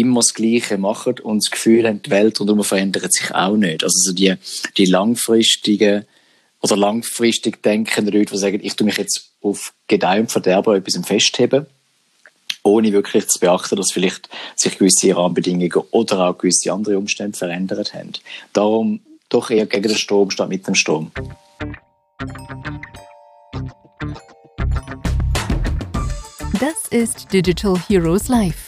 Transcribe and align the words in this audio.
immer 0.00 0.20
das 0.20 0.34
Gleiche 0.34 0.78
machen 0.78 1.18
und 1.20 1.44
das 1.44 1.50
Gefühl 1.50 1.86
haben, 1.86 2.02
die 2.02 2.10
Welt 2.10 2.38
rundherum 2.40 2.64
verändert 2.64 3.12
sich 3.12 3.34
auch 3.34 3.56
nicht. 3.56 3.82
Also 3.82 3.98
so 3.98 4.12
die, 4.12 4.34
die 4.76 4.86
langfristigen 4.86 6.04
oder 6.60 6.76
langfristig 6.76 7.62
denkenden 7.62 8.14
Leute, 8.14 8.32
die 8.32 8.38
sagen, 8.38 8.60
ich 8.62 8.74
tue 8.74 8.84
mich 8.84 8.96
jetzt 8.96 9.30
auf 9.42 9.72
Gedeih 9.86 10.20
und 10.20 10.32
Verderben 10.32 10.74
etwas 10.74 10.98
festheben, 11.06 11.66
ohne 12.62 12.92
wirklich 12.92 13.28
zu 13.28 13.38
beachten, 13.38 13.76
dass 13.76 13.92
vielleicht 13.92 14.28
sich 14.56 14.78
gewisse 14.78 15.16
Rahmenbedingungen 15.16 15.84
oder 15.90 16.28
auch 16.28 16.38
gewisse 16.38 16.72
andere 16.72 16.98
Umstände 16.98 17.38
verändert 17.38 17.94
haben. 17.94 18.12
Darum 18.52 19.00
doch 19.28 19.50
eher 19.50 19.66
gegen 19.66 19.88
den 19.88 19.96
Strom 19.96 20.30
statt 20.30 20.48
mit 20.48 20.66
dem 20.66 20.74
Strom. 20.74 21.12
Das 26.60 26.88
ist 26.90 27.32
Digital 27.32 27.78
Heroes 27.88 28.28
Live. 28.28 28.67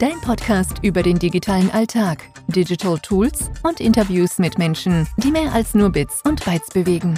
Dein 0.00 0.20
Podcast 0.20 0.78
über 0.82 1.04
den 1.04 1.20
digitalen 1.20 1.70
Alltag, 1.70 2.24
Digital 2.48 2.98
Tools 2.98 3.48
und 3.62 3.80
Interviews 3.80 4.38
mit 4.38 4.58
Menschen, 4.58 5.06
die 5.18 5.30
mehr 5.30 5.52
als 5.52 5.72
nur 5.72 5.88
Bits 5.90 6.20
und 6.24 6.44
Bytes 6.44 6.68
bewegen. 6.70 7.14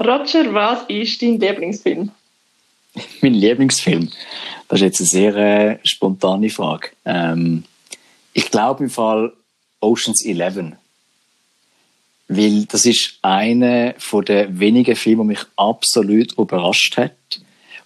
Roger, 0.00 0.54
was 0.54 0.84
ist 0.88 1.20
dein 1.20 1.38
Lieblingsfilm? 1.38 2.10
Mein 3.20 3.34
Lieblingsfilm? 3.34 4.10
Das 4.68 4.80
ist 4.80 4.84
jetzt 4.84 5.00
eine 5.00 5.08
sehr 5.08 5.36
äh, 5.36 5.78
spontane 5.84 6.48
Frage. 6.48 6.88
Ähm, 7.04 7.64
ich 8.32 8.50
glaube 8.50 8.84
im 8.84 8.90
Fall 8.90 9.34
Oceans 9.80 10.24
11. 10.24 10.76
Weil 12.28 12.64
das 12.64 12.86
ist 12.86 13.18
einer 13.22 13.94
der 14.26 14.58
wenigen 14.58 14.96
Filme, 14.96 15.18
der 15.18 15.24
mich 15.26 15.40
absolut 15.56 16.32
überrascht 16.38 16.96
hat. 16.96 17.12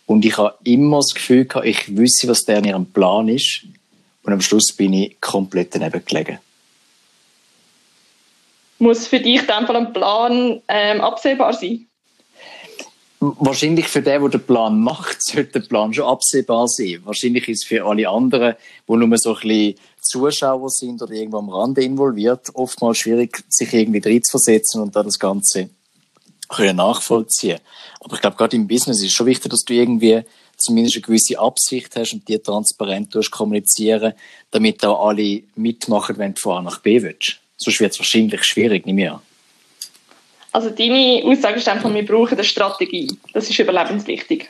Und 0.07 0.25
ich 0.25 0.39
habe 0.39 0.55
immer 0.65 0.99
das 0.99 1.13
Gefühl 1.13 1.45
gehabt, 1.45 1.67
ich 1.67 1.97
wüsste, 1.97 2.29
was 2.29 2.45
der 2.45 2.59
in 2.59 2.65
ihrem 2.65 2.87
Plan 2.87 3.29
ist. 3.29 3.65
Und 4.23 4.33
am 4.33 4.41
Schluss 4.41 4.73
bin 4.73 4.93
ich 4.93 5.21
komplett 5.21 5.75
daneben 5.75 6.05
gelegen. 6.05 6.39
Muss 8.79 9.09
für 9.09 9.19
dich 9.19 9.45
dann 9.47 9.67
ein 9.67 9.93
Plan 9.93 10.63
ähm, 10.69 11.01
absehbar 11.01 11.53
sein? 11.53 11.88
Wahrscheinlich 13.21 13.89
für 13.89 14.01
den, 14.01 14.21
der 14.21 14.29
den 14.29 14.45
Plan 14.45 14.81
macht, 14.81 15.23
sollte 15.23 15.61
der 15.61 15.69
Plan 15.69 15.93
schon 15.93 16.05
absehbar 16.05 16.69
sein. 16.69 17.01
Wahrscheinlich 17.05 17.49
ist 17.49 17.63
es 17.63 17.69
für 17.69 17.85
alle 17.85 18.09
anderen, 18.09 18.55
die 18.89 18.97
nur 18.97 19.19
so 19.19 19.35
ein 19.35 19.41
bisschen 19.41 19.75
Zuschauer 20.01 20.71
sind 20.71 21.03
oder 21.03 21.13
irgendwo 21.13 21.39
am 21.39 21.49
Rande 21.49 21.83
involviert, 21.83 22.49
oftmals 22.55 22.99
schwierig, 22.99 23.43
sich 23.49 23.73
irgendwie 23.73 24.01
drin 24.01 24.23
zu 24.23 24.33
versetzen 24.33 24.81
und 24.81 24.95
da 24.95 25.03
das 25.03 25.19
Ganze 25.19 25.71
können 26.49 26.77
nachvollziehen. 26.77 27.59
Aber 28.01 28.15
ich 28.15 28.21
glaube, 28.21 28.37
gerade 28.37 28.57
im 28.57 28.69
Business 28.69 28.99
ist 28.99 29.07
es 29.07 29.13
schon 29.13 29.27
wichtig, 29.27 29.51
dass 29.51 29.65
du 29.65 29.75
irgendwie 29.75 30.23
zumindest 30.57 30.97
eine 30.97 31.03
gewisse 31.03 31.39
Absicht 31.39 31.95
hast 31.97 32.15
und 32.15 32.29
die 32.29 32.39
transparent 32.39 33.17
kommunizieren, 33.31 34.15
damit 34.51 34.85
auch 34.85 35.09
alle 35.09 35.43
mitmachen, 35.57 36.19
wenn 36.19 36.35
du 36.35 36.41
von 36.41 36.59
A 36.59 36.63
nach 36.63 36.81
B 36.81 37.03
willst. 37.03 37.39
Sonst 37.57 37.81
wird 37.81 37.93
es 37.93 37.99
wahrscheinlich 37.99 38.45
schwierig, 38.45 38.87
nicht 38.87 38.95
mehr. 38.95 39.21
Also 40.59 40.71
deine 40.71 41.23
Aussage 41.25 41.59
ist 41.59 41.69
einfach, 41.69 41.95
wir 41.95 42.05
brauchen 42.05 42.35
eine 42.35 42.43
Strategie. 42.43 43.17
Das 43.33 43.49
ist 43.49 43.61
überlebenswichtig. 43.61 44.49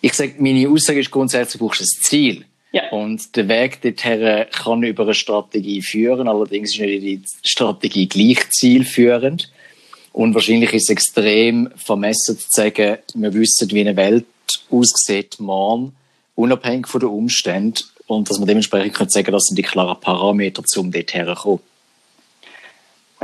Ich 0.00 0.14
sage, 0.14 0.34
meine 0.38 0.68
Aussage 0.68 1.00
ist 1.00 1.10
grundsätzlich, 1.10 1.58
du 1.58 1.66
brauchst 1.66 1.80
ein 1.80 1.88
Ziel. 2.02 2.44
Ja. 2.70 2.88
Und 2.90 3.34
der 3.34 3.48
Weg 3.48 3.82
dorthin 3.82 4.46
kann 4.52 4.84
über 4.84 5.02
eine 5.02 5.14
Strategie 5.14 5.82
führen. 5.82 6.28
Allerdings 6.28 6.70
ist 6.70 6.78
nicht 6.78 7.02
die 7.02 7.22
Strategie 7.42 8.06
gleich 8.06 8.48
zielführend. 8.50 9.50
Und 10.12 10.36
wahrscheinlich 10.36 10.72
ist 10.72 10.84
es 10.84 10.90
extrem 10.90 11.68
vermessen 11.74 12.38
zu 12.38 12.46
sagen, 12.48 12.98
wir 13.14 13.34
wissen, 13.34 13.72
wie 13.72 13.80
eine 13.80 13.96
Welt 13.96 14.26
aussieht 14.70 15.40
morgen, 15.40 15.96
unabhängig 16.36 16.86
von 16.86 17.00
den 17.00 17.10
Umständen. 17.10 17.80
Und 18.06 18.30
dass 18.30 18.38
man 18.38 18.46
dementsprechend 18.46 18.94
kann 18.94 19.08
sagen, 19.08 19.32
das 19.32 19.46
sind 19.46 19.58
die 19.58 19.62
klaren 19.62 19.98
Parameter, 19.98 20.62
um 20.76 20.92
dorthin 20.92 21.26
zu 21.26 21.34
kommen. 21.34 21.60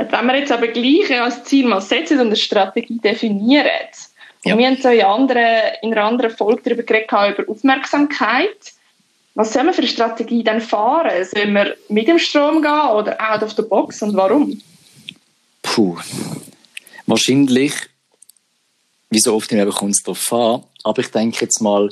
Wenn 0.09 0.25
wir 0.25 0.37
jetzt 0.37 0.51
aber 0.51 0.67
gleich 0.67 1.21
als 1.21 1.43
Ziel 1.43 1.67
mal 1.67 1.81
setzen 1.81 2.19
und 2.19 2.27
eine 2.27 2.35
Strategie 2.35 2.97
definieren, 2.97 3.67
ja. 4.43 4.57
wir 4.57 4.67
haben 4.67 4.81
so 4.81 4.89
in, 4.89 5.01
anderen, 5.01 5.73
in 5.81 5.93
einer 5.93 6.05
anderen 6.05 6.31
Folge 6.31 6.61
darüber 6.63 6.83
geredet, 6.83 7.37
über 7.37 7.51
Aufmerksamkeit. 7.51 8.73
Was 9.35 9.53
sollen 9.53 9.67
wir 9.67 9.73
für 9.73 9.81
eine 9.81 9.87
Strategie 9.87 10.43
dann 10.43 10.61
fahren? 10.61 11.11
Sollen 11.25 11.53
wir 11.53 11.75
mit 11.89 12.07
dem 12.07 12.19
Strom 12.19 12.61
gehen 12.61 12.71
oder 12.71 13.17
out 13.19 13.43
of 13.43 13.53
the 13.53 13.61
box 13.61 14.01
und 14.01 14.15
warum? 14.15 14.61
Puh. 15.61 15.97
Wahrscheinlich, 17.05 17.73
wie 19.09 19.19
so 19.19 19.35
oft 19.35 19.51
im 19.51 19.69
kommt 19.69 19.95
es 19.95 20.03
darauf 20.03 20.33
an, 20.33 20.63
aber 20.83 21.01
ich 21.01 21.11
denke 21.11 21.41
jetzt 21.41 21.61
mal, 21.61 21.89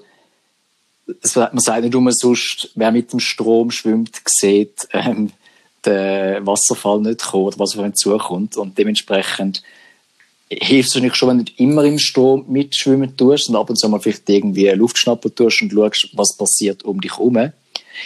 man 1.33 1.59
sagt 1.59 1.83
nicht 1.83 1.95
immer 1.95 2.11
sonst, 2.11 2.71
wer 2.75 2.91
mit 2.91 3.11
dem 3.11 3.19
Strom 3.19 3.71
schwimmt, 3.71 4.21
sieht 4.25 4.87
ähm, 4.91 5.31
den 5.85 6.45
Wasserfall 6.45 7.01
nicht 7.01 7.23
kommen 7.23 7.45
oder 7.45 7.59
was 7.59 7.77
auf 7.77 7.85
ihn 7.85 7.95
zukommt 7.95 8.57
und 8.57 8.77
dementsprechend 8.77 9.63
hilft 10.49 10.89
es 10.89 10.95
natürlich 10.95 11.15
schon, 11.15 11.29
wenn 11.29 11.37
du 11.37 11.43
nicht 11.43 11.59
immer 11.59 11.83
im 11.83 11.99
Strom 11.99 12.45
mitschwimmen 12.47 13.15
tust 13.15 13.49
und 13.49 13.55
ab 13.55 13.69
und 13.69 13.75
zu 13.75 13.87
mal 13.87 13.99
vielleicht 13.99 14.27
irgendwie 14.29 14.67
Luftschnapper 14.69 15.33
tust 15.33 15.61
und 15.61 15.71
schaust, 15.71 16.09
was 16.13 16.35
passiert 16.35 16.83
um 16.83 16.99
dich 16.99 17.11
herum. 17.11 17.51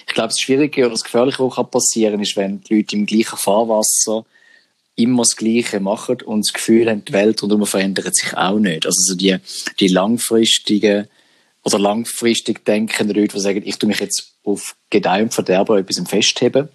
Ich 0.06 0.14
glaube, 0.14 0.30
das 0.30 0.40
Schwierige 0.40 0.82
oder 0.82 0.92
das 0.92 1.04
Gefährliche, 1.04 1.40
was 1.40 1.70
passieren 1.70 2.14
kann, 2.14 2.22
ist, 2.22 2.36
wenn 2.36 2.62
die 2.62 2.76
Leute 2.76 2.96
im 2.96 3.06
gleichen 3.06 3.38
Fahrwasser 3.38 4.26
immer 4.96 5.24
das 5.24 5.36
Gleiche 5.36 5.80
machen 5.80 6.22
und 6.24 6.46
das 6.46 6.54
Gefühl 6.54 6.90
haben, 6.90 7.06
die 7.06 7.14
Welt 7.14 7.42
rundherum 7.42 7.66
verändert 7.66 8.16
sich 8.16 8.36
auch 8.36 8.60
nicht. 8.60 8.86
Also 8.86 9.00
so 9.02 9.16
die, 9.16 9.38
die 9.80 9.88
langfristigen 9.88 11.08
oder 11.64 11.80
langfristig 11.80 12.66
denkenden 12.66 13.16
Leute, 13.16 13.36
die 13.36 13.42
sagen, 13.42 13.64
ich 13.66 13.78
tue 13.78 13.88
mich 13.88 14.00
jetzt 14.00 14.34
auf 14.44 14.76
Gedeih 14.90 15.24
und 15.24 15.34
Verderben 15.34 15.78
etwas 15.78 16.02
festheben 16.08 16.70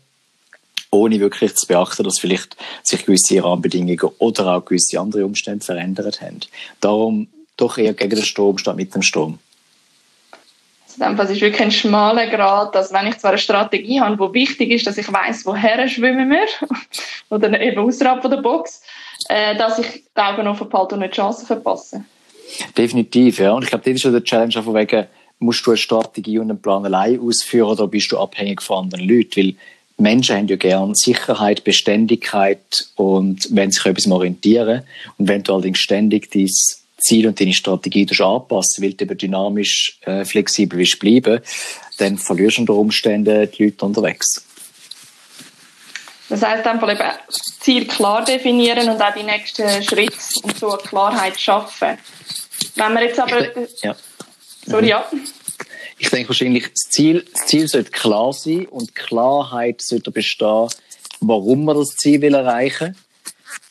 ohne 0.91 1.21
wirklich 1.21 1.54
zu 1.54 1.66
beachten, 1.66 2.04
dass 2.04 2.19
vielleicht 2.19 2.56
sich 2.82 3.04
gewisse 3.04 3.43
Rahmenbedingungen 3.43 4.10
oder 4.19 4.54
auch 4.54 4.65
gewisse 4.65 4.99
andere 5.00 5.25
Umstände 5.25 5.65
verändert 5.65 6.21
haben. 6.21 6.41
Darum 6.81 7.28
doch 7.56 7.78
eher 7.78 7.94
gegen 7.94 8.16
den 8.16 8.25
Strom 8.25 8.59
statt 8.59 8.76
mit 8.76 8.94
dem 8.94 9.03
Strom. 9.03 9.38
Also 11.00 11.16
das 11.16 11.31
ist 11.31 11.41
wirklich 11.41 11.62
ein 11.62 11.71
schmaler 11.71 12.26
Grad, 12.26 12.75
dass 12.75 12.93
wenn 12.93 13.06
ich 13.06 13.19
zwar 13.19 13.31
eine 13.31 13.38
Strategie 13.38 14.00
habe, 14.00 14.19
wo 14.19 14.32
wichtig 14.34 14.71
ist, 14.71 14.87
dass 14.87 14.99
ich 14.99 15.12
weiß, 15.12 15.47
woher 15.47 15.87
schwimmen 15.88 16.31
wir 16.31 16.47
oder 17.31 17.60
eben 17.60 17.78
außerhalb 17.78 18.22
der 18.22 18.38
Box, 18.38 18.82
äh, 19.28 19.56
dass 19.56 19.78
ich 19.78 19.87
die 20.16 20.20
Augen 20.20 20.49
offen 20.49 20.69
behalte 20.69 20.97
und 20.97 21.03
nicht 21.03 21.15
Chancen 21.15 21.47
verpasse. 21.47 22.05
Definitiv, 22.76 23.38
ja. 23.38 23.53
Und 23.53 23.62
ich 23.62 23.69
glaube, 23.69 23.84
das 23.84 23.94
ist 23.94 24.03
schon 24.03 24.12
der 24.12 24.25
Challenge 24.25 24.62
von 24.62 24.75
wegen, 24.75 25.06
musst 25.38 25.65
du 25.66 25.70
eine 25.70 25.76
Strategie 25.76 26.38
und 26.38 26.50
einen 26.50 26.60
Plan 26.60 26.84
allein 26.84 27.20
ausführen 27.20 27.69
oder 27.69 27.87
bist 27.87 28.10
du 28.10 28.19
abhängig 28.19 28.60
von 28.62 28.84
anderen 28.84 29.09
Leuten? 29.09 29.37
Weil 29.37 29.55
Menschen 29.98 30.36
haben 30.36 30.48
ja 30.48 30.56
gern 30.56 30.94
Sicherheit, 30.94 31.64
Beständigkeit 31.64 32.86
und 32.94 33.48
wenn 33.50 33.70
sich 33.70 33.84
etwas 33.84 34.06
orientieren. 34.10 34.84
Und 35.19 35.28
wenn 35.28 35.42
du 35.42 35.53
allerdings 35.53 35.81
ständig 35.81 36.31
dein 36.31 36.48
Ziel 36.98 37.26
und 37.26 37.41
deine 37.41 37.53
Strategie 37.53 38.06
anpassen 38.20 38.84
weil 38.84 38.92
du 38.92 39.04
eben 39.04 39.19
dynamisch, 39.19 39.98
äh, 40.03 40.25
flexibel 40.25 40.78
willst 40.78 40.98
bleiben, 41.00 41.41
dann 41.98 42.16
verlierst 42.16 42.58
du 42.58 42.62
unter 42.62 42.75
Umständen 42.75 43.50
die 43.50 43.64
Leute 43.64 43.84
unterwegs. 43.84 44.44
Das 46.28 46.42
heisst 46.42 46.66
einfach 46.66 46.92
eben 46.92 47.10
Ziel 47.60 47.87
klar 47.87 48.25
definieren 48.25 48.88
und 48.88 49.00
auch 49.00 49.14
die 49.14 49.22
nächsten 49.22 49.82
Schritte 49.82 50.16
und 50.42 50.58
so 50.58 50.72
eine 50.72 50.82
Klarheit 50.82 51.41
schaffen. 51.41 51.98
Wenn 52.76 52.92
wir 52.92 53.03
jetzt 53.03 53.19
aber... 53.19 53.47
Ja. 53.82 53.97
Sorry, 54.66 54.88
ja. 54.88 55.08
Ich 55.98 56.10
denke 56.10 56.28
wahrscheinlich, 56.28 56.69
das 56.69 56.91
Ziel, 56.91 57.25
das 57.32 57.47
Ziel 57.47 57.66
sollte 57.69 57.91
klar 57.91 58.32
sein 58.32 58.66
und 58.66 58.94
Klarheit 58.94 59.82
sollte 59.82 60.10
bestehen, 60.10 60.69
warum 61.20 61.64
man 61.64 61.76
das 61.76 61.97
Ziel 61.97 62.20
will 62.20 62.34
erreichen 62.34 62.97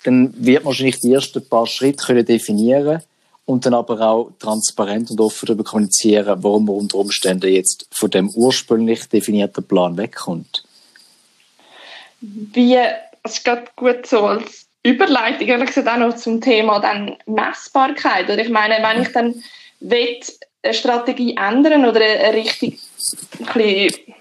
Dann 0.03 0.33
wird 0.37 0.63
man 0.63 0.71
wahrscheinlich 0.71 0.99
die 0.99 1.13
ersten 1.13 1.47
paar 1.47 1.67
Schritte 1.67 2.05
können 2.05 2.25
definieren 2.25 3.01
und 3.45 3.65
dann 3.65 3.73
aber 3.73 4.01
auch 4.01 4.31
transparent 4.39 5.09
und 5.09 5.21
offen 5.21 5.45
darüber 5.45 5.63
kommunizieren, 5.63 6.43
warum 6.43 6.65
man 6.65 6.75
unter 6.75 6.97
Umständen 6.97 7.51
jetzt 7.51 7.87
von 7.91 8.11
dem 8.11 8.29
ursprünglich 8.29 9.05
definierten 9.05 9.63
Plan 9.63 9.95
wegkommt. 9.97 10.65
Wie, 12.19 12.77
es 13.23 13.43
gerade 13.43 13.65
gut 13.75 14.05
so 14.05 14.25
als 14.25 14.67
Überleitung, 14.83 15.47
ehrlich 15.47 15.67
gesagt 15.67 15.87
auch 15.87 15.97
noch 15.97 16.15
zum 16.15 16.41
Thema 16.41 16.79
dann 16.79 17.15
Messbarkeit. 17.25 18.25
Oder 18.25 18.39
ich 18.39 18.49
meine, 18.49 18.83
wenn 18.83 19.01
ich 19.01 19.09
dann 19.09 19.43
will, 19.79 20.19
eine 20.63 20.73
Strategie 20.73 21.35
ändern 21.35 21.85
oder 21.85 22.01
eine 22.01 22.33
Richtung 22.33 22.73
ein 23.39 23.45
bisschen 23.53 24.15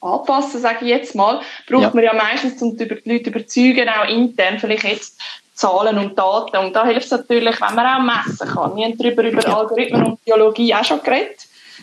anpassen, 0.00 0.60
sage 0.60 0.84
ich 0.84 0.90
jetzt 0.90 1.14
mal, 1.14 1.40
braucht 1.66 1.82
ja. 1.82 1.90
man 1.92 2.04
ja 2.04 2.12
meistens, 2.12 2.60
um 2.62 2.76
die 2.76 2.84
Leute 2.84 3.22
zu 3.24 3.30
überzeugen, 3.30 3.88
auch 3.88 4.08
intern 4.08 4.58
vielleicht 4.58 4.84
jetzt 4.84 5.20
Zahlen 5.54 5.98
und 5.98 6.16
Daten. 6.16 6.56
Und 6.58 6.72
da 6.74 6.86
hilft 6.86 7.06
es 7.06 7.10
natürlich, 7.10 7.60
wenn 7.60 7.74
man 7.74 7.86
auch 7.86 8.26
messen 8.26 8.48
kann. 8.48 8.76
Wir 8.76 8.84
haben 8.84 8.98
darüber 8.98 9.24
über 9.24 9.56
Algorithmen 9.56 10.06
und 10.06 10.24
Biologie 10.24 10.74
auch 10.74 10.84
schon 10.84 11.02
geredet, 11.02 11.40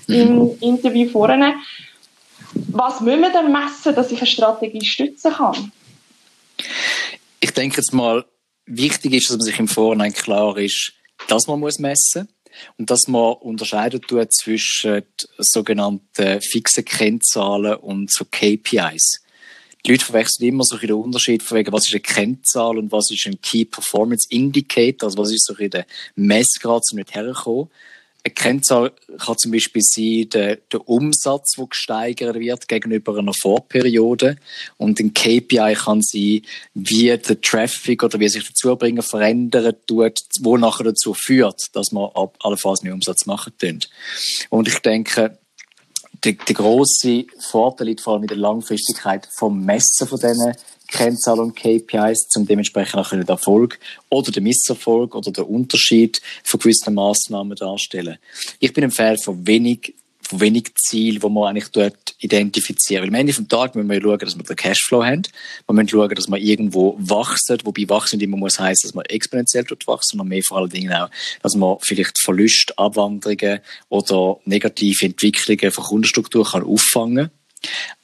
mhm. 0.08 0.16
im 0.16 0.58
Interview 0.62 1.10
vorne. 1.10 1.56
Was 2.54 3.02
müssen 3.02 3.22
wir 3.22 3.32
denn 3.32 3.52
messen, 3.52 3.94
dass 3.96 4.12
ich 4.12 4.20
eine 4.20 4.28
Strategie 4.28 4.86
stützen 4.86 5.34
kann? 5.34 5.72
Ich 7.42 7.52
denke 7.52 7.78
jetzt 7.78 7.94
mal, 7.94 8.24
wichtig 8.66 9.14
ist, 9.14 9.30
dass 9.30 9.38
man 9.38 9.46
sich 9.46 9.60
im 9.60 9.68
Vorhinein 9.68 10.14
klar 10.14 10.58
ist, 10.58 10.94
dass 11.28 11.48
man 11.48 11.60
muss 11.60 11.80
messen 11.80 12.30
und 12.78 12.90
dass 12.90 13.08
man 13.08 13.34
unterscheiden 13.34 14.02
tut 14.02 14.34
zwischen 14.34 15.04
sogenannten 15.38 16.42
fixen 16.42 16.86
Kennzahlen 16.86 17.76
und 17.76 18.12
so 18.12 18.26
KPIs. 18.26 19.22
Die 19.86 19.92
Leute 19.92 20.06
verwechseln 20.06 20.48
immer 20.48 20.64
so 20.64 20.78
den 20.78 20.94
Unterschied 20.94 21.44
von 21.44 21.58
wegen, 21.58 21.72
was 21.72 21.86
ist 21.86 21.94
eine 21.94 22.02
Kennzahl 22.02 22.80
und 22.80 22.92
was 22.92 23.12
ist 23.12 23.28
ein 23.28 23.40
Key 23.40 23.66
Performance 23.66 24.28
Indicator, 24.32 25.08
also 25.08 25.20
was 25.20 25.32
ist 25.32 25.46
so 25.46 25.54
der 25.54 25.86
Messgrad, 26.16 26.82
um 26.92 26.98
nicht 26.98 27.14
herkommen. 27.14 27.70
Eine 28.26 28.34
Kennzahl 28.34 28.92
kann 29.20 29.38
zum 29.38 29.52
Beispiel 29.52 29.84
sein, 29.84 30.28
der, 30.34 30.56
der 30.56 30.90
Umsatz, 30.90 31.52
der 31.58 31.68
gesteigert 31.68 32.40
wird 32.40 32.68
gegenüber 32.68 33.16
einer 33.20 33.36
Vorperiode. 33.36 34.38
Und 34.78 35.00
ein 35.00 35.14
KPI 35.14 35.76
kann 35.76 36.02
sein, 36.02 36.42
wie 36.74 37.16
der 37.16 37.42
Traffic 37.42 38.02
oder 38.02 38.20
wie 38.20 38.28
sich 38.28 38.44
der 38.44 38.56
Zubringer 38.56 39.04
verändern 39.04 39.76
tut, 39.86 40.22
wo 40.40 40.58
nachher 40.58 40.86
dazu 40.86 41.14
führt, 41.14 41.68
dass 41.74 41.92
man 41.92 42.10
allenfalls 42.40 42.82
mehr 42.82 42.96
Umsatz 42.96 43.28
machen 43.28 43.54
tun. 43.60 43.82
Und 44.50 44.68
ich 44.68 44.80
denke, 44.80 45.38
der, 46.24 46.34
der 46.34 46.56
grosse 46.56 47.26
Vorteil 47.40 47.88
liegt 47.88 48.02
vor 48.02 48.14
allem 48.14 48.24
in 48.24 48.30
der 48.30 48.38
Langfristigkeit 48.38 49.30
vom 49.38 49.64
Messen 49.64 50.08
von 50.08 50.20
diesen 50.20 50.56
Kennzahlen 50.88 51.40
und 51.40 51.56
KPIs, 51.56 52.28
zum 52.30 52.46
dementsprechend 52.46 52.96
auch 52.96 53.10
den 53.10 53.28
Erfolg 53.28 53.80
oder 54.10 54.32
den 54.32 54.44
Misserfolg 54.44 55.16
oder 55.16 55.32
den 55.32 55.46
Unterschied 55.46 56.22
von 56.44 56.60
gewissen 56.60 56.94
Massnahmen 56.94 57.56
darstellen. 57.56 58.18
Ich 58.60 58.74
bin 58.74 58.84
ein 58.84 58.92
Fan 58.92 59.18
von 59.18 59.46
wenig 59.46 59.96
von 60.28 60.40
wenig 60.40 60.74
Ziel, 60.76 61.22
wo 61.22 61.30
man 61.30 61.50
eigentlich 61.50 61.70
dort 61.70 62.16
identifizieren. 62.20 63.04
Weil 63.04 63.10
am 63.10 63.16
Ende 63.16 63.34
des 63.34 63.48
Tages 63.48 63.76
müssen 63.76 63.90
wir 63.90 64.02
schauen, 64.02 64.20
dass 64.20 64.38
wir 64.38 64.44
den 64.44 64.56
Cashflow 64.56 65.04
haben. 65.04 65.22
Wir 65.68 65.74
müssen 65.74 65.90
schauen, 65.90 66.16
dass 66.16 66.28
wir 66.28 66.38
irgendwo 66.38 66.96
wachsen, 67.00 67.58
wobei 67.64 67.88
wachsen 67.88 68.20
immer 68.20 68.38
muss 68.38 68.60
heißen, 68.60 68.88
dass 68.88 68.96
man 68.96 69.06
exponentiell 69.06 69.64
dort 69.66 69.86
wachsen, 69.88 70.18
sondern 70.18 70.30
mehr 70.30 70.42
vor 70.44 70.58
allen 70.58 70.70
Dingen 70.70 70.92
auch, 70.94 71.10
dass 71.42 71.56
man 71.56 71.78
vielleicht 71.82 72.20
Verluste, 72.20 72.78
Abwanderungen 72.78 73.60
oder 73.90 74.40
negative 74.46 75.06
Entwicklungen 75.06 75.72
von 75.72 75.84
Kundenstruktur 75.84 76.46
kann 76.46 76.64
auffangen 76.64 77.30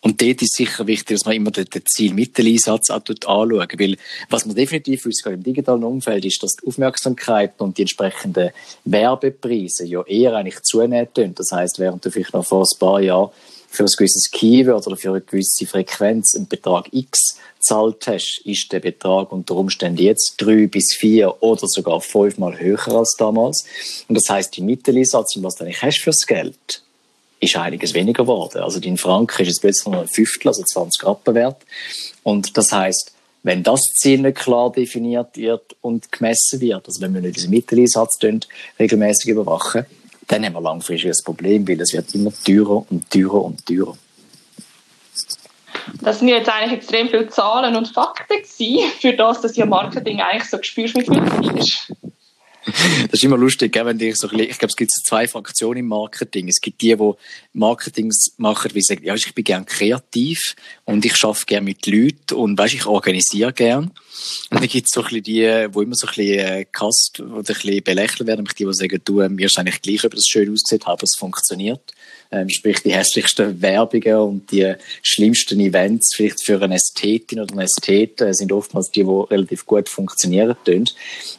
und 0.01 0.21
dort 0.21 0.41
ist 0.41 0.55
sicher 0.55 0.87
wichtig, 0.87 1.17
dass 1.17 1.25
man 1.25 1.35
immer 1.35 1.51
den, 1.51 1.67
Ziel-Mitteleinsatz 1.85 2.89
anschauen. 2.89 3.67
Weil, 3.77 3.97
was 4.29 4.45
man 4.45 4.55
definitiv 4.55 5.05
wissen 5.05 5.33
im 5.33 5.43
digitalen 5.43 5.83
Umfeld 5.83 6.25
ist, 6.25 6.41
dass 6.41 6.55
die 6.55 6.67
Aufmerksamkeit 6.67 7.53
und 7.59 7.77
die 7.77 7.83
entsprechenden 7.83 8.49
Werbepreise 8.85 9.85
ja 9.85 10.03
eher 10.03 10.35
eigentlich 10.35 10.61
zunehmen. 10.61 11.35
Das 11.35 11.51
heißt, 11.51 11.79
während 11.79 12.03
du 12.03 12.11
vielleicht 12.11 12.33
noch 12.33 12.45
vor 12.45 12.63
ein 12.63 12.79
paar 12.79 13.01
Jahren 13.01 13.29
für 13.69 13.83
ein 13.83 13.91
gewisses 13.97 14.29
Keyword 14.31 14.85
oder 14.87 14.97
für 14.97 15.11
eine 15.11 15.21
gewisse 15.21 15.65
Frequenz 15.65 16.35
einen 16.35 16.47
Betrag 16.47 16.87
X 16.91 17.37
zahlt 17.59 18.05
hast, 18.07 18.41
ist 18.43 18.71
der 18.71 18.81
Betrag 18.81 19.31
unter 19.31 19.55
Umständen 19.55 20.01
jetzt 20.01 20.35
drei 20.37 20.67
bis 20.67 20.93
vier 20.93 21.41
oder 21.41 21.67
sogar 21.67 22.01
fünfmal 22.01 22.59
höher 22.59 22.87
als 22.89 23.15
damals. 23.17 23.65
Und 24.07 24.15
das 24.15 24.27
heißt, 24.29 24.57
die 24.57 24.61
Mitteleinsatz, 24.61 25.37
was 25.41 25.55
du 25.55 25.63
eigentlich 25.63 25.81
hast 25.81 25.99
fürs 25.99 26.25
Geld, 26.25 26.83
ist 27.41 27.57
einiges 27.57 27.93
weniger 27.93 28.23
geworden. 28.23 28.61
Also 28.61 28.79
in 28.79 28.97
Franken 28.97 29.41
ist 29.41 29.49
es 29.49 29.59
plötzlich 29.59 29.91
noch 29.91 30.01
ein 30.01 30.07
Fünftel, 30.07 30.47
also 30.47 30.63
20 30.63 31.05
Rappen 31.05 31.35
wert. 31.35 31.57
Und 32.23 32.55
das 32.55 32.71
heißt, 32.71 33.11
wenn 33.43 33.63
das 33.63 33.81
Ziel 33.95 34.19
nicht 34.19 34.37
klar 34.37 34.71
definiert 34.71 35.35
wird 35.35 35.75
und 35.81 36.11
gemessen 36.11 36.61
wird, 36.61 36.87
also 36.87 37.01
wenn 37.01 37.13
wir 37.13 37.21
nicht 37.21 37.37
diesen 37.37 37.49
Mitteleinsatz 37.49 38.19
regelmäßig 38.79 39.31
überwachen, 39.31 39.85
dann 40.27 40.45
haben 40.45 40.53
wir 40.53 40.61
langfristig 40.61 41.09
ein 41.11 41.23
Problem, 41.25 41.67
weil 41.67 41.81
es 41.81 41.93
wird 41.93 42.13
immer 42.13 42.31
teurer 42.45 42.85
und 42.89 43.09
teurer 43.09 43.43
und 43.43 43.65
teurer. 43.65 43.97
Das 46.01 46.19
sind 46.19 46.27
jetzt 46.27 46.47
eigentlich 46.47 46.73
extrem 46.73 47.09
viele 47.09 47.27
Zahlen 47.27 47.75
und 47.75 47.87
Fakten 47.87 48.37
gewesen, 48.37 48.91
für 48.99 49.13
das, 49.13 49.41
dass 49.41 49.57
ja 49.57 49.65
Marketing 49.65 50.21
eigentlich 50.21 50.49
so 50.49 50.57
gespürschmittel 50.57 51.57
ist. 51.57 51.91
Das 52.65 53.13
ist 53.13 53.23
immer 53.23 53.37
lustig, 53.37 53.75
wenn 53.75 53.99
ich 53.99 54.17
so 54.17 54.31
ich 54.31 54.57
glaube, 54.57 54.69
es 54.69 54.75
gibt 54.75 54.91
zwei 54.91 55.27
Fraktionen 55.27 55.79
im 55.79 55.87
Marketing. 55.87 56.47
Es 56.47 56.61
gibt 56.61 56.81
die, 56.81 56.95
die 56.95 57.13
Marketings 57.53 58.33
machen, 58.37 58.71
wie 58.73 58.81
sagen, 58.81 59.03
ja, 59.03 59.15
ich 59.15 59.33
bin 59.33 59.43
gern 59.43 59.65
kreativ 59.65 60.55
und 60.85 61.03
ich 61.03 61.15
schaffe 61.15 61.45
gern 61.45 61.63
mit 61.63 61.87
Leuten 61.87 62.35
und 62.35 62.57
weißt, 62.57 62.75
ich 62.75 62.85
organisiere 62.85 63.53
gern. 63.53 63.91
Und 64.51 64.59
dann 64.59 64.67
gibt 64.67 64.87
es 64.87 64.93
so 64.93 65.01
ein 65.01 65.05
bisschen 65.05 65.23
die, 65.23 65.67
wo 65.71 65.81
immer 65.81 65.95
so 65.95 66.07
ein 66.07 66.13
bisschen 66.13 66.39
äh, 66.39 66.65
Kast 66.71 67.19
oder 67.19 67.37
ein 67.37 67.43
bisschen 67.43 67.83
belächelt 67.83 68.27
werden, 68.27 68.45
die, 68.45 68.65
die 68.65 68.73
sagen, 68.73 69.01
du, 69.03 69.27
mir 69.29 69.47
ist 69.47 69.57
eigentlich 69.57 69.81
gleich, 69.81 70.03
ob 70.03 70.13
das 70.13 70.27
schön 70.27 70.51
aussieht, 70.51 70.85
aber 70.85 71.03
es 71.03 71.15
funktioniert 71.17 71.93
ähm, 72.31 72.49
sprich 72.49 72.81
die 72.81 72.93
hässlichsten 72.93 73.61
Werbungen 73.61 74.15
und 74.15 74.51
die 74.51 74.73
schlimmsten 75.01 75.59
Events 75.59 76.13
vielleicht 76.15 76.43
für 76.45 76.61
eine 76.61 76.75
Ästhetin 76.75 77.41
oder 77.41 77.51
einen 77.51 77.61
Ästhet 77.61 78.21
äh, 78.21 78.33
sind 78.33 78.51
oftmals 78.51 78.89
die, 78.91 79.03
die 79.03 79.25
relativ 79.29 79.65
gut 79.65 79.89
funktionieren 79.89 80.55
tun. 80.63 80.85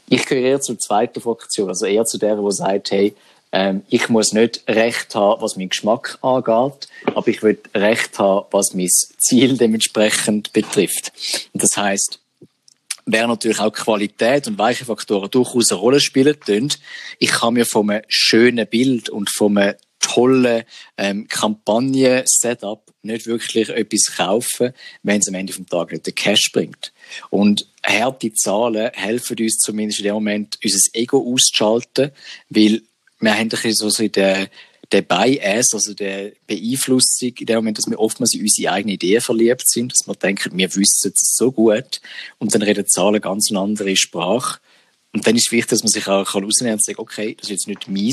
Ich 0.08 0.26
gehöre 0.26 0.44
eher 0.44 0.60
zur 0.60 0.78
zweiten 0.78 1.20
Fraktion, 1.20 1.68
also 1.68 1.86
eher 1.86 2.04
zu 2.04 2.18
der, 2.18 2.36
die 2.36 2.52
sagt, 2.52 2.90
hey, 2.90 3.14
ähm, 3.52 3.82
ich 3.88 4.08
muss 4.08 4.32
nicht 4.32 4.62
Recht 4.68 5.14
haben, 5.14 5.42
was 5.42 5.56
meinen 5.56 5.70
Geschmack 5.70 6.18
angeht, 6.22 6.88
aber 7.14 7.28
ich 7.28 7.42
will 7.42 7.58
Recht 7.74 8.18
haben, 8.18 8.46
was 8.50 8.74
mein 8.74 8.88
Ziel 8.88 9.56
dementsprechend 9.56 10.52
betrifft. 10.52 11.12
Und 11.52 11.62
das 11.62 11.76
heißt, 11.76 12.18
wäre 13.04 13.28
natürlich 13.28 13.60
auch 13.60 13.72
Qualität 13.72 14.46
und 14.46 14.58
weiche 14.58 14.84
Faktoren 14.84 15.30
durchaus 15.30 15.70
eine 15.70 15.80
Rolle 15.80 16.00
spielen. 16.00 16.68
Ich 17.18 17.30
kann 17.30 17.54
mir 17.54 17.66
vom 17.66 17.92
schönen 18.08 18.66
Bild 18.66 19.10
und 19.10 19.30
vom 19.30 19.58
tolle 20.12 20.66
ähm, 20.96 21.26
Kampagne-Setup 21.28 22.92
nicht 23.02 23.26
wirklich 23.26 23.68
etwas 23.68 24.16
kaufen, 24.16 24.72
wenn 25.02 25.20
es 25.20 25.28
am 25.28 25.34
Ende 25.34 25.52
vom 25.52 25.66
Tag 25.66 25.92
nicht 25.92 26.06
den 26.06 26.14
Cash 26.14 26.52
bringt. 26.52 26.92
Und 27.30 27.66
harte 27.84 28.32
Zahlen 28.32 28.90
helfen 28.94 29.36
uns 29.38 29.58
zumindest 29.58 30.00
in 30.00 30.04
dem 30.04 30.14
Moment, 30.14 30.58
unser 30.62 30.78
Ego 30.92 31.18
auszuschalten, 31.18 32.10
weil 32.48 32.82
wir 33.20 33.32
haben 33.32 33.40
ein 33.40 33.48
bisschen 33.48 33.74
so, 33.74 34.08
den, 34.08 34.48
der 34.92 35.02
Bias, 35.02 35.72
also 35.72 35.94
der 35.94 36.32
Beeinflussung, 36.46 37.32
in 37.38 37.46
dem 37.46 37.56
Moment, 37.56 37.78
dass 37.78 37.88
wir 37.88 37.98
oftmals 37.98 38.34
in 38.34 38.42
unsere 38.42 38.72
eigene 38.72 38.94
Idee 38.94 39.20
verliebt 39.20 39.68
sind, 39.68 39.92
dass 39.92 40.06
wir 40.06 40.14
denken, 40.14 40.56
wir 40.56 40.74
wissen 40.74 41.12
es 41.14 41.34
so 41.36 41.50
gut 41.50 42.00
und 42.38 42.54
dann 42.54 42.62
reden 42.62 42.86
Zahlen 42.86 43.20
ganz 43.20 43.50
eine 43.50 43.60
andere 43.60 43.96
Sprache. 43.96 44.60
Und 45.14 45.26
dann 45.26 45.36
ist 45.36 45.48
es 45.48 45.52
wichtig, 45.52 45.70
dass 45.70 45.82
man 45.82 45.92
sich 45.92 46.08
auch 46.08 46.34
herausnehmen 46.34 46.74
und 46.74 46.84
sagt, 46.84 46.98
okay, 46.98 47.36
das 47.38 47.48
ist 47.48 47.50
jetzt 47.50 47.68
nicht 47.68 47.86
mein 47.88 48.12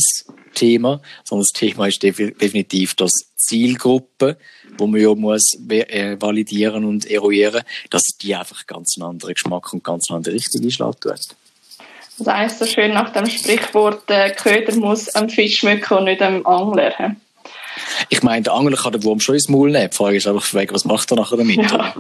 Thema, 0.54 1.02
sondern 1.24 1.44
das 1.44 1.54
Thema 1.54 1.88
ist 1.88 2.04
definitiv 2.04 2.96
das 2.96 3.12
Zielgruppe, 3.38 4.38
wo 4.78 4.86
man 4.86 5.00
ja 5.00 5.16
muss 5.16 5.58
äh, 5.70 6.18
validieren 6.20 6.84
und 6.84 7.10
eruieren, 7.10 7.64
dass 7.90 8.04
die 8.22 8.36
einfach 8.36 8.68
ganz 8.68 8.98
einen 8.98 9.10
anderen 9.10 9.34
Geschmack 9.34 9.72
und 9.72 9.84
ganz 9.84 10.10
eine 10.10 10.18
andere 10.18 10.36
Richtung 10.36 10.62
einschlägt. 10.62 11.36
Das 12.20 12.28
heißt 12.28 12.60
so 12.60 12.66
schön 12.66 12.94
nach 12.94 13.14
dem 13.14 13.28
Sprichwort, 13.28 14.10
der 14.10 14.32
Köder 14.32 14.76
muss 14.76 15.08
am 15.16 15.30
Fisch 15.30 15.60
schmecken 15.60 16.00
und 16.00 16.04
nicht 16.04 16.22
am 16.22 16.46
Angler. 16.46 17.16
Ich 18.10 18.24
meine, 18.24 18.42
der 18.42 18.54
Angler 18.54 18.76
kann 18.76 18.92
den 18.92 19.04
Wurm 19.04 19.22
schon 19.22 19.36
ins 19.36 19.48
Maul 19.48 19.72
nehmen. 19.72 19.90
Die 19.90 19.96
Frage 19.96 20.18
ist 20.18 20.28
einfach, 20.28 20.54
was 20.54 20.84
macht 20.84 21.12
er 21.12 21.16
nachher 21.16 21.38
damit? 21.38 21.56
Ja. 21.56 21.96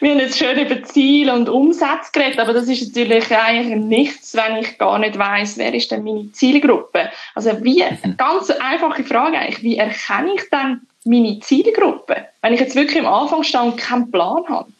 Wir 0.00 0.10
haben 0.10 0.20
jetzt 0.20 0.38
schön 0.38 0.58
über 0.58 0.82
Ziel 0.84 1.30
und 1.30 1.48
Umsatz 1.48 2.12
geredet, 2.12 2.38
aber 2.38 2.52
das 2.52 2.68
ist 2.68 2.94
natürlich 2.94 3.30
eigentlich 3.30 3.76
nichts, 3.76 4.34
wenn 4.34 4.56
ich 4.56 4.78
gar 4.78 4.98
nicht 4.98 5.18
weiß, 5.18 5.58
wer 5.58 5.72
ist 5.74 5.90
denn 5.90 6.04
meine 6.04 6.30
Zielgruppe. 6.32 7.10
Also 7.34 7.62
wie, 7.62 7.84
ganz 8.16 8.50
einfache 8.50 9.04
Frage 9.04 9.38
eigentlich, 9.38 9.62
wie 9.62 9.76
erkenne 9.76 10.34
ich 10.34 10.42
dann 10.50 10.82
meine 11.04 11.38
Zielgruppe, 11.40 12.26
wenn 12.42 12.54
ich 12.54 12.60
jetzt 12.60 12.74
wirklich 12.74 12.98
am 13.00 13.12
Anfang 13.12 13.42
stehe 13.42 13.64
und 13.64 13.76
keinen 13.76 14.10
Plan 14.10 14.44
habe? 14.48 14.70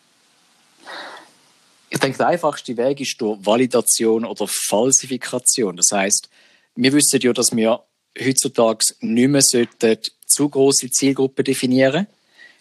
Ich 1.90 2.00
denke, 2.00 2.18
der 2.18 2.28
einfachste 2.28 2.76
Weg 2.76 3.00
ist 3.00 3.20
durch 3.20 3.38
Validation 3.46 4.24
oder 4.24 4.46
Falsifikation. 4.48 5.76
Das 5.76 5.92
heißt, 5.92 6.28
wir 6.74 6.92
wissen 6.92 7.20
ja, 7.20 7.32
dass 7.32 7.54
wir 7.54 7.80
heutzutage 8.20 8.84
nicht 9.00 9.28
mehr 9.28 9.98
zu 10.26 10.48
große 10.48 10.90
Zielgruppen 10.90 11.44
definieren 11.44 12.08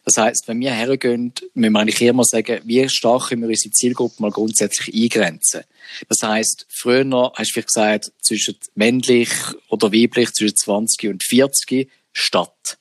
das 0.06 0.18
heißt, 0.18 0.48
wenn 0.48 0.60
wir 0.60 0.74
hergehen, 0.74 1.34
müssen 1.54 1.74
wir 1.74 1.80
eigentlich 1.80 2.02
immer 2.02 2.26
sagen, 2.26 2.62
wie 2.66 2.88
stark 2.90 3.30
können 3.30 3.44
wir 3.44 3.50
unsere 3.50 3.72
Zielgruppe 3.72 4.22
mal 4.22 4.32
grundsätzlich 4.32 4.94
eingrenzen. 4.94 5.64
Das 6.10 6.22
heißt, 6.24 6.66
früher 6.70 7.32
hast 7.36 7.50
du 7.50 7.54
vielleicht 7.54 7.68
gesagt, 7.68 8.12
zwischen 8.22 8.58
männlich 8.76 9.30
oder 9.70 9.94
weiblich, 9.94 10.32
zwischen 10.34 10.58
20 10.58 11.10
und 11.10 11.24
40 11.24 11.90
Stadt. 12.12 12.78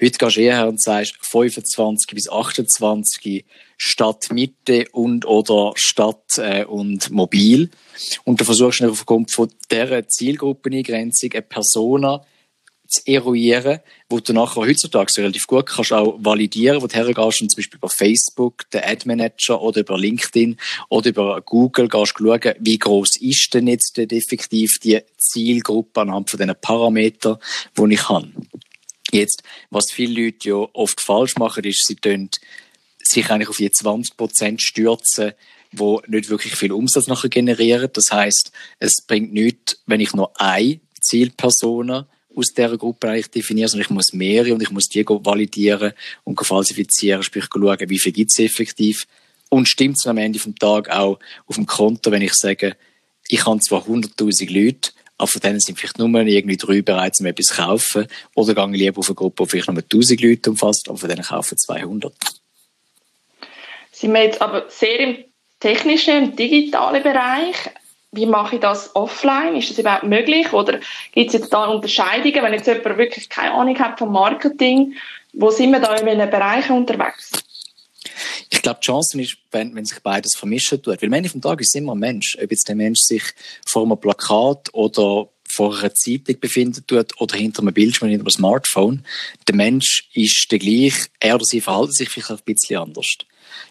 Heute 0.00 0.18
gehst 0.18 0.36
du 0.36 0.40
eher 0.40 0.56
her 0.56 0.68
und 0.68 0.82
sagst 0.82 1.14
25 1.22 2.14
bis 2.14 2.28
28 2.28 3.44
Stadt 3.76 4.32
Mitte 4.32 4.86
und 4.90 5.24
oder 5.24 5.72
Stadt 5.76 6.38
äh, 6.38 6.64
und 6.64 7.10
mobil. 7.10 7.70
Und 8.24 8.40
du 8.40 8.44
versuchst 8.44 8.82
aufgrund 8.82 9.30
von 9.30 9.48
dieser 9.70 10.08
Zielgruppeneingrenzung 10.08 11.32
eine 11.32 11.42
Persona 11.42 12.24
zu 12.88 13.02
eruieren, 13.06 13.80
wo 14.08 14.18
du 14.18 14.32
nachher 14.32 14.62
heutzutage 14.62 15.18
relativ 15.18 15.46
gut 15.46 15.66
kannst 15.66 15.92
auch 15.92 16.16
validieren, 16.18 16.80
wo 16.80 16.86
du 16.86 16.94
hergehst 16.94 17.42
und 17.42 17.50
zum 17.50 17.56
Beispiel 17.56 17.76
über 17.76 17.90
Facebook, 17.90 18.68
den 18.70 18.82
Ad 18.82 19.06
Manager 19.06 19.60
oder 19.60 19.80
über 19.80 19.98
LinkedIn 19.98 20.56
oder 20.88 21.10
über 21.10 21.40
Google 21.42 21.88
gehst 21.88 22.14
schauen, 22.18 22.54
wie 22.58 22.78
groß 22.78 23.20
ist 23.20 23.52
denn 23.52 23.66
jetzt 23.66 23.98
effektiv 23.98 24.78
die 24.82 25.00
Zielgruppe 25.18 26.00
anhand 26.00 26.30
von 26.30 26.38
diesen 26.38 26.54
Parametern, 26.60 27.36
die 27.76 27.94
ich 27.94 28.08
habe. 28.08 28.32
Jetzt, 29.12 29.42
was 29.70 29.90
viele 29.90 30.24
Leute 30.24 30.48
ja 30.48 30.68
oft 30.72 31.00
falsch 31.00 31.36
machen, 31.36 31.64
ist, 31.64 31.86
sie 31.86 31.96
tun 31.96 32.30
sich 33.02 33.30
eigentlich 33.30 33.48
auf 33.48 33.56
die 33.56 33.70
20 33.70 34.16
Prozent 34.16 34.62
stürzen, 34.62 35.32
wo 35.72 36.02
nicht 36.06 36.30
wirklich 36.30 36.56
viel 36.56 36.72
Umsatz 36.72 37.06
nachher 37.06 37.28
generieren. 37.28 37.90
Das 37.92 38.10
heißt, 38.10 38.52
es 38.78 39.02
bringt 39.06 39.32
nichts, 39.32 39.82
wenn 39.86 40.00
ich 40.00 40.14
nur 40.14 40.38
eine 40.40 40.80
Zielperson 41.00 42.06
aus 42.38 42.52
dieser 42.54 42.78
Gruppe 42.78 43.08
eigentlich 43.08 43.30
definiere, 43.30 43.68
sondern 43.68 43.86
ich 43.86 43.90
muss 43.90 44.12
mehrere 44.12 44.54
und 44.54 44.62
ich 44.62 44.70
muss 44.70 44.88
die 44.88 45.04
validieren 45.04 45.92
und 46.24 46.38
falsifizieren, 46.40 47.22
sprich 47.22 47.46
schauen, 47.52 47.90
wie 47.90 47.98
viel 47.98 48.12
gibt 48.12 48.30
es 48.30 48.38
effektiv. 48.38 49.06
Und 49.50 49.68
stimmt 49.68 49.96
es 49.98 50.06
am 50.06 50.18
Ende 50.18 50.38
vom 50.38 50.54
Tag 50.54 50.90
auch 50.90 51.18
auf 51.46 51.56
dem 51.56 51.66
Konto, 51.66 52.10
wenn 52.10 52.22
ich 52.22 52.34
sage, 52.34 52.76
ich 53.28 53.44
habe 53.44 53.60
zwar 53.60 53.86
100.000 53.86 54.52
Leute, 54.52 54.90
aber 55.18 55.26
von 55.26 55.40
denen 55.40 55.60
sind 55.60 55.78
vielleicht 55.78 55.98
nur 55.98 56.08
irgendwie 56.20 56.56
drei 56.56 56.80
bereit, 56.80 57.14
um 57.18 57.26
etwas 57.26 57.46
zu 57.46 57.56
kaufen. 57.56 58.06
Oder 58.34 58.54
gehe 58.54 58.70
ich 58.72 58.80
lieber 58.80 58.98
auf 59.00 59.08
eine 59.08 59.16
Gruppe, 59.16 59.44
die 59.44 59.50
vielleicht 59.50 59.68
nur 59.68 59.82
1000 59.82 60.20
Leute 60.20 60.50
umfasst, 60.50 60.88
aber 60.88 60.98
von 60.98 61.08
denen 61.08 61.22
kaufen 61.22 61.58
200. 61.58 62.14
Sind 63.90 64.12
wir 64.12 64.22
jetzt 64.22 64.40
aber 64.40 64.66
sehr 64.68 65.00
im 65.00 65.24
technischen, 65.58 66.16
im 66.16 66.36
digitalen 66.36 67.02
Bereich. 67.02 67.56
Wie 68.12 68.26
mache 68.26 68.56
ich 68.56 68.60
das 68.60 68.94
offline? 68.96 69.56
Ist 69.56 69.70
das 69.70 69.78
überhaupt 69.78 70.04
möglich? 70.04 70.52
Oder 70.52 70.80
gibt 71.12 71.28
es 71.28 71.34
jetzt 71.34 71.52
da 71.52 71.66
Unterscheidungen, 71.66 72.42
wenn 72.42 72.54
jetzt 72.54 72.66
jemand 72.66 72.96
wirklich 72.96 73.28
keine 73.28 73.52
Ahnung 73.52 73.78
hat 73.78 73.98
vom 73.98 74.12
Marketing? 74.12 74.94
Wo 75.34 75.50
sind 75.50 75.72
wir 75.72 75.80
da 75.80 75.94
in 75.94 76.06
welchen 76.06 76.30
Bereichen 76.30 76.72
unterwegs? 76.76 77.32
Ich 78.48 78.62
glaube, 78.62 78.80
die 78.82 78.86
Chance 78.86 79.20
ist, 79.20 79.36
wenn, 79.50 79.74
wenn 79.74 79.84
sich 79.84 80.00
beides 80.00 80.34
vermischen 80.36 80.82
tut. 80.82 81.02
Weil 81.02 81.08
am 81.08 81.12
Ende 81.12 81.28
vom 81.28 81.42
Tag 81.42 81.60
ist 81.60 81.68
es 81.68 81.74
immer 81.74 81.94
ein 81.94 81.98
Mensch. 81.98 82.36
Ob 82.42 82.50
jetzt 82.50 82.66
der 82.68 82.76
Mensch 82.76 83.00
sich 83.00 83.22
vor 83.66 83.84
einem 83.84 84.00
Plakat 84.00 84.68
oder 84.72 85.28
vor 85.46 85.78
einer 85.78 85.94
Zeitung 85.94 86.40
befindet 86.40 86.88
tut 86.88 87.20
oder 87.20 87.36
hinter 87.36 87.62
einem 87.62 87.74
Bildschirm, 87.74 88.08
hinter 88.08 88.24
einem 88.24 88.30
Smartphone. 88.30 89.04
Der 89.46 89.54
Mensch 89.54 90.08
ist 90.14 90.46
der 90.50 90.58
gleich, 90.58 90.94
er 91.20 91.34
oder 91.34 91.44
sie 91.44 91.60
verhalten 91.60 91.92
sich 91.92 92.08
vielleicht 92.08 92.30
ein 92.30 92.38
bisschen 92.44 92.78
anders. 92.78 93.16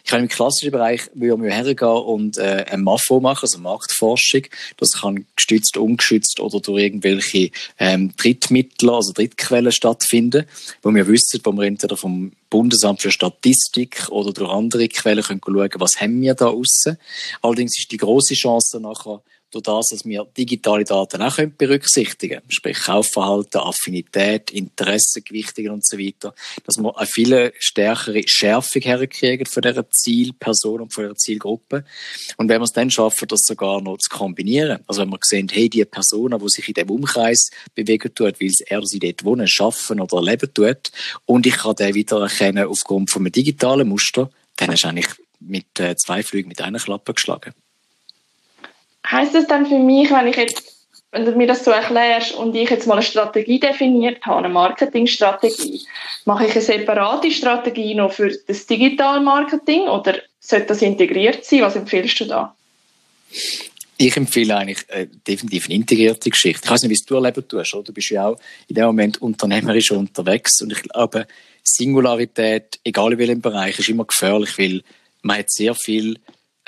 Ich 0.04 0.10
kann 0.10 0.22
im 0.22 0.28
klassischen 0.28 0.70
Bereich 0.70 1.02
würde 1.14 1.42
wir 1.42 1.50
hergehen 1.50 1.88
und 1.88 2.38
äh, 2.38 2.64
ein 2.70 2.82
MAFO 2.82 3.20
machen, 3.20 3.42
also 3.42 3.58
Marktforschung. 3.58 4.42
Das 4.76 4.92
kann 4.92 5.26
gestützt, 5.36 5.76
ungeschützt 5.76 6.40
oder 6.40 6.60
durch 6.60 6.82
irgendwelche 6.82 7.50
ähm, 7.78 8.12
Drittmittel, 8.16 8.90
also 8.90 9.12
Drittquellen 9.12 9.72
stattfinden, 9.72 10.46
wo 10.82 10.94
wir 10.94 11.06
wissen, 11.06 11.40
wo 11.44 11.52
wir 11.52 11.64
entweder 11.64 11.96
vom 11.96 12.32
Bundesamt 12.50 13.02
für 13.02 13.10
Statistik 13.10 14.08
oder 14.10 14.32
durch 14.32 14.50
andere 14.50 14.88
Quellen 14.88 15.22
können 15.22 15.40
schauen, 15.44 15.70
was 15.74 16.00
haben 16.00 16.20
wir 16.20 16.34
da 16.34 16.46
aussen. 16.46 16.98
Allerdings 17.42 17.78
ist 17.78 17.92
die 17.92 17.98
große 17.98 18.34
Chance 18.34 18.80
nachher, 18.80 19.22
durch 19.50 19.62
das, 19.62 19.88
dass 19.90 20.04
wir 20.04 20.26
digitale 20.36 20.84
Daten 20.84 21.22
auch 21.22 21.38
berücksichtigen 21.56 22.38
können, 22.38 22.50
sprich 22.50 22.78
Kaufverhalten, 22.78 23.60
Affinität, 23.60 24.50
Interessengewichtungen 24.50 25.72
und 25.72 25.86
so 25.86 25.98
weiter, 25.98 26.34
dass 26.64 26.76
wir 26.76 26.96
eine 26.96 27.06
viel 27.06 27.52
stärkere 27.58 28.22
Schärfung 28.26 28.82
herkriegen 28.82 29.46
von 29.46 29.62
dieser 29.62 29.88
Zielperson 29.90 30.82
und 30.82 30.92
von 30.92 31.04
dieser 31.04 31.16
Zielgruppe. 31.16 31.84
Und 32.36 32.48
wenn 32.48 32.60
wir 32.60 32.64
es 32.64 32.72
dann 32.72 32.90
schaffen, 32.90 33.28
das 33.28 33.40
sogar 33.44 33.80
noch 33.80 33.98
zu 33.98 34.10
kombinieren, 34.10 34.80
also 34.86 35.02
wenn 35.02 35.10
wir 35.10 35.18
sehen, 35.22 35.48
hey, 35.50 35.68
die 35.68 35.84
Person, 35.84 36.38
die 36.38 36.48
sich 36.48 36.68
in 36.68 36.74
diesem 36.74 36.90
Umkreis 36.90 37.50
bewegen 37.74 38.14
tut, 38.14 38.40
weil 38.40 38.52
er 38.66 38.78
oder 38.78 38.86
sie 38.86 38.98
dort 38.98 39.24
wohnen, 39.24 39.48
schaffen 39.48 40.00
oder 40.00 40.22
leben 40.22 40.52
tut, 40.52 40.92
und 41.24 41.46
ich 41.46 41.56
kann 41.56 41.76
den 41.76 41.94
wieder 41.94 42.20
erkennen 42.20 42.66
aufgrund 42.66 43.10
von 43.10 43.22
einem 43.22 43.32
digitalen 43.32 43.88
Muster, 43.88 44.30
dann 44.56 44.72
ist 44.72 44.84
eigentlich 44.84 45.08
mit 45.40 45.78
äh, 45.78 45.96
zwei 45.96 46.22
Flügen 46.22 46.48
mit 46.48 46.60
einer 46.60 46.78
Klappe 46.78 47.14
geschlagen 47.14 47.54
heißt 49.10 49.34
das 49.34 49.46
dann 49.46 49.66
für 49.66 49.78
mich, 49.78 50.10
wenn 50.10 50.26
ich 50.26 50.36
jetzt, 50.36 50.62
wenn 51.12 51.24
du 51.24 51.32
mir 51.32 51.46
das 51.46 51.64
so 51.64 51.70
erklärst 51.70 52.34
und 52.34 52.54
ich 52.54 52.70
jetzt 52.70 52.86
mal 52.86 52.94
eine 52.94 53.02
Strategie 53.02 53.58
definiert 53.58 54.24
habe, 54.24 54.38
eine 54.38 54.48
Marketingstrategie, 54.48 55.86
mache 56.24 56.46
ich 56.46 56.52
eine 56.52 56.60
separate 56.60 57.30
Strategie 57.30 57.94
noch 57.94 58.12
für 58.12 58.30
das 58.46 58.66
Digital-Marketing 58.66 59.82
oder 59.82 60.16
sollte 60.40 60.66
das 60.66 60.82
integriert 60.82 61.44
sein? 61.44 61.62
Was 61.62 61.76
empfiehlst 61.76 62.20
du 62.20 62.24
da? 62.26 62.54
Ich 64.00 64.16
empfehle 64.16 64.56
eigentlich 64.56 64.88
äh, 64.88 65.08
definitiv 65.26 65.66
eine 65.66 65.74
integrierte 65.74 66.30
Geschichte. 66.30 66.62
Ich 66.64 66.70
weiß 66.70 66.82
nicht, 66.82 66.90
wie 66.90 66.94
es 66.94 67.04
du 67.04 67.16
erleben 67.16 67.46
tust, 67.48 67.74
oder? 67.74 67.82
Du 67.82 67.92
bist 67.92 68.10
ja 68.10 68.28
auch 68.28 68.38
in 68.68 68.76
dem 68.76 68.84
Moment 68.84 69.20
unternehmerisch 69.20 69.90
unterwegs 69.90 70.62
und 70.62 70.70
ich 70.70 70.82
glaube, 70.82 71.26
Singularität, 71.64 72.78
egal 72.84 73.12
in 73.12 73.18
welchem 73.18 73.40
Bereich, 73.40 73.78
ist 73.78 73.88
immer 73.88 74.04
gefährlich, 74.04 74.56
weil 74.56 74.82
man 75.22 75.38
hat 75.38 75.50
sehr 75.50 75.74
viel 75.74 76.18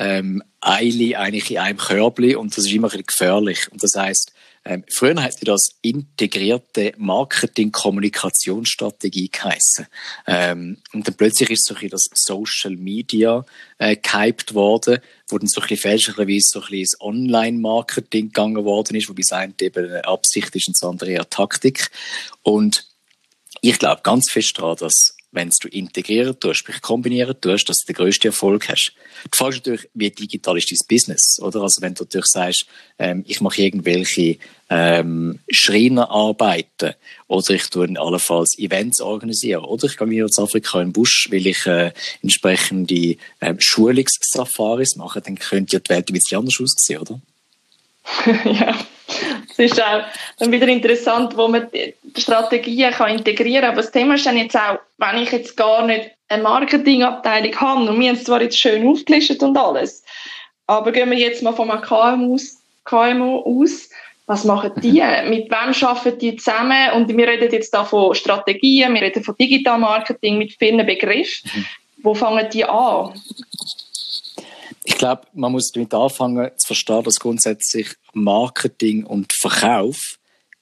ähm, 0.01 0.43
Eile 0.61 1.17
eigentlich 1.19 1.53
in 1.53 1.59
einem 1.59 1.79
Körbli 1.79 2.35
und 2.35 2.57
das 2.57 2.65
ist 2.65 2.73
immer 2.73 2.93
ein 2.93 3.05
gefährlich. 3.07 3.71
Und 3.71 3.81
das 3.83 3.95
heißt, 3.95 4.33
ähm, 4.65 4.85
früher 4.91 5.23
hat 5.23 5.37
das 5.47 5.77
integrierte 5.81 6.93
Marketing-Kommunikationsstrategie 6.99 9.31
geheißen. 9.31 9.87
Ähm, 10.27 10.79
und 10.93 11.07
dann 11.07 11.15
plötzlich 11.15 11.51
ist 11.51 11.67
so 11.67 11.75
ein 11.75 11.89
das 11.89 12.09
Social 12.15 12.77
Media 12.77 13.45
äh, 13.79 13.97
gehypt 13.97 14.55
worden, 14.55 14.99
wo 15.29 15.39
dann 15.39 15.49
so 15.49 15.61
ein 15.61 15.69
bisschen 15.69 15.83
fälschlicherweise 15.83 16.47
so 16.47 16.61
ein 16.61 16.69
bisschen 16.69 16.83
das 16.83 17.01
Online-Marketing 17.01 18.27
gegangen 18.27 18.65
worden 18.65 18.97
ist, 18.97 19.09
wobei 19.09 19.21
es 19.21 19.33
eine 19.33 19.55
eben 19.61 19.87
eine 19.87 20.05
Absicht 20.07 20.55
ist 20.57 20.69
und 20.69 20.77
das 20.77 20.89
andere 20.89 21.13
eher 21.13 21.29
Taktik. 21.29 21.91
Und 22.43 22.87
ich 23.63 23.79
glaube 23.79 24.01
ganz 24.03 24.31
fest 24.31 24.59
daran, 24.59 24.77
dass 24.77 25.17
wenn 25.33 25.51
du 25.61 25.69
integrieren 25.69 26.39
tust, 26.39 26.61
sprich 26.61 26.81
kombinieren 26.81 27.41
tust, 27.41 27.69
dass 27.69 27.79
du 27.79 27.93
den 27.93 27.97
grössten 27.97 28.29
Erfolg 28.29 28.69
hast. 28.69 28.93
Die 29.25 29.37
Frage 29.37 29.57
ist 29.57 29.67
natürlich, 29.67 29.89
wie 29.95 30.11
digital 30.11 30.59
ist 30.59 30.71
dein 30.71 30.79
Business, 30.89 31.39
oder? 31.41 31.63
Also 31.63 31.83
wenn 31.83 31.95
du 31.95 32.05
natürlich 32.05 32.27
sagst, 32.27 32.67
ähm, 32.99 33.25
ich 33.27 33.41
mache 33.41 33.63
irgendwelche 33.63 34.39
ähm, 34.69 35.39
Schreinerarbeiten 35.51 36.95
oder 37.29 37.51
ich 37.51 37.69
tue 37.71 37.89
allenfalls 37.97 38.59
Events 38.59 39.01
organisieren 39.01 39.65
oder 39.65 39.87
ich 39.87 39.97
gehe 39.97 40.11
wieder 40.11 40.29
zu 40.29 40.43
Afrika 40.43 40.81
im 40.81 40.93
Busch, 40.93 41.29
weil 41.31 41.47
ich 41.47 41.67
äh, 41.67 41.93
entsprechende 42.23 43.17
ähm, 43.41 43.61
Schulungssafaris 43.61 44.97
mache, 44.97 45.21
dann 45.21 45.39
könnte 45.39 45.77
ja 45.77 45.81
die 45.81 45.91
Welt 45.91 46.09
ein 46.09 46.15
bisschen 46.15 46.39
anders 46.39 46.61
aussehen, 46.61 47.01
oder? 47.01 47.21
ja. 48.45 48.75
Es 49.51 49.59
ist 49.59 49.83
auch 49.83 50.03
dann 50.39 50.53
wieder 50.53 50.69
interessant, 50.69 51.37
wo 51.37 51.49
man 51.49 51.69
die 51.73 51.95
Strategien 52.17 52.93
kann 52.93 53.17
integrieren 53.17 53.63
kann. 53.63 53.73
Aber 53.73 53.83
das 53.83 53.91
Thema 53.91 54.15
ist 54.15 54.25
dann 54.25 54.37
jetzt 54.37 54.57
auch, 54.57 54.79
wenn 54.99 55.23
ich 55.23 55.33
jetzt 55.33 55.57
gar 55.57 55.85
nicht 55.85 56.11
eine 56.29 56.43
Marketingabteilung 56.43 57.61
habe, 57.61 57.91
und 57.91 58.01
wir 58.01 58.09
haben 58.09 58.17
es 58.17 58.25
zwar 58.25 58.41
jetzt 58.41 58.59
schön 58.59 58.87
aufgelistet 58.87 59.43
und 59.43 59.57
alles, 59.59 60.05
aber 60.67 60.93
gehen 60.93 61.11
wir 61.11 61.19
jetzt 61.19 61.43
mal 61.43 61.53
von 61.53 61.71
einem 61.71 61.83
KMU 61.83 62.35
aus, 62.35 62.59
KMU 62.85 63.41
aus 63.41 63.89
was 64.31 64.45
machen 64.45 64.71
die? 64.81 65.03
Mit 65.29 65.51
wem 65.51 65.89
arbeiten 65.89 66.19
die 66.21 66.37
zusammen? 66.37 66.93
Und 66.95 67.09
wir 67.09 67.27
reden 67.27 67.51
jetzt 67.51 67.75
da 67.75 67.85
von 67.85 68.15
Strategien, 68.15 68.95
wir 68.95 69.03
reden 69.03 69.25
von 69.25 69.35
Digital 69.37 69.77
Marketing 69.77 70.39
mit 70.39 70.53
vielen 70.53 70.87
Begriffen. 70.87 71.51
Mhm. 71.53 71.67
Wo 72.05 72.15
fangen 72.15 72.49
die 72.49 72.65
an? 72.65 73.13
Ich 74.91 74.99
glaube, 74.99 75.23
man 75.35 75.53
muss 75.53 75.71
damit 75.71 75.95
anfangen 75.95 76.51
zu 76.57 76.67
verstehen, 76.67 77.05
dass 77.05 77.21
grundsätzlich 77.21 77.95
Marketing 78.13 79.07
und 79.07 79.33
Verkauf 79.33 79.97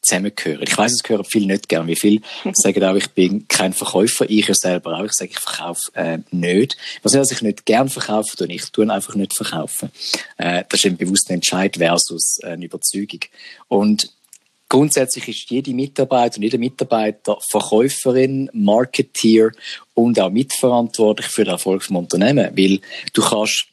zusammengehören. 0.02 0.62
Ich 0.64 0.76
weiß, 0.76 0.92
es 0.92 1.02
gehören 1.02 1.24
viele 1.24 1.46
nicht 1.46 1.66
gern. 1.66 1.86
Wie 1.86 1.96
viele 1.96 2.20
sagen 2.52 2.84
auch, 2.84 2.94
ich 2.94 3.08
bin 3.08 3.48
kein 3.48 3.72
Verkäufer, 3.72 4.28
ich 4.28 4.46
ja 4.46 4.52
selber 4.52 4.98
auch. 4.98 5.04
Ich 5.04 5.14
sage, 5.14 5.30
ich 5.30 5.38
verkaufe 5.38 5.80
äh, 5.94 6.18
nicht. 6.30 6.76
Was 7.02 7.14
heißt, 7.14 7.32
ich 7.32 7.40
nicht 7.40 7.64
gern 7.64 7.88
verkaufe, 7.88 8.36
tue 8.36 8.48
ich 8.48 8.70
tue 8.70 8.92
einfach 8.92 9.14
nicht 9.14 9.32
verkaufen. 9.32 9.90
Äh, 10.36 10.64
das 10.68 10.80
ist 10.80 10.86
ein 10.86 10.98
bewusster 10.98 11.32
Entscheid 11.32 11.78
versus 11.78 12.38
eine 12.44 12.66
Überzeugung. 12.66 13.20
Und 13.68 14.12
Grundsätzlich 14.70 15.26
ist 15.28 15.50
jede 15.50 15.72
Mitarbeiter 15.72 16.36
und 16.36 16.42
jeder 16.42 16.58
Mitarbeiter 16.58 17.38
Verkäuferin, 17.48 18.50
Marketeer 18.52 19.52
und 19.94 20.20
auch 20.20 20.28
mitverantwortlich 20.28 21.26
für 21.28 21.44
den 21.44 21.52
Erfolg 21.52 21.80
des 21.80 21.90
Unternehmens. 21.90 22.54
Weil 22.54 22.80
du 23.14 23.22
kannst 23.22 23.68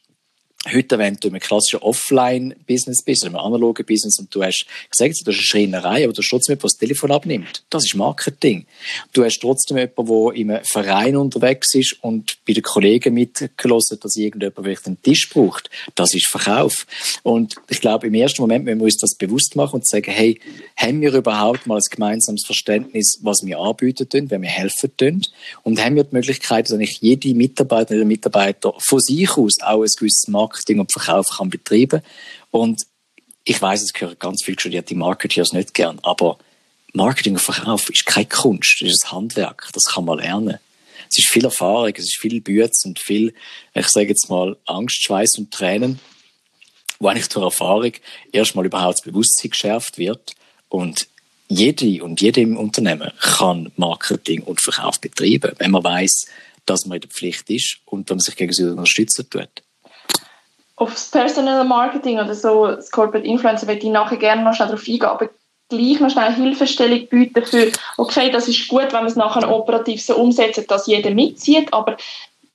heute, 0.72 0.98
wenn 0.98 1.16
du 1.16 1.28
im 1.28 1.38
klassischen 1.38 1.80
Offline-Business 1.80 3.02
bist, 3.02 3.22
oder 3.22 3.32
im 3.32 3.38
analogen 3.38 3.84
Business, 3.86 4.18
und 4.18 4.34
du 4.34 4.42
hast, 4.42 4.66
ich 4.66 4.94
sage 4.94 5.10
jetzt, 5.10 5.26
du 5.26 5.30
hast 5.30 5.38
eine 5.38 5.44
Schreinerei, 5.44 6.04
aber 6.04 6.12
du 6.12 6.22
hast 6.22 6.28
trotzdem 6.28 6.52
jemanden, 6.52 6.62
der 6.62 6.70
das 6.70 6.76
Telefon 6.78 7.12
abnimmt. 7.12 7.62
Das 7.70 7.84
ist 7.84 7.94
Marketing. 7.94 8.66
Du 9.12 9.24
hast 9.24 9.38
trotzdem 9.40 9.76
jemanden, 9.76 10.06
der 10.06 10.34
in 10.34 10.50
einem 10.50 10.64
Verein 10.64 11.16
unterwegs 11.16 11.74
ist 11.74 11.96
und 12.02 12.38
bei 12.46 12.52
den 12.52 12.62
Kollegen 12.62 13.14
mitgelassen, 13.14 13.98
dass 14.00 14.16
irgendjemand 14.16 14.66
vielleicht 14.66 14.86
einen 14.86 15.02
Tisch 15.02 15.28
braucht. 15.28 15.70
Das 15.94 16.14
ist 16.14 16.26
Verkauf. 16.26 16.86
Und 17.22 17.54
ich 17.68 17.80
glaube, 17.80 18.06
im 18.06 18.14
ersten 18.14 18.42
Moment 18.42 18.64
müssen 18.64 18.78
wir 18.78 18.84
uns 18.84 18.98
das 18.98 19.14
bewusst 19.14 19.56
machen 19.56 19.76
und 19.76 19.86
sagen, 19.86 20.10
hey, 20.10 20.40
haben 20.76 21.00
wir 21.00 21.12
überhaupt 21.12 21.66
mal 21.66 21.76
ein 21.76 21.82
gemeinsames 21.90 22.44
Verständnis, 22.44 23.18
was 23.22 23.44
wir 23.44 23.58
anbieten 23.58 24.08
tun, 24.08 24.30
wenn 24.30 24.42
wir 24.42 24.48
helfen 24.48 24.90
tun? 24.96 25.22
Und 25.62 25.82
haben 25.82 25.96
wir 25.96 26.04
die 26.04 26.14
Möglichkeit, 26.14 26.70
dass 26.70 26.78
ich 26.78 27.00
jede 27.00 27.34
Mitarbeiterin 27.34 28.00
oder 28.00 28.06
Mitarbeiter 28.06 28.74
von 28.78 29.00
sich 29.00 29.30
aus 29.36 29.60
auch 29.62 29.82
ein 29.82 29.90
gewisses 29.96 30.28
Marketing 30.28 30.55
Marketing 30.56 30.80
und 30.80 30.92
Verkauf 30.92 31.28
kann 31.36 31.50
betreiben. 31.50 32.00
Und 32.50 32.86
ich 33.44 33.60
weiß, 33.60 33.82
es 33.82 33.92
gehören 33.92 34.16
ganz 34.18 34.42
viele 34.42 34.58
studierte 34.58 34.94
Marketeers 34.94 35.52
nicht 35.52 35.74
gern, 35.74 35.98
aber 36.02 36.38
Marketing 36.94 37.34
und 37.34 37.40
Verkauf 37.40 37.90
ist 37.90 38.06
keine 38.06 38.26
Kunst, 38.26 38.80
es 38.82 38.94
ist 38.94 39.04
ein 39.04 39.12
Handwerk, 39.12 39.68
das 39.74 39.84
kann 39.84 40.06
man 40.06 40.18
lernen. 40.18 40.58
Es 41.10 41.18
ist 41.18 41.28
viel 41.28 41.44
Erfahrung, 41.44 41.92
es 41.94 42.04
ist 42.04 42.16
viel 42.16 42.40
Bütz 42.40 42.84
und 42.84 42.98
viel, 42.98 43.34
ich 43.74 43.86
sage 43.88 44.08
jetzt 44.08 44.28
mal, 44.30 44.56
Angst, 44.64 45.02
Schweiß 45.02 45.38
und 45.38 45.52
Tränen, 45.52 46.00
wo 46.98 47.08
eigentlich 47.08 47.28
durch 47.28 47.44
Erfahrung 47.44 47.92
erstmal 48.32 48.66
überhaupt 48.66 48.94
das 48.94 49.02
Bewusstsein 49.02 49.50
geschärft 49.50 49.98
wird 49.98 50.32
und 50.68 51.06
jede 51.48 52.02
und 52.02 52.20
jede 52.20 52.40
im 52.40 52.56
Unternehmen 52.56 53.12
kann 53.20 53.70
Marketing 53.76 54.42
und 54.42 54.60
Verkauf 54.60 55.00
betreiben, 55.00 55.52
wenn 55.58 55.70
man 55.70 55.84
weiß, 55.84 56.26
dass 56.64 56.86
man 56.86 56.96
in 56.96 57.02
der 57.02 57.10
Pflicht 57.10 57.48
ist 57.50 57.78
und 57.84 58.08
wenn 58.08 58.16
man 58.16 58.24
sich 58.24 58.34
gegenseitig 58.34 58.72
unterstützen 58.72 59.30
tut. 59.30 59.62
Aufs 60.76 61.10
Personal 61.10 61.64
Marketing 61.64 62.18
oder 62.18 62.34
so, 62.34 62.66
das 62.66 62.90
Corporate 62.90 63.26
Influencer, 63.26 63.66
würde 63.66 63.80
ich 63.80 63.90
nachher 63.90 64.18
gerne 64.18 64.42
noch 64.42 64.54
schnell 64.54 64.68
darauf 64.68 64.86
eingehen, 64.86 65.04
aber 65.04 65.30
gleich 65.68 66.00
noch 66.00 66.10
schnell 66.10 66.32
Hilfestellung 66.32 67.06
bieten 67.08 67.44
für, 67.44 67.72
okay, 67.96 68.30
das 68.30 68.46
ist 68.46 68.68
gut, 68.68 68.92
wenn 68.92 69.00
man 69.00 69.06
es 69.06 69.16
nachher 69.16 69.50
operativ 69.50 70.02
so 70.02 70.16
umsetzt, 70.16 70.70
dass 70.70 70.86
jeder 70.86 71.10
mitzieht, 71.10 71.72
aber 71.72 71.96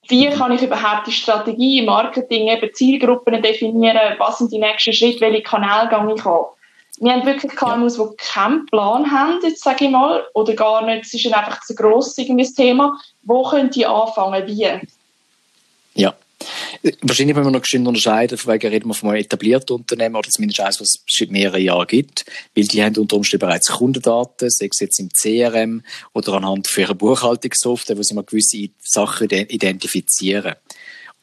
wie 0.08 0.30
kann 0.30 0.51
ich 0.51 0.62
überhaupt 0.62 1.08
die 1.08 1.12
Strategie 1.12 1.80
im 1.80 1.86
Marketing, 1.86 2.48
eben 2.48 2.74
Zielgruppen 2.74 3.42
definieren, 3.42 4.16
was 4.18 4.38
sind 4.38 4.51
die 4.51 4.60
nächsten 4.60 4.94
Schritte, 4.94 5.22
welche 5.22 5.42
Kanäle 5.42 5.90
gehe 5.90 6.16
ich 6.16 6.25
an? 6.25 6.46
Wir 7.00 7.13
haben 7.13 7.25
wirklich 7.25 7.56
KMUs, 7.56 7.96
die 7.96 8.16
keinen 8.18 8.66
Plan 8.68 9.10
haben, 9.10 9.40
jetzt 9.42 9.63
sage 9.63 9.86
ich 9.86 9.92
mal, 9.92 10.24
oder 10.34 10.54
gar 10.54 10.86
nicht, 10.86 11.06
es 11.06 11.13
ist 11.13 11.34
einfach 11.34 11.62
zu 11.62 11.74
gross 11.74 12.16
irgendwie 12.18 12.44
das 12.44 12.54
Thema. 12.54 13.00
Wo 13.24 13.44
können 13.44 13.72
die 13.72 13.86
anfangen, 13.86 14.46
wie? 14.46 14.70
Ja, 15.96 16.13
Wahrscheinlich 17.01 17.36
müssen 17.36 17.48
wir 17.48 17.51
noch 17.51 17.62
geschwind 17.62 17.88
unterscheiden, 17.88 18.38
von 18.38 18.53
wegen 18.53 18.69
reden 18.69 18.89
wir 18.89 18.93
von 18.93 19.10
einem 19.10 19.21
etablierten 19.21 19.75
Unternehmen 19.75 20.15
oder 20.15 20.29
zumindest 20.29 20.60
eines, 20.60 20.81
was 20.81 20.88
es 20.89 21.03
seit 21.07 21.31
mehreren 21.31 21.62
Jahren 21.62 21.88
gibt, 21.88 22.25
weil 22.55 22.65
die 22.65 22.83
haben 22.83 22.98
unter 22.98 23.17
Umständen 23.17 23.45
bereits 23.45 23.67
Kundendaten, 23.67 24.50
sei 24.50 24.67
es 24.71 24.79
jetzt 24.79 25.00
im 25.00 25.10
CRM 25.10 25.83
oder 26.13 26.33
anhand 26.33 26.67
für 26.67 26.81
ihre 26.81 26.95
Buchhaltungssoftware, 26.95 27.98
wo 27.98 28.03
sie 28.03 28.13
mal 28.13 28.24
gewisse 28.24 28.69
Sachen 28.79 29.29
identifizieren. 29.29 30.55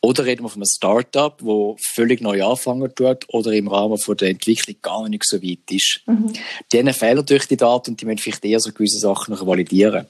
Oder 0.01 0.27
reden 0.27 0.45
wir 0.45 0.49
von 0.49 0.63
einem 0.63 0.71
Startup, 0.73 1.37
wo 1.41 1.77
völlig 1.95 2.21
neu 2.21 2.45
anfangen 2.45 2.95
tut 2.95 3.25
oder 3.29 3.53
im 3.53 3.67
Rahmen 3.67 3.99
von 3.99 4.17
der 4.17 4.29
Entwicklung 4.29 4.77
gar 4.81 5.09
nicht 5.09 5.25
so 5.25 5.43
weit 5.43 5.71
ist. 5.71 6.03
Mhm. 6.07 6.33
Denen 6.73 6.95
fehlen 6.95 7.27
durch 7.27 7.47
die 7.47 7.57
Daten 7.57 7.91
und 7.91 8.01
die 8.01 8.05
müssen 8.05 8.19
vielleicht 8.19 8.45
eher 8.45 8.61
so 8.61 8.71
gewisse 8.71 9.01
Sachen 9.01 9.35
noch 9.35 9.45
validieren 9.45 10.07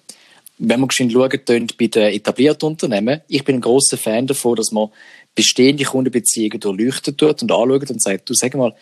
wenn 0.59 0.81
man 0.81 0.89
geschwind 0.89 1.13
schauen 1.13 1.31
bei 1.47 1.87
den 1.87 2.03
etablierten 2.13 2.69
Unternehmen, 2.69 3.21
ich 3.29 3.45
bin 3.45 3.57
ein 3.57 3.61
großer 3.61 3.97
Fan 3.97 4.27
davon, 4.27 4.57
dass 4.57 4.73
man 4.73 4.91
bestehende 5.35 5.85
Kundenbeziehungen 5.85 6.61
durchleuchten 6.61 7.17
tut 7.17 7.43
und 7.43 7.53
anschaut 7.53 7.91
und 7.91 8.03
sagt, 8.03 8.29
du 8.29 8.35
sag 8.35 8.55
mal, 8.55 8.75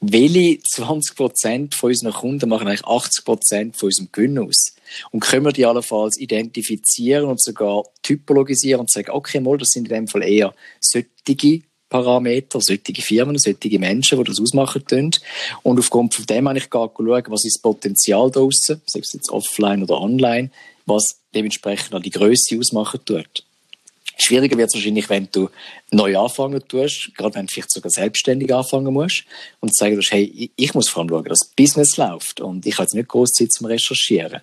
welche 0.00 0.60
20 0.62 1.16
Prozent 1.16 1.74
von 1.74 1.90
unseren 1.90 2.12
Kunden 2.12 2.48
machen 2.48 2.68
eigentlich 2.68 2.86
80 2.86 3.24
Prozent 3.24 3.76
von 3.76 3.88
unserem 3.88 4.08
Gewinn 4.12 4.38
aus? 4.38 4.74
Und 5.10 5.20
können 5.20 5.44
wir 5.44 5.52
die 5.52 5.66
allenfalls 5.66 6.18
identifizieren 6.18 7.24
und 7.24 7.42
sogar 7.42 7.82
typologisieren 8.02 8.80
und 8.80 8.90
sagen, 8.90 9.10
okay, 9.10 9.40
mal, 9.40 9.58
das 9.58 9.70
sind 9.70 9.88
in 9.88 9.94
dem 9.94 10.08
Fall 10.08 10.22
eher 10.22 10.54
solche 10.80 11.62
Parameter, 11.88 12.60
solche 12.60 13.02
Firmen, 13.02 13.38
solche 13.38 13.78
Menschen, 13.78 14.18
die 14.18 14.24
das 14.24 14.40
ausmachen 14.40 14.84
können. 14.84 15.10
Und 15.62 15.78
aufgrund 15.78 16.14
von 16.14 16.26
dem 16.26 16.48
habe 16.48 16.58
ich 16.58 16.70
gar 16.70 16.92
schauen, 16.96 17.24
was 17.28 17.44
ist 17.44 17.56
das 17.56 17.62
Potenzial 17.62 18.30
draussen, 18.30 18.80
sei 18.86 19.00
es 19.00 19.12
jetzt 19.12 19.30
offline 19.30 19.82
oder 19.82 20.00
online, 20.00 20.50
was 20.88 21.20
dementsprechend 21.34 21.94
auch 21.94 22.02
die 22.02 22.10
Größe 22.10 22.58
ausmachen 22.58 23.00
tut. 23.04 23.44
Schwieriger 24.20 24.58
wird 24.58 24.68
es 24.68 24.74
wahrscheinlich, 24.74 25.08
wenn 25.08 25.28
du 25.30 25.48
neu 25.92 26.18
anfangen 26.18 26.66
tust, 26.66 27.12
gerade 27.16 27.36
wenn 27.36 27.46
du 27.46 27.52
vielleicht 27.52 27.70
sogar 27.70 27.90
selbstständig 27.90 28.52
anfangen 28.52 28.92
musst 28.92 29.24
und 29.60 29.74
sagen 29.74 29.94
musst, 29.94 30.10
hey, 30.10 30.50
ich 30.56 30.74
muss 30.74 30.88
vor 30.88 31.02
allem 31.02 31.10
schauen, 31.10 31.24
dass 31.24 31.40
das 31.40 31.48
Business 31.50 31.96
läuft 31.96 32.40
und 32.40 32.66
ich 32.66 32.74
habe 32.74 32.82
jetzt 32.82 32.94
nicht 32.94 33.08
groß 33.08 33.30
Zeit 33.30 33.52
zum 33.52 33.66
Recherchieren. 33.66 34.40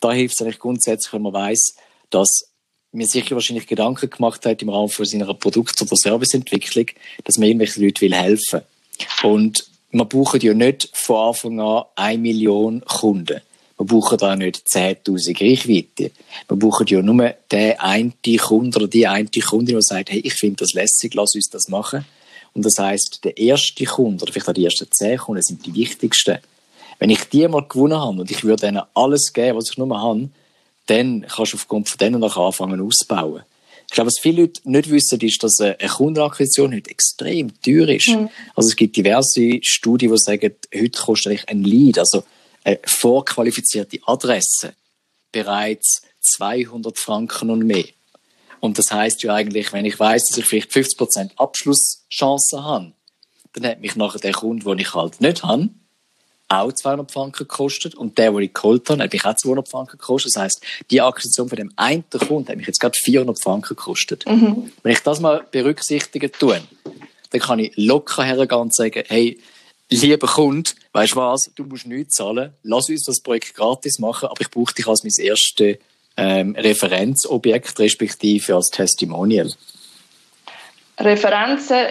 Da 0.00 0.12
hilft 0.12 0.36
es 0.36 0.42
eigentlich 0.42 0.60
grundsätzlich, 0.60 1.12
wenn 1.12 1.22
man 1.22 1.32
weiß, 1.32 1.74
dass 2.10 2.52
mir 2.92 3.06
sicher 3.06 3.34
wahrscheinlich 3.34 3.66
Gedanken 3.66 4.08
gemacht 4.08 4.44
hat 4.46 4.62
im 4.62 4.68
Rahmen 4.68 4.88
von 4.88 5.04
seiner 5.04 5.32
Produkt- 5.34 5.80
oder 5.82 5.96
Serviceentwicklung, 5.96 6.86
dass 7.24 7.38
man 7.38 7.48
irgendwelchen 7.48 7.82
Leuten 7.82 8.12
helfen 8.12 8.60
will. 9.22 9.30
Und 9.30 9.66
man 9.90 10.08
braucht 10.08 10.42
ja 10.42 10.54
nicht 10.54 10.90
von 10.92 11.28
Anfang 11.28 11.60
an 11.60 11.84
eine 11.96 12.18
Million 12.18 12.82
Kunden. 12.82 13.40
Wir 13.82 13.86
brauchen 13.86 14.18
da 14.18 14.36
nicht 14.36 14.68
10.000 14.68 15.40
Reichweite. 15.40 16.12
Wir 16.46 16.56
brauchen 16.56 16.86
ja 16.86 17.02
nur 17.02 17.34
den 17.50 17.80
einen 17.80 18.14
Kunden 18.38 18.76
oder 18.76 18.86
die 18.86 19.08
eine 19.08 19.28
Kundin, 19.28 19.74
die 19.74 19.82
sagt, 19.82 20.10
hey, 20.10 20.20
ich 20.20 20.34
finde 20.34 20.58
das 20.58 20.72
lässig, 20.72 21.14
lass 21.14 21.34
uns 21.34 21.50
das 21.50 21.68
machen. 21.68 22.04
Und 22.54 22.64
das 22.64 22.78
heißt, 22.78 23.24
der 23.24 23.36
erste 23.36 23.84
Kunde 23.84 24.22
oder 24.22 24.32
vielleicht 24.32 24.48
auch 24.48 24.52
die 24.52 24.64
ersten 24.64 24.86
zehn 24.88 25.18
Kunden 25.18 25.42
sind 25.42 25.66
die 25.66 25.74
wichtigsten. 25.74 26.38
Wenn 27.00 27.10
ich 27.10 27.24
die 27.24 27.48
mal 27.48 27.66
gewonnen 27.66 27.98
habe 27.98 28.20
und 28.20 28.30
ich 28.30 28.44
würde 28.44 28.68
ihnen 28.68 28.82
alles 28.94 29.32
geben, 29.32 29.58
was 29.58 29.70
ich 29.70 29.78
nur 29.78 30.00
habe, 30.00 30.28
dann 30.86 31.26
kannst 31.28 31.52
du 31.52 31.56
aufgrund 31.56 31.88
von 31.88 31.98
denen 31.98 32.20
nachher 32.20 32.42
anfangen 32.42 32.80
auszubauen. 32.80 33.42
Ich 33.88 33.94
glaube, 33.94 34.06
was 34.06 34.20
viele 34.20 34.42
Leute 34.42 34.60
nicht 34.64 34.90
wissen, 34.90 35.20
ist, 35.20 35.42
dass 35.42 35.60
eine 35.60 35.76
Kundenakquisition 35.76 36.72
heute 36.72 36.88
extrem 36.88 37.52
teuer 37.62 37.88
ist. 37.88 38.10
Mhm. 38.10 38.28
Also 38.54 38.68
es 38.68 38.76
gibt 38.76 38.96
diverse 38.96 39.58
Studien, 39.62 40.12
die 40.12 40.18
sagen, 40.18 40.52
heute 40.72 41.00
kostet 41.00 41.32
eigentlich 41.32 41.48
ein 41.48 41.64
Lead, 41.64 41.98
also 41.98 42.22
eine 42.64 42.78
vorqualifizierte 42.84 43.98
Adresse 44.06 44.74
bereits 45.32 46.02
200 46.20 46.98
Franken 46.98 47.50
und 47.50 47.64
mehr. 47.64 47.86
Und 48.60 48.78
das 48.78 48.92
heißt 48.92 49.22
ja 49.24 49.34
eigentlich, 49.34 49.72
wenn 49.72 49.84
ich 49.84 49.98
weiß, 49.98 50.28
dass 50.28 50.38
ich 50.38 50.46
vielleicht 50.46 50.70
50% 50.70 51.30
Abschlusschancen 51.36 52.64
habe, 52.64 52.92
dann 53.54 53.66
hat 53.66 53.80
mich 53.80 53.96
nachher 53.96 54.20
der 54.20 54.32
Kunde, 54.32 54.64
den 54.64 54.78
ich 54.78 54.94
halt 54.94 55.20
nicht 55.20 55.42
habe, 55.42 55.70
auch 56.48 56.72
200 56.72 57.10
Franken 57.10 57.38
gekostet 57.38 57.94
und 57.94 58.18
der, 58.18 58.30
den 58.30 58.42
ich 58.42 58.54
geholt 58.54 58.88
habe, 58.88 59.02
hat 59.02 59.12
mich 59.12 59.24
auch 59.24 59.34
200 59.34 59.68
Franken 59.68 59.98
gekostet. 59.98 60.36
Das 60.36 60.42
heißt, 60.42 60.62
die 60.90 61.00
Akquisition 61.00 61.48
von 61.48 61.56
dem 61.56 61.72
einen 61.76 62.04
Kunden 62.10 62.48
hat 62.48 62.56
mich 62.56 62.66
jetzt 62.66 62.80
gerade 62.80 62.96
400 63.02 63.42
Franken 63.42 63.68
gekostet. 63.68 64.24
Mhm. 64.26 64.70
Wenn 64.82 64.92
ich 64.92 65.00
das 65.00 65.20
mal 65.20 65.44
berücksichtigen 65.50 66.30
tue, 66.30 66.60
dann 67.30 67.40
kann 67.40 67.58
ich 67.58 67.72
locker 67.76 68.22
hergehen 68.22 68.60
und 68.60 68.74
sagen, 68.74 69.02
hey, 69.08 69.40
lieber 70.00 70.26
Kunde, 70.26 70.70
weißt 70.92 71.12
du 71.12 71.16
was, 71.16 71.50
du 71.54 71.64
musst 71.64 71.86
nichts 71.86 72.14
zahlen, 72.14 72.52
lass 72.62 72.88
uns 72.88 73.04
das 73.04 73.20
Projekt 73.20 73.54
gratis 73.54 73.98
machen, 73.98 74.28
aber 74.28 74.40
ich 74.40 74.50
brauche 74.50 74.74
dich 74.74 74.86
als 74.86 75.04
mein 75.04 75.12
erstes 75.18 75.76
ähm, 76.16 76.56
Referenzobjekt, 76.56 77.78
respektive 77.78 78.54
als 78.54 78.70
Testimonial. 78.70 79.52
Referenzen, 80.98 81.88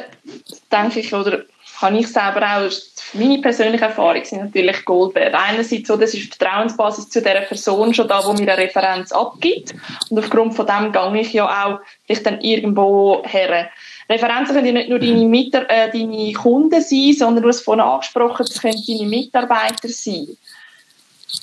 denke 0.72 1.00
ich, 1.00 1.14
oder 1.14 1.44
habe 1.82 1.98
ich 1.98 2.08
selber 2.08 2.42
auch, 2.42 2.72
meine 3.14 3.40
persönliche 3.40 3.86
Erfahrung 3.86 4.24
sind 4.24 4.44
natürlich 4.44 4.86
Gold 4.86 5.16
wert. 5.16 5.34
Einerseits 5.34 5.88
so, 5.88 5.98
das 5.98 6.14
ist 6.14 6.24
die 6.24 6.38
Vertrauensbasis 6.38 7.10
zu 7.10 7.22
der 7.22 7.42
Person 7.42 7.94
schon 7.94 8.08
da, 8.08 8.24
wo 8.26 8.34
mir 8.34 8.42
eine 8.42 8.58
Referenz 8.58 9.12
abgibt. 9.12 9.74
Und 10.10 10.20
aufgrund 10.20 10.56
von 10.56 10.66
dem 10.66 10.92
gehe 10.92 11.22
ich 11.22 11.34
ja 11.34 11.46
auch 11.46 11.80
vielleicht 12.06 12.26
dann 12.26 12.40
irgendwo 12.42 13.24
her. 13.26 13.70
Referenzen 14.12 14.56
können 14.56 14.68
ja 14.68 14.74
nicht 14.74 14.90
nur 14.90 15.00
deine, 15.00 15.26
Mitar 15.26 15.70
äh, 15.70 15.92
deine 15.92 16.34
Kunden 16.34 16.82
sein, 16.82 17.14
sondern 17.18 17.44
du 17.44 17.50
hast 17.50 17.62
vorhin 17.62 17.82
angesprochen, 17.82 18.46
es 18.48 18.62
können 18.62 18.82
deine 18.88 19.10
Mitarbeiter 19.10 19.90
sein. 19.90 20.28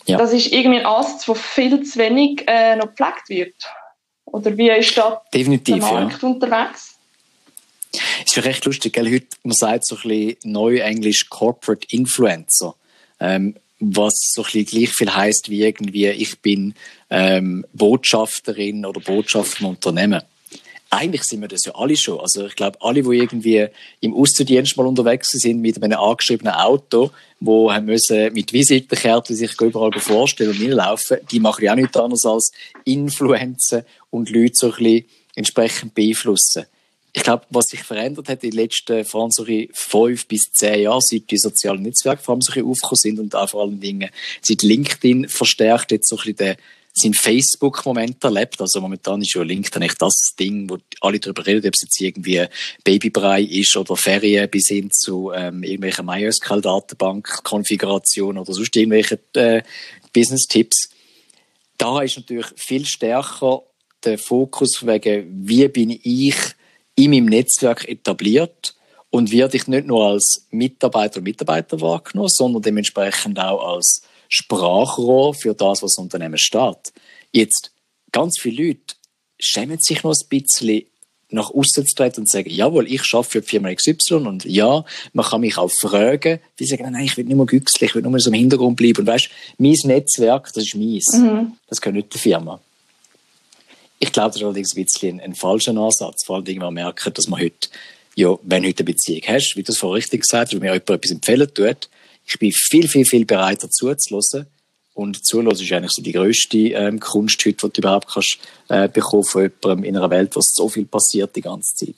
Ja. 0.07 0.19
Das 0.19 0.33
ist 0.33 0.53
irgendwie 0.53 0.81
ein 0.81 0.87
Ast, 0.87 1.27
der 1.27 1.35
viel 1.35 1.83
zu 1.83 1.99
wenig 1.99 2.45
äh, 2.47 2.77
noch 2.77 2.89
gepflegt 2.89 3.29
wird. 3.29 3.55
Oder 4.27 4.57
wie 4.57 4.71
ist 4.71 4.97
da 4.97 5.23
Definitiv, 5.33 5.77
der 5.77 5.93
Markt 5.93 6.23
ja. 6.23 6.29
unterwegs? 6.29 6.99
Es 8.25 8.37
ist 8.37 8.45
recht 8.45 8.65
lustig, 8.67 8.93
gell? 8.93 9.11
heute 9.11 9.27
man 9.43 9.55
sagt 9.55 9.87
so 9.87 9.97
ein 9.97 10.03
bisschen 10.03 10.37
Neuenglisch 10.45 11.29
Corporate 11.31 11.87
Influencer. 11.91 12.75
Ähm, 13.21 13.55
was 13.81 14.15
so 14.35 14.43
ein 14.43 14.45
bisschen 14.45 14.67
gleich 14.67 14.91
viel 14.91 15.15
heißt 15.15 15.51
wie 15.51 15.63
irgendwie, 15.63 16.09
ich 16.09 16.39
bin 16.41 16.75
ähm, 17.11 17.65
Botschafterin 17.73 18.85
oder 18.85 19.01
Botschafter 19.01 19.61
im 19.61 19.67
Unternehmen 19.67 20.23
eigentlich 20.91 21.25
sind 21.25 21.41
wir 21.41 21.49
das 21.49 21.65
ja 21.65 21.75
alle 21.75 21.97
schon. 21.97 22.21
Also 22.21 22.47
ich 22.47 22.57
glaube, 22.57 22.79
alle, 22.81 23.03
die 23.03 23.17
irgendwie 23.17 23.67
im 24.01 24.15
Außendienst 24.15 24.77
mal 24.77 24.87
unterwegs 24.87 25.31
sind 25.31 25.61
mit 25.61 25.83
einem 25.83 25.99
angeschriebenen 25.99 26.55
Auto, 26.55 27.11
wo 27.41 27.73
haben 27.73 27.87
müssen 27.87 28.33
mit 28.33 28.53
Visitenkärtchen 28.53 29.37
sich 29.37 29.61
überall 29.61 29.93
vorstellen 29.99 30.51
und 30.51 30.57
hinlaufen, 30.57 31.19
die 31.31 31.41
machen 31.41 31.65
ja 31.65 31.73
auch 31.73 31.77
nichts 31.77 31.97
anderes 31.97 32.25
als 32.25 32.53
Influenzen 32.85 33.83
und 34.11 34.31
Leute 34.31 34.55
so 34.55 34.67
ein 34.69 34.77
bisschen 34.77 35.05
entsprechend 35.35 35.95
beeinflussen. 35.95 36.65
Ich 37.13 37.23
glaube, 37.23 37.45
was 37.51 37.67
sich 37.67 37.83
verändert 37.83 38.29
hat 38.29 38.45
in 38.45 38.51
den 38.51 38.61
letzten 38.61 39.05
vor 39.05 39.23
allem 39.23 39.31
so 39.31 39.45
fünf 39.73 40.27
bis 40.27 40.53
zehn 40.53 40.83
Jahren, 40.83 41.01
seit 41.01 41.31
die 41.31 41.39
sozialen 41.39 41.83
Netzwerke 41.83 42.23
vor 42.23 42.35
allem 42.35 42.43
so 42.43 42.53
aufgekommen 42.53 42.97
sind 42.97 43.19
und 43.19 43.35
auch 43.35 43.49
vor 43.49 43.63
allen 43.63 43.81
Dingen 43.81 44.11
seit 44.43 44.63
LinkedIn 44.63 45.29
verstärkt 45.29 45.91
jetzt 45.91 46.09
so 46.09 46.17
ein 46.17 46.35
bisschen 46.35 46.37
den 46.37 46.57
sein 46.99 47.15
Facebook-Moment 47.15 48.23
erlebt. 48.25 48.61
Also 48.61 48.81
momentan 48.81 49.23
ist 49.23 49.35
ja 49.35 49.43
LinkedIn 49.43 49.83
echt 49.83 50.03
das 50.03 50.35
Ding, 50.39 50.69
wo 50.69 50.79
alle 51.01 51.21
darüber 51.21 51.47
reden, 51.47 51.69
ob 51.69 51.75
es 51.75 51.83
jetzt 51.83 52.01
irgendwie 52.01 52.45
Babybrei 52.85 53.43
ist 53.43 53.77
oder 53.77 53.97
Ferien 53.97 54.51
bis 54.51 54.67
hin 54.69 54.91
zu 54.91 55.31
ähm, 55.33 55.63
irgendwelchen 55.63 56.07
MySQL-Datenbank-Konfigurationen 56.07 58.43
oder 58.43 58.53
sonst 58.53 58.75
irgendwelche 58.77 59.21
äh, 59.35 59.63
Business-Tipps. 60.13 60.91
Da 61.77 62.03
ist 62.03 62.17
natürlich 62.17 62.47
viel 62.57 62.85
stärker 62.87 63.63
der 64.05 64.19
Fokus 64.19 64.87
wegen, 64.87 65.47
wie 65.47 65.67
bin 65.69 65.99
ich 66.03 66.35
in 66.95 67.11
meinem 67.11 67.27
Netzwerk 67.27 67.89
etabliert 67.89 68.75
und 69.11 69.33
werde 69.33 69.57
ich 69.57 69.67
nicht 69.67 69.87
nur 69.87 70.05
als 70.05 70.47
Mitarbeiter 70.51 71.19
und 71.19 71.25
Mitarbeiter 71.25 71.81
wahrgenommen, 71.81 72.29
sondern 72.29 72.63
dementsprechend 72.63 73.39
auch 73.39 73.77
als 73.77 74.03
Sprachrohr 74.29 75.35
für 75.35 75.55
das, 75.55 75.83
was 75.83 75.95
das 75.95 75.99
Unternehmen 75.99 76.39
steht. 76.39 76.93
Jetzt, 77.33 77.73
ganz 78.13 78.39
viele 78.41 78.69
Leute 78.69 78.95
schämen 79.39 79.79
sich 79.81 80.03
noch 80.03 80.15
ein 80.15 80.29
bisschen 80.29 80.85
nach 81.31 81.51
außen 81.51 81.87
zu 81.87 81.95
treten 81.95 82.21
und 82.21 82.27
zu 82.27 82.33
sagen, 82.33 82.49
jawohl, 82.51 82.91
ich 82.91 83.03
arbeite 83.13 83.31
für 83.31 83.41
die 83.43 83.47
Firma 83.47 83.75
XY 83.75 84.15
und 84.15 84.45
ja, 84.47 84.85
man 85.13 85.27
kann 85.27 85.43
mich 85.43 85.59
auch 85.59 85.71
fragen, 85.71 86.41
die 86.59 86.65
sagen, 86.65 86.91
nein, 86.91 87.05
ich 87.05 87.17
will 87.17 87.25
nicht 87.25 87.37
mehr 87.37 87.45
güchslich, 87.45 87.91
ich 87.91 87.95
will 87.95 88.03
nur 88.03 88.19
so 88.19 88.31
im 88.31 88.35
Hintergrund 88.35 88.77
bleiben. 88.77 89.01
Und 89.01 89.07
weißt, 89.07 89.29
mein 89.59 89.77
Netzwerk, 89.85 90.51
das 90.55 90.65
ist 90.65 90.75
meins. 90.75 91.13
Mhm. 91.13 91.53
Das 91.69 91.81
gehört 91.81 91.97
nicht 91.97 92.15
der 92.15 92.21
Firma. 92.21 92.61
Ich 93.99 94.13
glaube, 94.13 94.29
das 94.29 94.37
ist 94.37 94.43
allerdings 94.45 94.75
ein 94.75 94.85
bisschen 94.85 95.21
ein, 95.21 95.33
ein 95.33 95.35
falscher 95.35 95.77
Ansatz. 95.77 96.25
Vor 96.25 96.37
allem, 96.37 96.47
wenn 96.47 96.59
man 96.59 96.75
merkt, 96.75 97.19
dass 97.19 97.29
man 97.29 97.41
heute 97.41 97.69
ja, 98.19 98.37
wenn 98.43 98.63
du 98.63 98.69
heute 98.69 98.81
eine 98.81 98.93
Beziehung 98.93 99.23
hast, 99.29 99.55
wie 99.55 99.63
du 99.63 99.71
es 99.71 99.79
vorhin 99.79 99.95
richtig 99.95 100.23
gesagt 100.23 100.49
hast, 100.49 100.53
wenn 100.53 100.61
mir 100.61 100.73
jemand 100.73 100.91
etwas 100.91 101.13
empfehlen 101.13 101.55
tut, 101.55 101.89
ich 102.29 102.39
bin 102.39 102.53
viel, 102.53 102.89
viel, 102.89 103.05
viel 103.05 103.25
bereiter 103.25 103.71
zuzuhören. 103.71 104.47
Und 104.95 105.25
zuhören 105.25 105.51
ist 105.53 105.73
eigentlich 105.73 105.93
so 105.93 106.03
die 106.03 106.13
grösste 106.13 106.59
ähm, 106.59 106.99
Kunst 106.99 107.45
heute, 107.47 107.69
die 107.69 107.73
du 107.73 107.81
überhaupt 107.81 108.09
kannst, 108.09 108.39
äh, 108.69 108.89
bekommen 108.89 109.25
von 109.25 109.43
jemandem 109.43 109.85
in 109.85 109.97
einer 109.97 110.11
Welt, 110.11 110.35
wo 110.35 110.41
so 110.43 110.69
viel 110.69 110.85
passiert 110.87 111.35
die 111.37 111.41
ganze 111.41 111.75
Zeit. 111.75 111.95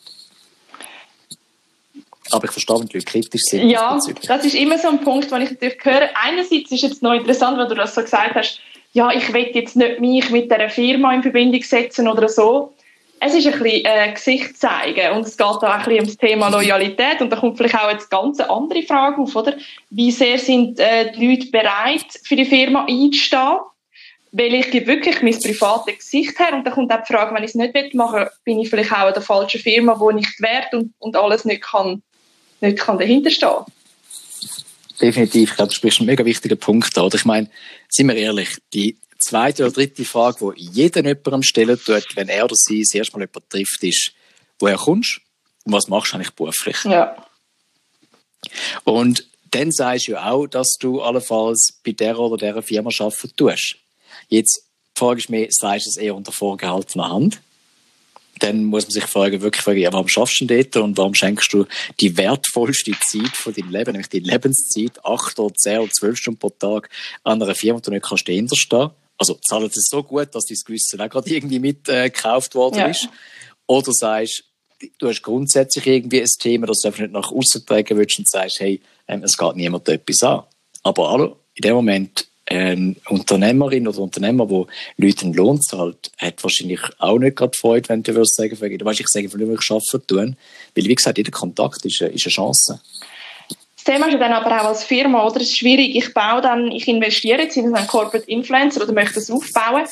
Aber 2.31 2.45
ich 2.45 2.51
verstehe, 2.51 2.79
wenn 2.79 2.87
die 2.87 2.99
Leute 2.99 3.07
kritisch 3.07 3.43
sind. 3.43 3.71
Ja, 3.71 3.99
das 4.29 4.45
ist 4.45 4.55
immer 4.55 4.79
so 4.79 4.89
ein 4.89 5.01
Punkt, 5.01 5.33
den 5.33 5.43
ich 5.43 5.51
natürlich 5.51 5.79
höre. 5.83 6.11
Einerseits 6.15 6.71
ist 6.71 6.85
es 6.85 7.03
noch 7.03 7.15
interessant, 7.15 7.59
weil 7.59 7.67
du 7.67 7.75
das 7.75 7.95
so 7.95 8.03
gesagt 8.03 8.35
hast, 8.35 8.61
ja, 8.93 9.11
ich 9.11 9.33
will 9.33 9.51
jetzt 9.53 9.77
nicht 9.77 10.01
mich 10.01 10.31
mit 10.31 10.51
dieser 10.51 10.69
Firma 10.69 11.15
in 11.15 11.23
Verbindung 11.23 11.63
setzen 11.63 12.07
oder 12.07 12.29
so. 12.29 12.75
Es 13.23 13.35
ist 13.35 13.47
ein 13.47 13.63
bisschen 13.63 13.85
äh, 13.85 14.13
Gesicht 14.13 14.57
zeigen 14.59 15.15
und 15.15 15.27
es 15.27 15.37
geht 15.37 15.47
auch 15.47 15.63
ein 15.63 15.85
bisschen 15.85 16.01
um 16.01 16.07
das 16.07 16.17
Thema 16.17 16.49
Loyalität 16.49 17.21
und 17.21 17.31
da 17.31 17.37
kommt 17.37 17.59
vielleicht 17.59 17.77
auch 17.77 17.91
jetzt 17.91 18.11
ganz 18.11 18.41
andere 18.41 18.83
Frage 18.83 19.21
auf, 19.21 19.37
oder? 19.37 19.57
Wie 19.91 20.11
sehr 20.11 20.39
sind 20.39 20.81
äh, 20.81 21.13
die 21.13 21.29
Leute 21.29 21.51
bereit, 21.51 22.07
für 22.25 22.35
die 22.35 22.47
Firma 22.47 22.87
einzustehen? 22.89 23.59
Weil 24.33 24.55
ich 24.55 24.71
gebe 24.71 24.87
wirklich 24.87 25.21
mein 25.23 25.39
privates 25.39 25.99
Gesicht 25.99 26.39
her 26.39 26.55
und 26.55 26.65
dann 26.65 26.73
kommt 26.73 26.93
auch 26.93 27.03
die 27.03 27.13
Frage, 27.13 27.35
wenn 27.35 27.43
ich 27.43 27.51
es 27.51 27.57
nicht 27.57 27.95
machen 27.95 28.21
will, 28.21 28.31
bin 28.45 28.61
ich 28.61 28.71
vielleicht 28.71 28.93
auch 28.93 29.09
in 29.09 29.15
der 29.15 29.23
falschen 29.23 29.61
Firma, 29.61 29.99
wo 29.99 30.11
ich 30.11 30.29
wert 30.39 30.73
und, 30.73 30.95
und 30.99 31.17
alles 31.17 31.45
nicht 31.45 31.63
kann 31.63 32.03
nicht 32.61 32.79
kann 32.79 32.99
dahinter 32.99 33.31
stehen 33.31 33.65
Definitiv. 35.01 35.51
Ich 35.51 35.57
glaube, 35.57 35.71
du 35.71 35.75
sprichst 35.75 36.01
einen 36.01 36.07
mega 36.07 36.25
wichtigen 36.25 36.59
Punkt 36.59 36.97
an. 36.99 37.11
Ich 37.13 37.25
meine, 37.25 37.49
sind 37.89 38.09
wir 38.09 38.17
ehrlich, 38.17 38.59
die 38.75 38.97
zweite 39.21 39.65
oder 39.65 39.73
dritte 39.73 40.05
Frage, 40.05 40.55
die 40.57 40.71
jeder 40.73 41.05
jemandem 41.05 41.43
stellen 41.43 41.79
tut, 41.83 42.17
wenn 42.17 42.29
er 42.29 42.45
oder 42.45 42.57
sie 42.57 42.81
das 42.81 42.95
erste 42.95 43.17
Mal 43.17 43.23
jemanden 43.25 43.49
trifft, 43.49 43.83
ist, 43.83 44.13
woher 44.59 44.77
kommst 44.77 45.21
und 45.65 45.73
was 45.73 45.89
machst 45.89 46.13
du 46.13 46.17
eigentlich 46.17 46.31
beruflich? 46.31 46.85
Ja. 46.85 47.17
Und 48.85 49.29
dann 49.51 49.73
sagst 49.73 50.09
du 50.09 50.13
ja 50.13 50.31
auch, 50.31 50.47
dass 50.47 50.77
du 50.79 51.01
allenfalls 51.03 51.81
bei 51.85 51.93
der 51.93 52.19
oder 52.19 52.37
der 52.37 52.63
Firma 52.63 52.91
arbeiten 52.99 53.37
tust. 53.37 53.77
Jetzt 54.29 54.65
frage 54.95 55.21
ich 55.21 55.29
mich, 55.29 55.53
sagst 55.53 55.87
du 55.87 55.91
es 55.91 55.97
eher 55.97 56.15
unter 56.15 56.33
vorgehaltener 56.33 57.11
Hand? 57.11 57.41
dann 58.41 58.65
muss 58.65 58.85
man 58.85 58.91
sich 58.93 59.05
fragen, 59.05 59.43
wirklich 59.43 59.63
fragen, 59.63 59.79
ja, 59.79 59.93
warum 59.93 60.09
schaffst 60.09 60.41
du 60.41 60.47
denn 60.47 60.67
dort 60.71 60.85
und 60.85 60.99
warum 60.99 61.15
schenkst 61.15 61.53
du 61.53 61.67
die 62.01 62.17
wertvollste 62.17 62.93
Zeit 63.01 63.37
von 63.37 63.53
deinem 63.53 63.71
Leben, 63.71 63.93
nämlich 63.93 64.09
die 64.09 64.21
Lebenszeit, 64.21 65.05
acht 65.05 65.39
oder 65.39 65.55
zehn 65.55 65.79
oder 65.79 65.93
zwölf 65.93 66.19
Stunden 66.19 66.39
pro 66.39 66.51
Tag 66.51 66.89
an 67.23 67.43
einer 67.43 67.55
Firma, 67.55 67.81
die 67.81 67.85
du 67.85 67.91
nicht 67.93 68.05
kannst 68.05 68.23
stehen. 68.23 68.49
Also 69.21 69.35
zahlen 69.35 69.69
sie 69.71 69.83
so 69.83 70.03
gut, 70.03 70.35
dass 70.35 70.47
dein 70.47 70.57
Gewissen 70.65 70.99
auch 70.99 71.11
gerade 71.11 71.29
irgendwie 71.29 71.59
mitgekauft 71.59 72.53
äh, 72.53 72.59
worden 72.59 72.79
ja. 72.79 72.87
ist. 72.87 73.07
Oder 73.67 73.93
sagst, 73.93 74.45
du 74.97 75.09
hast 75.09 75.21
grundsätzlich 75.21 75.87
irgendwie 75.87 76.23
ein 76.23 76.29
Thema, 76.39 76.67
das 76.67 76.81
du 76.81 76.89
einfach 76.89 77.01
nicht 77.01 77.13
nach 77.13 77.31
außen 77.31 77.67
tragen 77.67 77.99
willst 77.99 78.19
und 78.19 78.27
sagst, 78.27 78.61
hey, 78.61 78.81
ähm, 79.07 79.23
es 79.23 79.37
geht 79.37 79.57
niemand 79.57 79.87
etwas 79.91 80.23
an. 80.23 80.45
Aber 80.83 81.13
hallo, 81.13 81.37
in 81.55 81.61
dem 81.61 81.75
Moment 81.75 82.27
eine 82.47 82.97
Unternehmerin 83.11 83.87
oder 83.87 83.99
Unternehmer, 83.99 84.49
wo 84.49 84.67
Leute 84.97 85.27
einen 85.27 85.35
Lohn 85.35 85.61
zahlt, 85.61 86.11
hat 86.17 86.43
wahrscheinlich 86.43 86.81
auch 86.99 87.19
nicht 87.19 87.37
gerade 87.37 87.57
Freude, 87.57 87.91
wenn 87.91 88.03
du 88.03 88.15
würdest 88.15 88.37
sagen, 88.37 88.57
du 88.57 88.85
weißt, 88.85 89.01
ich 89.01 89.09
sage, 89.09 89.27
ich 89.27 89.33
will 89.35 89.43
ich 89.43 89.71
arbeiten 89.71 90.07
tun. 90.07 90.37
Weil, 90.75 90.85
wie 90.87 90.95
gesagt, 90.95 91.19
jeder 91.19 91.31
Kontakt 91.31 91.85
ist 91.85 92.01
eine, 92.01 92.11
ist 92.11 92.27
eine 92.27 92.33
Chance. 92.33 92.81
Das 93.83 93.95
Thema 93.95 94.09
ist 94.09 94.13
ja 94.13 94.19
dann 94.19 94.35
aber 94.35 94.61
auch 94.61 94.67
als 94.67 94.85
Firma, 94.85 95.25
oder? 95.25 95.37
Es 95.37 95.45
ist 95.45 95.57
schwierig. 95.57 95.97
Ich 95.97 96.13
baue 96.13 96.43
dann, 96.43 96.71
ich 96.71 96.87
investiere 96.87 97.43
jetzt 97.43 97.57
in 97.57 97.75
einen 97.75 97.87
Corporate 97.87 98.31
Influencer 98.31 98.83
oder 98.83 98.93
möchte 98.93 99.15
das 99.15 99.31
aufbauen. 99.31 99.85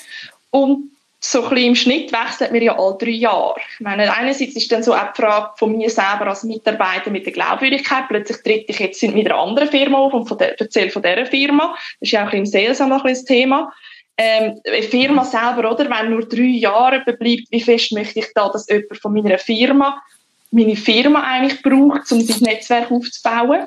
Und 0.50 0.90
so 1.20 1.42
ein 1.42 1.48
bisschen 1.48 1.68
im 1.68 1.74
Schnitt 1.74 2.12
wechselt 2.12 2.52
mir 2.52 2.62
ja 2.62 2.78
alle 2.78 2.98
drei 2.98 3.12
Jahre. 3.12 3.56
Ich 3.72 3.80
meine, 3.80 4.14
einerseits 4.14 4.56
ist 4.56 4.70
dann 4.70 4.82
so 4.82 4.94
auch 4.94 5.12
die 5.14 5.22
Frage 5.22 5.52
von 5.56 5.74
mir 5.74 5.88
selber 5.88 6.26
als 6.26 6.44
Mitarbeiter 6.44 7.10
mit 7.10 7.24
der 7.24 7.32
Glaubwürdigkeit. 7.32 8.08
Plötzlich 8.08 8.36
tritt 8.42 8.68
ich 8.68 8.78
jetzt 8.78 9.02
mit 9.02 9.26
einer 9.26 9.38
anderen 9.38 9.70
Firma 9.70 9.98
auf 9.98 10.12
und 10.12 10.38
erzähle 10.38 10.90
von 10.90 11.02
dieser 11.02 11.24
Firma. 11.24 11.74
Das 12.00 12.08
ist 12.08 12.12
ja 12.12 12.28
auch 12.28 12.32
im 12.34 12.44
Sales 12.44 12.80
noch 12.80 13.04
ein 13.04 13.24
Thema. 13.24 13.72
Ähm, 14.18 14.60
eine 14.66 14.82
Firma 14.82 15.24
selber, 15.24 15.70
oder? 15.70 15.88
Wenn 15.88 16.10
nur 16.10 16.28
drei 16.28 16.42
Jahre 16.42 17.00
bleibt, 17.00 17.50
wie 17.50 17.60
fest 17.60 17.92
möchte 17.92 18.18
ich 18.18 18.26
da, 18.34 18.50
dass 18.50 18.68
jemand 18.68 18.98
von 19.00 19.14
meiner 19.14 19.38
Firma 19.38 20.02
meine 20.50 20.76
Firma 20.76 21.22
eigentlich 21.22 21.62
braucht, 21.62 22.10
um 22.12 22.20
sein 22.20 22.40
Netzwerk 22.40 22.90
aufzubauen? 22.90 23.66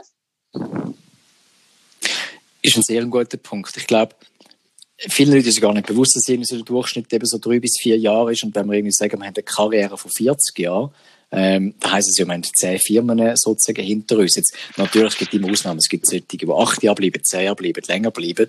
Ist 2.61 2.77
ein 2.77 2.83
sehr 2.83 3.05
guter 3.05 3.37
Punkt. 3.37 3.75
Ich 3.77 3.87
glaube, 3.87 4.15
Viele 5.09 5.35
Leute 5.35 5.51
sind 5.51 5.61
gar 5.61 5.73
nicht 5.73 5.87
bewusst, 5.87 6.15
dass 6.15 6.27
irgendwie 6.27 6.45
so 6.45 6.57
der 6.57 6.65
Durchschnitt 6.65 7.11
eben 7.11 7.25
so 7.25 7.39
drei 7.39 7.59
bis 7.59 7.79
vier 7.79 7.97
Jahre 7.97 8.33
ist. 8.33 8.43
Und 8.43 8.53
wenn 8.53 8.67
wir 8.67 8.75
irgendwie 8.75 8.91
sagen, 8.91 9.19
wir 9.19 9.25
haben 9.25 9.33
eine 9.33 9.43
Karriere 9.43 9.97
von 9.97 10.11
40 10.11 10.59
Jahren, 10.59 10.91
ähm, 11.31 11.73
da 11.79 11.93
heisst 11.93 12.09
es 12.09 12.17
ja, 12.19 12.27
wir 12.27 12.33
haben 12.33 12.43
zehn 12.43 12.77
Firmen 12.77 13.35
sozusagen 13.35 13.83
hinter 13.83 14.17
uns. 14.17 14.35
Jetzt, 14.35 14.53
natürlich 14.77 15.17
gibt 15.17 15.33
es 15.33 15.39
immer 15.39 15.49
Ausnahmen. 15.49 15.79
Es 15.79 15.89
gibt 15.89 16.05
solche, 16.05 16.25
die 16.25 16.47
acht 16.47 16.83
Jahre 16.83 16.95
bleiben, 16.95 17.23
zehn 17.23 17.45
Jahre 17.45 17.55
bleiben, 17.55 17.81
länger 17.87 18.11
bleiben. 18.11 18.47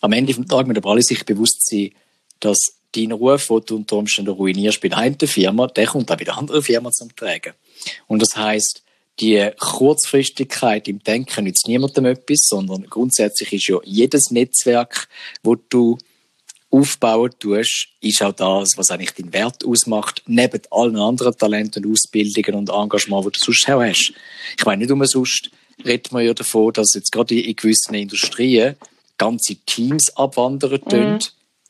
Am 0.00 0.12
Ende 0.12 0.32
des 0.32 0.46
Tages 0.46 0.68
müssen 0.68 0.78
aber 0.78 0.90
alle 0.90 1.02
sich 1.02 1.24
bewusst 1.24 1.66
sein, 1.68 1.90
dass 2.38 2.76
dein 2.94 3.12
Ruf, 3.12 3.46
den 3.48 3.62
du 3.66 3.76
unter 3.76 3.96
Umständen 3.96 4.32
ruinierst 4.32 4.80
bei 4.80 4.88
der 4.88 4.98
einen 4.98 5.18
Firma, 5.18 5.66
der 5.68 5.86
kommt 5.86 6.10
auch 6.10 6.16
bei 6.16 6.24
der 6.24 6.36
anderen 6.36 6.62
Firma 6.62 6.90
zum 6.90 7.14
Tragen. 7.14 7.54
Und 8.06 8.22
das 8.22 8.36
heisst, 8.36 8.82
die 9.20 9.50
Kurzfristigkeit 9.58 10.88
im 10.88 11.02
Denken 11.02 11.44
nützt 11.44 11.68
niemandem 11.68 12.06
etwas, 12.06 12.40
sondern 12.48 12.84
grundsätzlich 12.84 13.52
ist 13.52 13.68
ja 13.68 13.78
jedes 13.84 14.30
Netzwerk, 14.30 15.08
wo 15.42 15.56
du 15.56 15.98
aufbauen 16.70 17.32
tust, 17.38 17.88
ist 18.00 18.22
auch 18.22 18.32
das, 18.32 18.76
was 18.76 18.90
eigentlich 18.90 19.12
deinen 19.12 19.32
Wert 19.32 19.64
ausmacht, 19.64 20.22
neben 20.26 20.62
allen 20.70 20.96
anderen 20.96 21.36
Talenten, 21.36 21.90
Ausbildungen 21.90 22.54
und 22.54 22.70
Engagement, 22.70 23.26
die 23.26 23.30
du 23.38 23.44
sonst 23.44 23.68
auch 23.68 23.82
hast. 23.82 24.12
Ich 24.56 24.64
meine, 24.64 24.82
nicht 24.82 24.92
umsonst 24.92 25.50
redet 25.84 26.12
man 26.12 26.24
ja 26.24 26.32
davon, 26.32 26.72
dass 26.72 26.94
jetzt 26.94 27.10
gerade 27.10 27.40
in 27.40 27.56
gewissen 27.56 27.94
Industrien 27.94 28.76
ganze 29.18 29.56
Teams 29.66 30.16
abwandern 30.16 30.80
tun. 30.82 31.18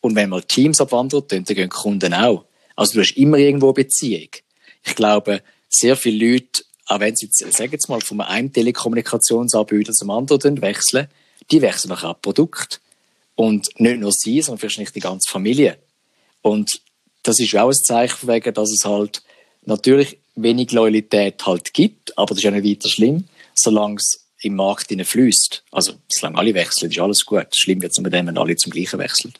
Und 0.00 0.14
wenn 0.14 0.30
mal 0.30 0.42
Teams 0.42 0.80
abwandern 0.80 1.26
tun, 1.28 1.44
dann 1.44 1.56
gehen 1.56 1.68
Kunden 1.68 2.14
auch. 2.14 2.44
Also 2.76 2.94
du 2.94 3.00
hast 3.00 3.16
immer 3.16 3.36
irgendwo 3.36 3.72
Beziehung. 3.72 4.28
Ich 4.84 4.94
glaube, 4.94 5.42
sehr 5.68 5.96
viele 5.96 6.32
Leute 6.32 6.62
auch 6.90 6.98
wenn 6.98 7.14
sie 7.14 7.26
jetzt, 7.26 7.38
sagen 7.38 7.70
jetzt 7.70 7.88
mal, 7.88 8.00
von 8.00 8.20
einem 8.20 8.52
Telekommunikationsanbieter 8.52 9.92
zum 9.92 10.10
anderen 10.10 10.60
wechseln, 10.60 11.06
die 11.50 11.62
wechseln 11.62 11.90
nachher 11.90 12.10
ein 12.10 12.20
Produkt. 12.20 12.80
Und 13.36 13.68
nicht 13.78 14.00
nur 14.00 14.10
sie, 14.12 14.42
sondern 14.42 14.68
vielleicht 14.68 14.96
die 14.96 15.00
ganze 15.00 15.30
Familie. 15.30 15.78
Und 16.42 16.80
das 17.22 17.38
ist 17.38 17.54
auch 17.54 17.68
ein 17.68 17.74
Zeichen 17.74 18.26
wegen, 18.28 18.52
dass 18.52 18.72
es 18.72 18.84
halt 18.84 19.22
natürlich 19.64 20.18
wenig 20.34 20.72
Loyalität 20.72 21.46
halt 21.46 21.72
gibt, 21.72 22.16
aber 22.18 22.30
das 22.30 22.38
ist 22.38 22.44
ja 22.44 22.50
nicht 22.50 22.64
weiter 22.64 22.88
schlimm, 22.88 23.24
solange 23.54 23.96
es 23.96 24.24
im 24.40 24.56
Markt 24.56 24.90
fließt. 24.90 25.62
Also, 25.70 25.92
solange 26.08 26.38
alle 26.38 26.54
wechseln, 26.54 26.90
ist 26.90 26.98
alles 26.98 27.24
gut. 27.24 27.54
Schlimm 27.54 27.82
wird 27.82 27.92
es 27.92 28.02
wenn 28.02 28.36
alle 28.36 28.56
zum 28.56 28.72
Gleichen 28.72 28.98
wechseln. 28.98 29.32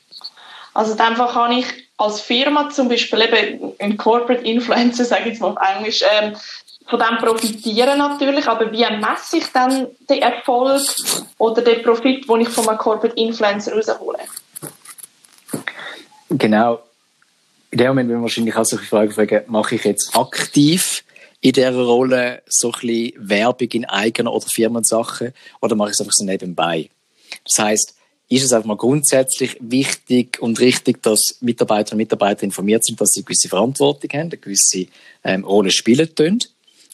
Also, 0.74 0.94
in 0.94 1.26
kann 1.26 1.52
ich 1.52 1.66
als 1.96 2.20
Firma 2.20 2.70
zum 2.70 2.88
Beispiel 2.88 3.22
eben 3.22 3.72
ein 3.78 3.96
Corporate 3.96 4.44
Influencer, 4.44 5.04
sage 5.06 5.22
ich 5.22 5.28
jetzt 5.28 5.40
mal 5.40 5.48
auf 5.48 5.58
Englisch, 5.76 6.02
ähm, 6.02 6.34
von 6.86 6.98
dem 6.98 7.18
profitieren 7.18 7.98
natürlich, 7.98 8.46
aber 8.48 8.72
wie 8.72 8.84
messe 8.98 9.38
ich 9.38 9.46
dann 9.52 9.86
den 10.08 10.22
Erfolg 10.22 10.82
oder 11.38 11.62
den 11.62 11.82
Profit, 11.82 12.28
den 12.28 12.40
ich 12.40 12.48
von 12.48 12.68
einem 12.68 12.78
Corporate 12.78 13.14
Influencer 13.16 13.74
raushole? 13.74 14.18
Genau. 16.30 16.82
In 17.70 17.78
dem 17.78 17.88
Moment 17.88 18.08
will 18.08 18.16
man 18.16 18.22
wahrscheinlich 18.24 18.56
auch 18.56 18.64
solche 18.64 18.86
Fragen 18.86 19.12
fragen, 19.12 19.42
mache 19.46 19.76
ich 19.76 19.84
jetzt 19.84 20.16
aktiv 20.16 21.04
in 21.40 21.52
dieser 21.52 21.72
Rolle 21.72 22.42
so 22.46 22.68
ein 22.68 22.80
bisschen 22.80 23.12
Werbung 23.16 23.68
in 23.68 23.84
eigener 23.84 24.32
oder 24.32 24.46
Firmensachen 24.46 25.32
oder 25.60 25.76
mache 25.76 25.90
ich 25.90 25.94
es 25.94 26.00
einfach 26.00 26.12
so 26.12 26.24
nebenbei? 26.24 26.90
Das 27.44 27.64
heißt, 27.64 27.94
ist 28.30 28.44
es 28.44 28.52
einfach 28.52 28.68
mal 28.68 28.76
grundsätzlich 28.76 29.56
wichtig 29.60 30.40
und 30.40 30.60
richtig, 30.60 31.02
dass 31.02 31.36
Mitarbeiter 31.40 31.92
und 31.92 31.98
Mitarbeiter 31.98 32.44
informiert 32.44 32.84
sind, 32.84 33.00
dass 33.00 33.10
sie 33.10 33.20
eine 33.20 33.24
gewisse 33.24 33.48
Verantwortung 33.48 34.08
haben, 34.10 34.20
eine 34.20 34.36
gewisse 34.36 34.86
ähm, 35.24 35.44
Rolle 35.44 35.72
spielen 35.72 36.14
können. 36.14 36.38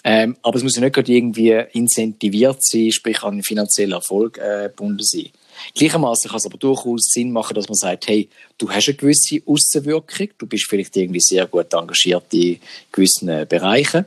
Ähm, 0.03 0.37
aber 0.42 0.57
es 0.57 0.62
muss 0.62 0.77
ja 0.77 0.83
nicht 0.83 0.94
gerade 0.94 1.12
irgendwie 1.12 1.51
incentiviert 1.72 2.64
sein, 2.64 2.90
sprich 2.90 3.22
an 3.22 3.42
finanziellen 3.42 3.92
Erfolg 3.92 4.38
äh, 4.38 4.68
gebunden 4.68 5.03
sein. 5.03 5.29
Gleichermaßen 5.75 6.31
kann 6.31 6.38
es 6.38 6.46
aber 6.46 6.59
durchaus 6.59 7.11
Sinn 7.12 7.33
machen, 7.33 7.55
dass 7.55 7.68
man 7.68 7.77
sagt, 7.77 8.09
hey, 8.09 8.29
du 8.57 8.70
hast 8.70 8.88
eine 8.88 8.96
gewisse 8.96 9.42
Außenwirkung, 9.44 10.29
du 10.38 10.46
bist 10.46 10.66
vielleicht 10.68 10.96
irgendwie 10.96 11.20
sehr 11.20 11.46
gut 11.46 11.72
engagiert 11.75 12.33
in 12.33 12.61
gewissen 12.92 13.29
äh, 13.29 13.46
Bereichen, 13.49 14.07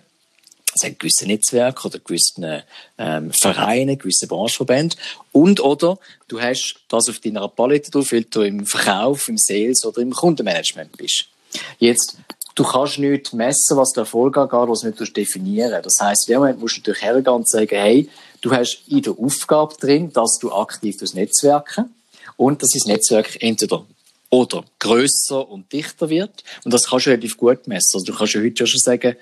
also 0.74 0.88
in 0.88 0.98
gewissen 0.98 1.28
Netzwerken 1.28 1.88
oder 1.88 2.00
gewissen 2.00 2.64
ähm, 2.98 3.32
Vereinen, 3.32 3.98
gewissen 3.98 4.28
Brancheverbänden 4.28 5.00
und 5.32 5.60
oder 5.60 5.98
du 6.28 6.40
hast 6.40 6.76
das 6.90 7.10
auf 7.10 7.20
deiner 7.20 7.48
Palette 7.48 7.92
drauf, 7.92 8.12
weil 8.12 8.24
du 8.24 8.42
im 8.42 8.66
Verkauf, 8.66 9.28
im 9.28 9.38
Sales 9.38 9.86
oder 9.86 10.02
im 10.02 10.12
Kundenmanagement 10.12 10.96
bist. 10.98 11.26
Jetzt 11.80 12.18
du 12.56 12.64
kannst 12.64 13.00
nicht 13.00 13.34
messen, 13.34 13.78
was 13.78 13.94
der 13.94 14.02
Erfolg 14.02 14.38
angeht, 14.38 14.70
was 14.70 14.82
du 14.82 14.88
nicht 14.88 15.18
definieren 15.18 15.82
Das 15.82 16.00
heisst, 16.02 16.28
in 16.28 16.34
dem 16.34 16.40
Moment 16.42 16.60
musst 16.60 16.78
du 16.78 16.82
natürlich 16.82 17.02
hergehen 17.02 17.36
und 17.36 17.50
sagen, 17.50 17.76
hey, 17.76 18.10
du 18.42 18.52
hast 18.52 18.84
in 18.88 19.02
der 19.02 19.14
Aufgabe 19.18 19.76
drin, 19.80 20.12
dass 20.14 20.38
du 20.40 20.52
aktiv 20.52 20.98
das 20.98 21.14
Netzwerken 21.14 21.96
und 22.38 22.62
dass 22.62 22.72
das 22.72 22.86
Netzwerk 22.86 23.42
entweder 23.42 23.86
oder 24.30 24.64
größer 24.78 25.50
und 25.50 25.72
dichter 25.74 26.10
wird. 26.10 26.44
Und 26.64 26.74
das 26.74 26.88
kannst 26.88 27.08
du 27.08 27.10
relativ 27.10 27.38
gut 27.38 27.68
messen. 27.68 27.96
Also 27.96 28.06
du 28.06 28.14
kannst 28.14 28.34
ja 28.34 28.42
heute 28.42 28.68
schon 28.68 28.80
sagen, 28.80 29.16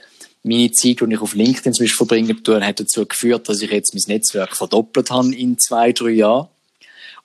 meine 0.44 0.72
Zeit, 0.72 1.02
die 1.02 1.14
ich 1.14 1.22
auf 1.22 1.36
LinkedIn 1.36 1.74
zum 1.74 1.84
Beispiel 1.84 1.98
verbringen 1.98 2.44
tue, 2.44 2.66
hat 2.66 2.80
dazu 2.80 3.06
geführt, 3.06 3.50
dass 3.50 3.62
ich 3.62 3.72
jetzt 3.72 3.94
mein 3.94 4.16
Netzwerk 4.16 4.56
verdoppelt 4.56 5.12
habe 5.12 5.36
in 5.36 5.58
zwei, 5.58 5.92
drei 5.92 6.10
Jahren. 6.10 6.48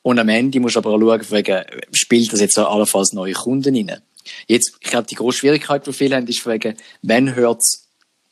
Und 0.03 0.19
am 0.19 0.29
Ende 0.29 0.59
muss 0.59 0.73
ich 0.73 0.77
aber 0.79 0.91
auch 0.91 0.99
schauen, 0.99 1.31
wegen, 1.31 1.65
spielt 1.93 2.33
das 2.33 2.41
jetzt 2.41 2.59
auch 2.59 2.75
allenfalls 2.75 3.13
neue 3.13 3.35
Kunden 3.35 3.77
rein. 3.77 4.03
Jetzt, 4.47 4.75
ich 4.81 4.91
glaube, 4.91 5.07
die 5.07 5.15
grosse 5.15 5.39
Schwierigkeit, 5.39 5.87
die 5.87 5.93
viele 5.93 6.17
haben, 6.17 6.27
ist 6.27 6.47
wegen, 6.47 6.77
wann 7.03 7.35
hört 7.35 7.61
es 7.61 7.87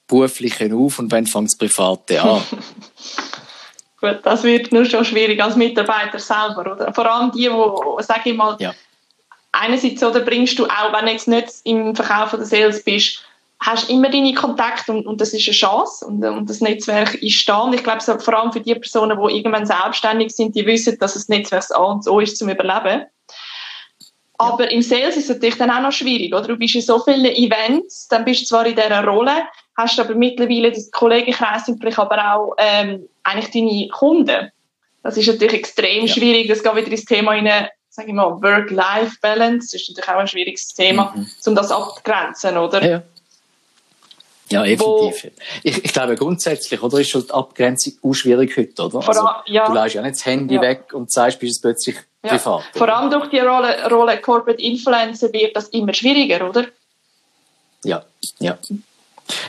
berufliche 0.09 0.75
auf 0.75 0.99
und 0.99 1.13
wann 1.13 1.27
fängt 1.27 1.49
es 1.49 1.57
private 1.57 2.21
an? 2.21 2.43
Gut, 4.01 4.21
das 4.23 4.43
wird 4.43 4.73
nur 4.73 4.87
schon 4.87 5.05
schwierig 5.05 5.43
als 5.43 5.57
Mitarbeiter 5.57 6.19
selber, 6.19 6.73
oder? 6.73 6.93
Vor 6.95 7.07
allem 7.07 7.33
die, 7.33 7.49
die, 7.49 8.03
sage 8.03 8.31
ich 8.31 8.37
mal, 8.37 8.57
ja. 8.59 8.75
einerseits, 9.53 10.03
oder 10.03 10.21
bringst 10.21 10.59
du 10.59 10.67
auch, 10.67 10.93
wenn 10.93 11.05
du 11.05 11.13
jetzt 11.13 11.29
nicht 11.29 11.49
im 11.65 11.95
Verkauf 11.95 12.33
oder 12.33 12.47
Sales 12.47 12.83
bist, 12.83 13.23
hast 13.61 13.91
immer 13.91 14.11
deine 14.11 14.35
Kontakte 14.35 14.93
und, 14.93 15.07
und 15.07 15.21
das 15.21 15.35
ist 15.35 15.47
eine 15.47 15.55
Chance 15.55 16.07
und, 16.07 16.25
und 16.25 16.49
das 16.49 16.61
Netzwerk 16.61 17.15
ist 17.23 17.49
da 17.49 17.59
und 17.59 17.75
ich 17.75 17.85
glaube, 17.85 18.01
so, 18.01 18.19
vor 18.19 18.39
allem 18.39 18.53
für 18.53 18.61
die 18.61 18.75
Personen, 18.75 19.19
die 19.21 19.37
irgendwann 19.37 19.67
selbstständig 19.67 20.35
sind, 20.35 20.55
die 20.55 20.65
wissen, 20.65 20.99
dass 20.99 21.15
das 21.15 21.29
Netzwerk 21.29 21.71
A 21.73 21.83
und 21.83 22.07
O 22.09 22.21
ist 22.21 22.39
zum 22.39 22.49
Überleben. 22.49 23.05
Aber 24.39 24.71
im 24.71 24.81
Sales 24.81 25.19
ist 25.19 25.25
es 25.25 25.37
natürlich 25.37 25.59
dann 25.59 25.71
auch 25.71 25.83
noch 25.83 25.93
schwierig, 25.93 26.35
oder? 26.35 26.49
Du 26.49 26.57
bist 26.57 26.75
in 26.75 26.81
so 26.81 26.99
vielen 27.01 27.27
Events, 27.27 28.09
dann 28.09 28.25
bist 28.25 28.41
du 28.41 28.47
zwar 28.47 28.65
in 28.65 28.75
dieser 28.75 29.05
Rolle, 29.05 29.45
hast 29.77 30.01
aber 30.01 30.15
mittlerweile 30.15 30.73
das 30.73 30.91
Kollegenkreis 30.91 31.67
sind 31.67 31.79
vielleicht 31.79 31.99
aber 31.99 32.35
auch 32.35 32.55
ähm, 32.57 33.07
eigentlich 33.23 33.51
deine 33.51 33.89
Kunden. 33.89 34.51
Das 35.03 35.19
ist 35.19 35.27
natürlich 35.27 35.55
extrem 35.55 36.07
ja. 36.07 36.15
schwierig. 36.15 36.49
Das 36.49 36.63
geht 36.63 36.75
wieder 36.75 36.91
ins 36.91 37.05
Thema 37.05 37.35
in 37.35 37.51
sage 37.91 38.09
ich 38.09 38.15
mal, 38.15 38.41
Work-Life-Balance. 38.41 39.69
Das 39.73 39.83
ist 39.83 39.91
natürlich 39.91 40.09
auch 40.09 40.21
ein 40.21 40.29
schwieriges 40.29 40.69
Thema, 40.69 41.13
mhm. 41.15 41.27
um 41.45 41.55
das 41.55 41.71
abzugrenzen, 41.71 42.57
oder? 42.57 42.89
Ja. 42.89 43.03
Ja, 44.53 44.65
effektiv. 44.65 45.31
Ich, 45.63 45.85
ich, 45.85 45.93
glaube 45.93 46.17
grundsätzlich, 46.17 46.83
oder, 46.83 46.99
ist 46.99 47.11
schon 47.11 47.25
die 47.25 47.31
Abgrenzung 47.31 47.93
auch 48.03 48.15
schwierig 48.15 48.57
heute, 48.57 48.83
oder? 48.83 49.07
Also, 49.07 49.29
ja. 49.47 49.67
Du 49.67 49.75
lässt 49.75 49.95
ja 49.95 50.03
nicht 50.03 50.17
das 50.17 50.27
Handy 50.27 50.57
ja. 50.57 50.61
weg 50.61 50.93
und 50.93 51.11
sagst, 51.13 51.39
bist 51.39 51.57
es 51.57 51.61
plötzlich 51.61 51.97
ja. 52.25 52.31
privat. 52.31 52.65
Vor 52.75 52.89
allem 52.89 53.11
durch 53.11 53.31
die 53.31 53.39
Rolle, 53.39 53.89
Rolle 53.89 54.21
Corporate 54.21 54.61
Influencer 54.61 55.33
wird 55.33 55.55
das 55.55 55.69
immer 55.69 55.95
schwieriger, 55.95 56.49
oder? 56.49 56.67
Ja, 57.85 58.05
ja. 58.41 58.59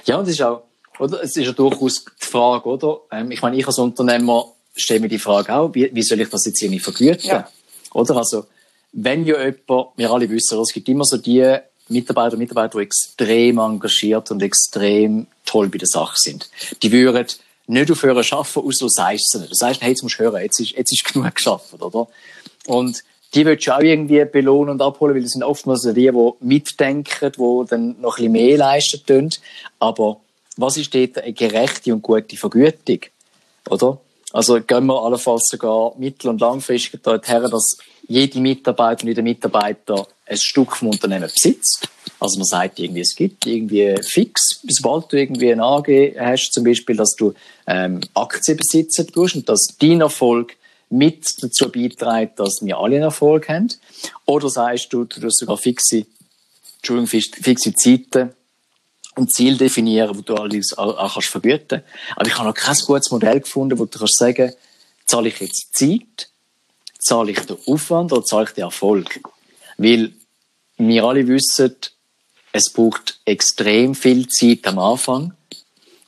Ja, 0.05 0.17
und 0.17 0.23
es 0.23 0.35
ist 0.35 0.41
auch, 0.43 0.63
oder? 0.99 1.23
Es 1.23 1.35
ist 1.35 1.45
ja 1.45 1.51
durchaus 1.51 2.05
die 2.05 2.25
Frage, 2.25 2.69
oder? 2.69 2.99
Ähm, 3.11 3.31
ich 3.31 3.41
meine, 3.41 3.57
ich 3.57 3.65
als 3.65 3.79
Unternehmer 3.79 4.45
stelle 4.75 4.99
mir 4.99 5.09
die 5.09 5.19
Frage 5.19 5.53
auch, 5.55 5.73
wie, 5.73 5.89
wie 5.93 6.03
soll 6.03 6.21
ich 6.21 6.29
das 6.29 6.45
jetzt 6.45 6.61
irgendwie 6.61 6.79
vergüten? 6.79 7.27
Ja. 7.27 7.49
Oder? 7.93 8.17
Also, 8.17 8.45
wenn 8.91 9.25
ja 9.25 9.41
jemand, 9.41 9.87
wir 9.95 10.11
alle 10.11 10.29
wissen, 10.29 10.59
es 10.59 10.71
gibt 10.71 10.87
immer 10.89 11.05
so 11.05 11.17
die 11.17 11.57
Mitarbeiter 11.91 12.33
und 12.33 12.39
Mitarbeiter, 12.39 12.79
die 12.79 12.85
extrem 12.85 13.57
engagiert 13.57 14.31
und 14.31 14.41
extrem 14.41 15.27
toll 15.45 15.69
bei 15.69 15.77
der 15.77 15.87
Sache 15.87 16.15
sind. 16.17 16.49
Die 16.81 16.91
würden 16.91 17.27
nicht 17.67 17.91
aufhören 17.91 18.17
arbeiten, 18.17 18.59
außer 18.59 18.85
du 18.85 18.89
sagst 18.89 19.33
es 19.33 19.39
nicht. 19.39 19.51
Du 19.51 19.55
sagst, 19.55 19.81
hey, 19.81 19.89
jetzt 19.89 20.03
musst 20.03 20.19
du 20.19 20.23
hören, 20.23 20.41
jetzt 20.41 20.59
ist, 20.59 20.71
jetzt 20.71 20.91
ist 20.91 21.05
genug 21.13 21.33
geschafft, 21.33 21.73
oder? 21.79 22.07
Und 22.67 23.03
die 23.33 23.45
willst 23.45 23.65
du 23.65 23.75
auch 23.75 23.81
irgendwie 23.81 24.23
belohnen 24.25 24.71
und 24.71 24.81
abholen, 24.81 25.15
weil 25.15 25.23
das 25.23 25.31
sind 25.31 25.43
oftmals 25.43 25.83
die, 25.83 25.93
die 25.93 26.31
mitdenken, 26.41 27.31
die 27.31 27.69
dann 27.69 28.01
noch 28.01 28.17
ein 28.17 28.23
bisschen 28.23 28.31
mehr 28.33 28.57
leisten 28.57 29.05
tun. 29.05 29.29
Aber 29.79 30.19
was 30.57 30.77
ist 30.77 30.93
dort 30.93 31.17
eine 31.17 31.33
gerechte 31.33 31.93
und 31.93 32.01
gute 32.01 32.35
Vergütung? 32.35 32.99
Oder? 33.69 33.99
Also 34.33 34.61
gehen 34.61 34.85
wir 34.85 35.01
allenfalls 35.01 35.47
sogar 35.49 35.93
mittel- 35.97 36.29
und 36.29 36.41
langfristig 36.41 37.03
dorthin, 37.03 37.49
dass 37.49 37.77
jede 38.07 38.39
Mitarbeiterin, 38.39 39.09
jeder 39.09 39.21
Mitarbeiter 39.21 40.07
ein 40.25 40.37
Stück 40.37 40.75
vom 40.75 40.89
Unternehmen 40.89 41.29
besitzt. 41.33 41.87
Also 42.19 42.37
man 42.37 42.45
sagt 42.45 42.79
irgendwie, 42.79 43.01
es 43.01 43.15
gibt 43.15 43.45
irgendwie 43.45 43.95
fix, 44.03 44.61
sobald 44.67 45.11
du 45.11 45.17
irgendwie 45.17 45.51
eine 45.51 45.63
AG 45.63 46.15
hast, 46.19 46.53
zum 46.53 46.63
Beispiel, 46.63 46.95
dass 46.95 47.15
du 47.15 47.33
ähm, 47.67 48.01
Aktien 48.13 48.57
besitzen 48.57 49.07
tust 49.07 49.35
und 49.35 49.49
dass 49.49 49.75
dein 49.79 50.01
Erfolg 50.01 50.55
mit 50.89 51.25
dazu 51.41 51.69
beiträgt, 51.71 52.39
dass 52.39 52.59
wir 52.61 52.77
alle 52.77 52.97
einen 52.97 53.05
Erfolg 53.05 53.49
haben. 53.49 53.69
Oder 54.25 54.49
sagst 54.49 54.91
du, 54.91 55.05
du 55.05 55.21
hast 55.25 55.39
sogar 55.39 55.57
fixe, 55.57 56.05
Entschuldigung, 56.77 57.07
fixe 57.07 57.73
Zeiten 57.73 58.31
und 59.15 59.33
Ziel 59.33 59.57
definieren, 59.57 60.17
wo 60.17 60.21
du 60.21 60.35
alles 60.35 60.77
auch, 60.77 61.13
kannst 61.13 61.27
vergüten. 61.27 61.83
Aber 62.15 62.27
ich 62.27 62.37
habe 62.37 62.47
noch 62.47 62.55
kein 62.55 62.75
gutes 62.85 63.11
Modell 63.11 63.39
gefunden, 63.39 63.77
wo 63.77 63.85
du 63.85 63.99
kannst 63.99 64.17
sagen, 64.17 64.53
zahle 65.05 65.29
ich 65.29 65.39
jetzt 65.39 65.73
Zeit, 65.73 66.29
zahle 66.99 67.31
ich 67.31 67.39
den 67.39 67.57
Aufwand 67.65 68.13
oder 68.13 68.23
zahle 68.23 68.45
ich 68.45 68.51
den 68.51 68.63
Erfolg? 68.63 69.19
Weil 69.77 70.13
wir 70.77 71.03
alle 71.03 71.27
wissen, 71.27 71.75
es 72.53 72.69
braucht 72.69 73.19
extrem 73.25 73.95
viel 73.95 74.27
Zeit 74.27 74.65
am 74.67 74.79
Anfang. 74.79 75.33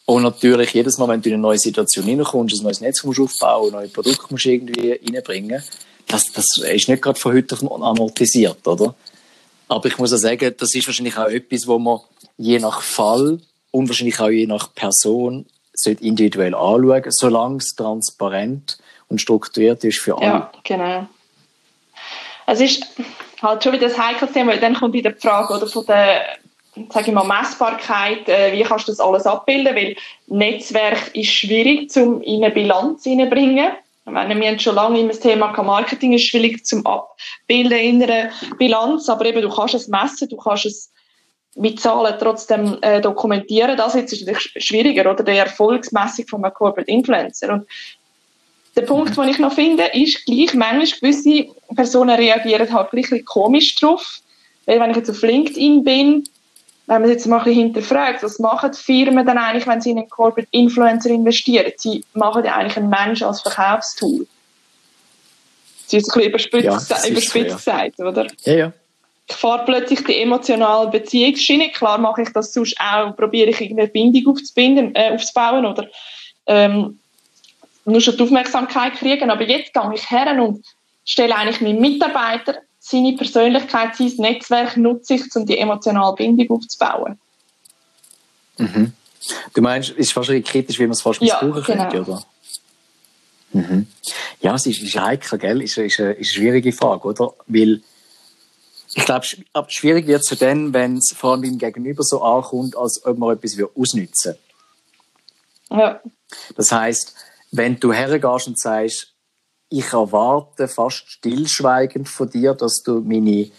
Und 0.06 0.24
natürlich, 0.24 0.74
jedes 0.74 0.98
Mal, 0.98 1.08
wenn 1.08 1.22
du 1.22 1.30
in 1.30 1.36
eine 1.36 1.42
neue 1.42 1.58
Situation 1.58 2.06
hineinkommst, 2.06 2.60
ein 2.60 2.64
neues 2.64 2.82
Netz 2.82 3.04
musst 3.04 3.22
aufbauen, 3.22 3.72
neue 3.72 3.88
Produkte 3.88 4.28
musst 4.30 4.46
irgendwie 4.46 4.92
reinbringen, 4.92 5.64
das, 6.08 6.32
das 6.34 6.58
ist 6.58 6.90
nicht 6.90 7.02
gerade 7.02 7.20
von 7.20 7.34
heute 7.34 7.56
auf 7.56 7.64
amortisiert, 7.64 8.68
oder? 8.68 8.94
Aber 9.70 9.88
ich 9.88 9.98
muss 9.98 10.14
auch 10.14 10.18
sagen, 10.18 10.54
das 10.58 10.76
ist 10.76 10.86
wahrscheinlich 10.86 11.18
auch 11.18 11.28
etwas, 11.28 11.66
wo 11.66 11.80
man 11.80 12.02
je 12.38 12.60
nach 12.60 12.82
Fall 12.82 13.40
und 13.72 13.90
wahrscheinlich 13.90 14.20
auch 14.20 14.30
je 14.30 14.48
nach 14.48 14.74
Person 14.74 15.46
individuell 15.86 16.54
anschauen, 16.54 17.04
solange 17.10 17.58
es 17.58 17.76
transparent 17.76 18.78
und 19.08 19.20
strukturiert 19.20 19.84
ist 19.84 20.00
für 20.00 20.18
alle. 20.18 20.26
Ja, 20.26 20.52
genau. 20.64 21.08
Es 22.46 22.62
ist 22.62 22.86
halt 23.42 23.64
schon 23.64 23.74
wieder 23.74 23.88
das 23.88 23.98
heikles 23.98 24.32
Thema, 24.32 24.52
weil 24.52 24.60
dann 24.60 24.76
kommt 24.76 24.94
wieder 24.94 25.12
die 25.12 25.20
Frage 25.20 25.54
oder, 25.54 25.68
von 25.68 25.86
der 25.86 26.24
sage 26.90 27.08
ich 27.08 27.14
mal, 27.14 27.26
Messbarkeit, 27.26 28.28
äh, 28.28 28.52
wie 28.54 28.64
kannst 28.64 28.88
du 28.88 28.92
das 28.92 29.00
alles 29.00 29.26
abbilden, 29.26 29.76
weil 29.76 29.96
Netzwerk 30.28 31.16
ist 31.16 31.32
schwierig, 31.32 31.96
um 31.98 32.22
in 32.22 32.44
eine 32.44 32.54
Bilanz 32.54 33.04
hineinzubringen. 33.04 33.72
meine, 34.06 34.40
wir 34.40 34.48
haben 34.48 34.60
schon 34.60 34.76
lange 34.76 35.00
immer 35.00 35.10
das 35.10 35.20
Thema 35.20 35.52
Marketing 35.62 36.14
ist 36.14 36.26
schwierig 36.26 36.66
zum 36.66 36.86
Abbilden 36.86 37.78
in 37.78 38.04
einer 38.04 38.32
Bilanz, 38.58 39.08
aber 39.08 39.26
eben 39.26 39.42
du 39.42 39.50
kannst 39.50 39.76
es 39.76 39.88
messen, 39.88 40.30
du 40.30 40.38
kannst 40.38 40.66
es 40.66 40.92
mit 41.56 41.80
Zahlen 41.80 42.16
trotzdem 42.20 42.78
äh, 42.82 43.00
dokumentieren. 43.02 43.78
Das 43.78 43.94
jetzt 43.94 44.14
ist 44.14 44.26
natürlich 44.26 44.52
schwieriger, 44.58 45.12
oder? 45.12 45.24
Die 45.24 45.32
Erfolgsmessung 45.32 46.26
von 46.28 46.44
einem 46.44 46.54
Corporate 46.54 46.90
Influencer. 46.90 47.54
Und 47.54 47.68
der 48.76 48.82
Punkt, 48.84 49.16
den 49.16 49.30
ich 49.30 49.40
noch 49.40 49.54
finde, 49.54 49.84
ist 49.94 50.26
gleich, 50.26 50.54
manchmal 50.56 51.00
gewisse 51.00 51.48
Personen 51.76 52.16
reagieren 52.16 52.74
halt 52.74 52.90
gleich 52.90 53.12
ein 53.12 53.24
komisch 53.26 53.76
drauf. 53.76 54.20
Weil 54.66 54.80
wenn 54.80 54.92
ich 54.92 54.98
jetzt 54.98 55.12
auf 55.12 55.22
LinkedIn 55.22 55.84
bin, 55.84 56.24
wenn 56.88 57.02
man 57.02 57.10
jetzt 57.10 57.28
mal 57.28 57.38
ein 57.38 57.44
bisschen 57.44 57.62
hinterfragt, 57.62 58.24
was 58.24 58.40
machen 58.40 58.74
Firmen 58.74 59.26
dann 59.26 59.38
eigentlich, 59.38 59.68
wenn 59.68 59.82
sie 59.82 59.92
in 59.92 60.00
einen 60.00 60.10
Corporate 60.10 60.48
Influencer 60.52 61.12
investieren? 61.12 61.72
Sie 61.78 62.04
machen 62.14 62.44
ja 62.46 62.56
eigentlich 62.56 62.78
einen 62.78 62.90
Menschen 62.90 63.28
als 63.28 63.42
Verkaufstool. 63.42 64.26
Sie 65.86 65.98
ist 65.98 66.10
ein 66.10 66.14
bisschen 66.14 66.30
überspitzt, 66.30 66.90
ja, 66.90 67.08
überspitzt 67.08 67.64
so, 67.64 67.72
ja. 67.72 67.88
gesagt, 67.88 68.00
oder? 68.00 68.28
Ja, 68.46 68.54
ja 68.54 68.74
fahre 69.30 69.66
plötzlich 69.66 70.04
die 70.04 70.18
emotionale 70.18 70.90
Beziehungsschiene. 70.90 71.72
Klar 71.72 71.98
mache 71.98 72.24
ich 72.24 72.30
das 72.30 72.54
sonst 72.54 72.76
auch, 72.80 73.16
probiere 73.16 73.50
ich 73.50 73.62
irgendeine 73.62 73.90
Bindung 73.90 74.34
aufzubinden, 74.34 74.96
äh, 74.96 75.12
aufzubauen 75.14 75.66
oder 75.66 75.88
ähm, 76.46 77.00
nur 77.86 78.02
schon 78.02 78.18
die 78.18 78.24
Aufmerksamkeit 78.24 78.94
kriegen. 78.94 79.30
Aber 79.30 79.44
jetzt 79.44 79.74
gehe 79.74 79.92
ich 79.94 80.12
her 80.12 80.42
und 80.42 80.66
stelle 81.06 81.36
eigentlich 81.36 81.62
meinen 81.62 81.80
Mitarbeiter 81.80 82.56
seine 82.80 83.16
Persönlichkeit, 83.16 83.96
sein 83.96 84.12
Netzwerk 84.18 84.76
nutze 84.76 85.16
ich, 85.16 85.36
um 85.36 85.46
die 85.46 85.58
emotionale 85.58 86.16
Bindung 86.16 86.58
aufzubauen. 86.58 87.18
Mhm. 88.58 88.92
Du 89.54 89.62
meinst, 89.62 89.92
es 89.92 89.98
ist 89.98 90.16
wahrscheinlich 90.18 90.46
kritisch, 90.46 90.78
wie 90.80 90.84
man 90.84 90.92
es 90.92 91.02
fast 91.02 91.22
ja, 91.22 91.42
missbrauchen 91.42 91.64
genau. 91.64 91.90
könnte, 91.90 92.02
oder? 92.02 92.24
Mhm. 93.54 93.88
Ja, 94.42 94.56
es 94.56 94.66
ist, 94.66 94.82
ist 94.82 95.00
heikel, 95.00 95.40
gell? 95.40 95.62
Es 95.62 95.78
ist, 95.78 95.94
ist, 95.94 96.00
eine, 96.02 96.12
ist 96.12 96.18
eine 96.18 96.26
schwierige 96.26 96.74
Frage, 96.74 97.08
oder? 97.08 97.34
Weil 97.48 97.82
ich 98.96 99.06
glaube, 99.06 99.26
schwierig 99.70 100.08
wird 100.08 100.22
es 100.22 100.38
dann, 100.38 100.74
wenn 100.74 100.98
es 100.98 101.14
vor 101.16 101.32
allem 101.32 101.42
beim 101.42 101.58
Gegenüber 101.58 102.04
so 102.04 102.22
ankommt, 102.22 102.78
als 102.78 103.04
ob 103.06 103.18
man 103.18 103.36
etwas 103.36 103.58
ausnützen 103.76 104.36
Ja. 105.72 106.00
Das 106.56 106.72
heißt, 106.72 107.16
wenn 107.52 107.80
du 107.80 107.94
hergehst 107.94 108.48
und 108.48 108.60
sagst, 108.60 109.14
ich 109.70 109.92
erwarte 109.92 110.68
fast 110.68 111.04
stillschweigend 111.08 112.08
von 112.08 112.30
dir, 112.30 112.54
dass 112.54 112.84
du 112.84 113.00
meine 113.00 113.50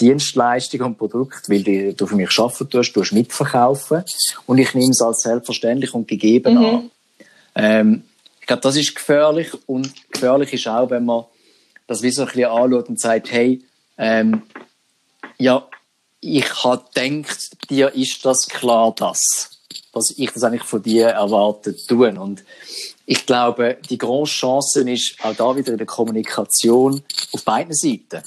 Dienstleistung 0.00 0.80
und 0.80 0.98
Produkt, 0.98 1.48
weil 1.48 1.92
du 1.92 2.06
für 2.06 2.16
mich 2.16 2.36
arbeiten 2.38 2.70
tust, 2.70 2.96
du 2.96 3.04
mitverkaufen 3.12 4.02
und 4.46 4.58
ich 4.58 4.74
nehme 4.74 4.90
es 4.90 5.02
als 5.02 5.20
selbstverständlich 5.20 5.94
und 5.94 6.08
gegeben 6.08 6.54
mhm. 6.54 6.64
an. 6.64 6.90
Ähm, 7.54 8.04
ich 8.40 8.46
glaube, 8.46 8.62
das 8.62 8.76
ist 8.76 8.94
gefährlich 8.94 9.50
und 9.66 9.92
gefährlich 10.10 10.52
ist 10.52 10.66
auch, 10.66 10.90
wenn 10.90 11.04
man 11.04 11.24
das 11.86 12.02
wie 12.02 12.10
so 12.10 12.22
ein 12.22 12.28
bisschen 12.28 12.50
anschaut 12.50 12.88
und 12.88 13.00
sagt, 13.00 13.30
hey, 13.30 13.62
ähm, 13.98 14.42
ja, 15.40 15.66
ich 16.20 16.64
habe 16.64 16.84
gedacht, 16.94 17.70
dir 17.70 17.94
ist 17.94 18.24
das 18.24 18.46
klar, 18.46 18.94
dass, 18.94 19.58
dass 19.92 20.12
ich 20.16 20.30
das 20.30 20.44
eigentlich 20.44 20.64
von 20.64 20.82
dir 20.82 21.08
erwartet 21.08 21.86
tun. 21.88 22.18
Und 22.18 22.44
ich 23.06 23.24
glaube, 23.24 23.78
die 23.88 23.98
große 23.98 24.32
Chance 24.32 24.88
ist 24.90 25.16
auch 25.22 25.34
da 25.34 25.56
wieder 25.56 25.72
in 25.72 25.78
der 25.78 25.86
Kommunikation 25.86 27.02
auf 27.32 27.44
beiden 27.44 27.74
Seiten. 27.74 28.22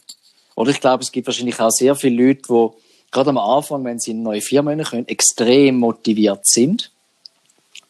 Oder 0.55 0.71
ich 0.71 0.81
glaube, 0.81 1.03
es 1.03 1.11
gibt 1.11 1.27
wahrscheinlich 1.27 1.59
auch 1.59 1.71
sehr 1.71 1.95
viele 1.95 2.27
Leute, 2.27 2.41
die 2.49 3.11
gerade 3.11 3.29
am 3.29 3.37
Anfang, 3.37 3.85
wenn 3.85 3.99
sie 3.99 4.11
in 4.11 4.17
eine 4.17 4.23
neue 4.23 4.41
Firma 4.41 4.75
können, 4.83 5.07
extrem 5.07 5.77
motiviert 5.77 6.47
sind. 6.47 6.91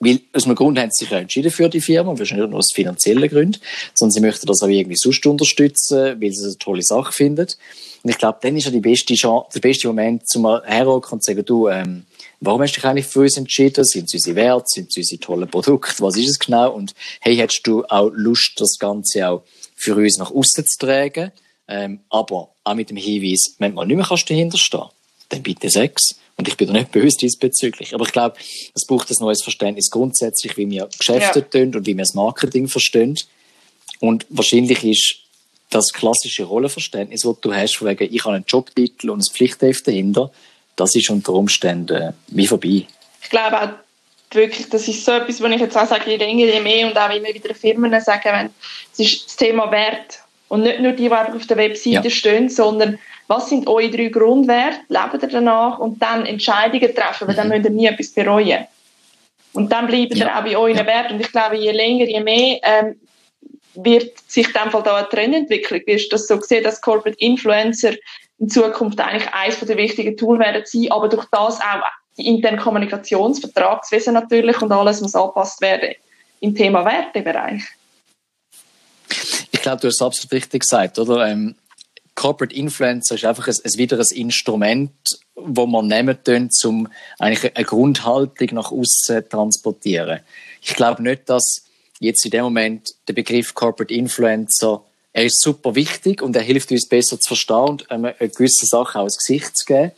Weil 0.04 0.22
aus 0.34 0.46
einem 0.46 0.56
Grund 0.56 0.80
haben 0.80 0.92
sie 0.92 1.06
sich 1.06 1.12
entschieden 1.14 1.52
für 1.52 1.70
die 1.70 1.82
Firma, 1.82 2.18
wahrscheinlich 2.18 2.50
nur 2.50 2.60
aus 2.60 2.72
finanziellen 2.74 3.30
Gründen, 3.30 3.60
sondern 3.94 4.12
sie 4.12 4.22
möchten 4.22 4.48
das 4.48 4.62
auch 4.62 4.68
irgendwie 4.68 4.96
sonst 4.96 5.26
unterstützen, 5.26 6.22
weil 6.22 6.32
sie 6.32 6.42
es 6.42 6.46
eine 6.46 6.58
tolle 6.58 6.84
Sache 6.84 7.12
finden. 7.12 7.48
Und 8.04 8.10
ich 8.10 8.18
glaube, 8.18 8.40
dann 8.42 8.58
ist 8.58 8.66
ja 8.66 8.72
die 8.72 8.82
beste 8.82 9.14
Chance, 9.16 9.50
der 9.56 9.62
beste 9.62 9.88
Moment, 9.88 10.28
zum 10.28 10.46
herhocken 10.46 11.14
und 11.14 11.24
zu 11.24 11.32
sagen, 11.32 11.46
du, 11.46 11.70
ähm, 11.70 12.06
warum 12.42 12.62
hast 12.62 12.74
du 12.74 12.82
dich 12.82 12.86
eigentlich 12.86 13.06
für 13.06 13.22
uns 13.22 13.38
entschieden? 13.38 13.84
Sind 13.86 14.06
es 14.06 14.14
unsere 14.14 14.36
Werte? 14.36 14.66
Sind 14.68 14.90
es 14.90 14.98
unsere 14.98 15.20
tollen 15.20 15.50
Produkte? 15.50 16.04
Was 16.04 16.18
ist 16.18 16.30
es 16.30 16.40
genau? 16.40 16.74
Und 16.74 16.94
hey, 17.22 17.36
hättest 17.38 17.66
du 17.66 17.86
auch 17.86 18.12
Lust, 18.14 18.54
das 18.58 18.78
Ganze 18.78 19.30
auch 19.30 19.44
für 19.76 19.96
uns 19.96 20.18
nach 20.18 20.32
außen 20.32 20.66
zu 20.66 20.78
tragen? 20.80 21.32
Ähm, 21.68 22.02
aber 22.10 22.50
auch 22.64 22.74
mit 22.76 22.90
dem 22.90 22.98
Hinweis, 22.98 23.56
wenn 23.60 23.74
du 23.74 23.84
nicht 23.86 23.96
mehr 23.96 24.06
kannst 24.06 24.30
dahinter 24.30 24.58
stehen, 24.58 24.90
dann 25.30 25.44
bitte 25.44 25.70
sechs. 25.70 26.16
Und 26.36 26.48
ich 26.48 26.58
bin 26.58 26.68
da 26.68 26.74
nicht 26.74 26.92
böse 26.92 27.18
diesbezüglich. 27.18 27.94
Aber 27.94 28.06
ich 28.06 28.12
glaube, 28.12 28.38
es 28.74 28.86
braucht 28.86 29.10
ein 29.10 29.18
neues 29.20 29.44
Verständnis 29.44 29.92
grundsätzlich, 29.92 30.58
wie 30.58 30.70
wir 30.70 30.90
Geschäfte 30.98 31.40
ja. 31.40 31.46
tun 31.46 31.76
und 31.76 31.86
wie 31.86 31.96
wir 31.96 32.04
das 32.04 32.16
Marketing 32.16 32.68
verstehen. 32.68 33.18
Und 34.00 34.26
wahrscheinlich 34.30 34.84
ist 34.84 35.16
das 35.70 35.94
klassische 35.94 36.44
Rollenverständnis, 36.44 37.22
das 37.22 37.36
du 37.42 37.54
hast, 37.54 37.78
von 37.78 37.88
wegen, 37.88 38.14
ich 38.14 38.26
habe 38.26 38.36
einen 38.36 38.46
Jobtitel 38.48 39.10
und 39.10 39.20
ein 39.20 39.32
Pflichtheft 39.32 39.88
dahinter, 39.88 40.32
das 40.76 40.96
ist 40.96 41.10
unter 41.10 41.34
Umständen 41.34 42.14
wie 42.28 42.48
vorbei. 42.48 42.88
Ich 43.22 43.30
glaube 43.30 43.62
auch 43.62 43.70
wirklich, 44.36 44.70
das 44.70 44.88
ist 44.88 45.06
so 45.06 45.12
etwas, 45.12 45.42
wo 45.42 45.46
ich 45.46 45.60
jetzt 45.60 45.78
auch 45.78 45.88
sage, 45.88 46.10
je 46.10 46.18
länger, 46.18 46.46
je 46.46 46.60
mehr 46.60 46.88
und 46.88 46.98
auch 46.98 47.16
immer 47.16 47.34
wieder 47.34 47.54
Firmen 47.54 48.00
sagen, 48.02 48.30
wenn, 48.32 48.50
es 48.92 49.00
ist 49.00 49.26
das 49.28 49.36
Thema 49.36 49.72
Wert. 49.72 50.20
Und 50.48 50.64
nicht 50.64 50.82
nur 50.82 50.92
die, 50.92 51.10
die 51.10 51.12
auf 51.12 51.48
der 51.48 51.58
Webseite 51.58 52.08
ja. 52.08 52.10
stehen, 52.10 52.50
sondern 52.50 53.00
was 53.34 53.50
sind 53.50 53.68
eure 53.68 53.90
drei 53.90 54.10
Grundwerte, 54.10 54.80
lebt 54.90 55.24
ihr 55.24 55.30
danach 55.30 55.80
und 55.80 56.02
dann 56.02 56.26
Entscheidungen 56.26 56.94
treffen, 56.94 57.28
weil 57.28 57.36
dann 57.36 57.48
mhm. 57.48 57.56
müsst 57.56 57.66
ihr 57.66 57.72
nie 57.72 57.86
etwas 57.88 58.10
bereuen. 58.12 58.66
Und 59.54 59.72
dann 59.72 59.88
bleibt 59.88 60.16
ja. 60.16 60.26
ihr 60.26 60.38
auch 60.38 60.44
bei 60.44 60.58
euren 60.58 60.78
ja. 60.78 60.86
Werten. 60.86 61.14
Und 61.16 61.22
ich 61.22 61.32
glaube, 61.32 61.58
je 61.58 61.72
länger, 61.72 62.06
je 62.06 62.20
mehr 62.22 62.60
ähm, 62.64 62.96
wird 63.76 64.20
sich 64.28 64.52
dem 64.54 64.72
Fall 64.72 64.84
da 64.84 64.98
eine 64.98 65.10
Trendentwicklung. 65.10 65.82
Wirst 65.86 66.06
du 66.06 66.10
das 66.12 66.28
so 66.28 66.38
gesehen, 66.38 66.64
dass 66.64 66.82
Corporate 66.82 67.18
Influencer 67.20 67.94
in 68.40 68.50
Zukunft 68.50 69.00
eigentlich 69.00 69.32
eines 69.34 69.60
der 69.60 69.78
wichtigen 69.78 70.18
Tools 70.18 70.40
werden 70.40 70.64
sein, 70.66 70.92
aber 70.92 71.08
durch 71.08 71.26
das 71.32 71.60
auch 71.60 71.84
die 72.18 72.28
internen 72.28 72.60
Kommunikationsvertragswesen 72.60 74.14
natürlich 74.14 74.62
und 74.62 74.72
alles 74.72 75.02
muss 75.02 75.16
angepasst 75.16 75.62
werden 75.62 75.96
im 76.40 76.54
Thema 76.54 76.86
Wertebereich. 76.86 77.64
Ich 79.52 79.62
glaube, 79.62 79.82
du 79.82 79.88
hast 79.88 79.96
es 79.96 80.02
absolut 80.02 80.34
richtig 80.34 80.62
gesagt, 80.62 81.00
oder? 81.00 81.28
Ähm, 81.28 81.56
Corporate 82.16 82.56
Influencer 82.56 83.16
ist 83.16 83.26
einfach 83.26 83.48
ein, 83.48 83.56
ein 83.64 83.80
weiteres 83.80 84.12
Instrument, 84.12 84.92
wo 85.36 85.66
man 85.66 85.88
nehmen 85.88 86.18
können, 86.24 86.50
um 86.64 86.88
eigentlich 87.20 87.56
eine 87.56 87.66
Grundhaltung 87.66 88.50
nach 88.52 88.72
außen 88.72 89.28
transportieren. 89.30 90.20
Ich 90.62 90.76
glaube 90.76 91.02
nicht, 91.02 91.30
dass 91.30 91.64
jetzt 92.00 92.24
in 92.26 92.32
dem 92.32 92.44
Moment 92.44 92.94
der 93.08 93.14
Begriff 93.14 93.54
Corporate 93.54 93.94
Influencer 93.94 94.84
er 95.16 95.26
ist 95.26 95.42
super 95.42 95.76
wichtig 95.76 96.24
und 96.24 96.36
er 96.36 96.42
hilft 96.42 96.72
uns 96.72 96.88
besser 96.88 97.20
zu 97.20 97.28
verstehen 97.28 97.56
und 97.56 97.92
eine 97.92 98.16
gewisse 98.18 98.66
Sache 98.66 99.00
auch 99.00 99.04
ins 99.04 99.20
Gesicht 99.20 99.56
zu 99.56 99.66
geben. 99.66 99.92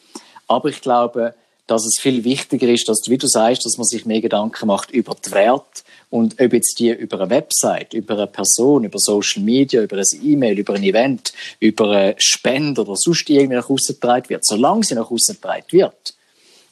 Aber 0.47 0.67
ich 0.67 0.81
glaube, 0.81 1.33
dass 1.67 1.85
es 1.85 1.97
viel 1.99 2.25
wichtiger 2.25 2.67
ist, 2.67 2.89
dass, 2.89 3.09
wie 3.09 3.17
du 3.17 3.27
sagst, 3.27 3.65
dass 3.65 3.77
man 3.77 3.85
sich 3.85 4.05
mehr 4.05 4.19
Gedanken 4.19 4.67
macht 4.67 4.91
über 4.91 5.15
die 5.15 5.31
Werte 5.31 5.83
und 6.15 6.39
ob 6.39 6.53
jetzt 6.53 6.79
die 6.79 6.91
über 6.91 7.19
eine 7.19 7.29
Website, 7.29 7.93
über 7.93 8.13
eine 8.13 8.27
Person, 8.27 8.85
über 8.85 8.99
Social 8.99 9.43
Media, 9.43 9.81
über 9.83 9.97
ein 9.97 10.05
E-Mail, 10.23 10.57
über 10.57 10.75
ein 10.75 10.83
Event, 10.83 11.33
über 11.59 11.91
eine 11.91 12.15
Spende 12.19 12.81
oder 12.81 12.95
sonst 12.95 13.29
irgendwie 13.29 13.57
nach 13.57 13.69
außen 13.69 13.95
getragen 13.95 14.29
wird, 14.29 14.45
solange 14.45 14.85
sie 14.85 14.95
nach 14.95 15.11
außen 15.11 15.35
getragen 15.35 15.65
wird 15.71 16.13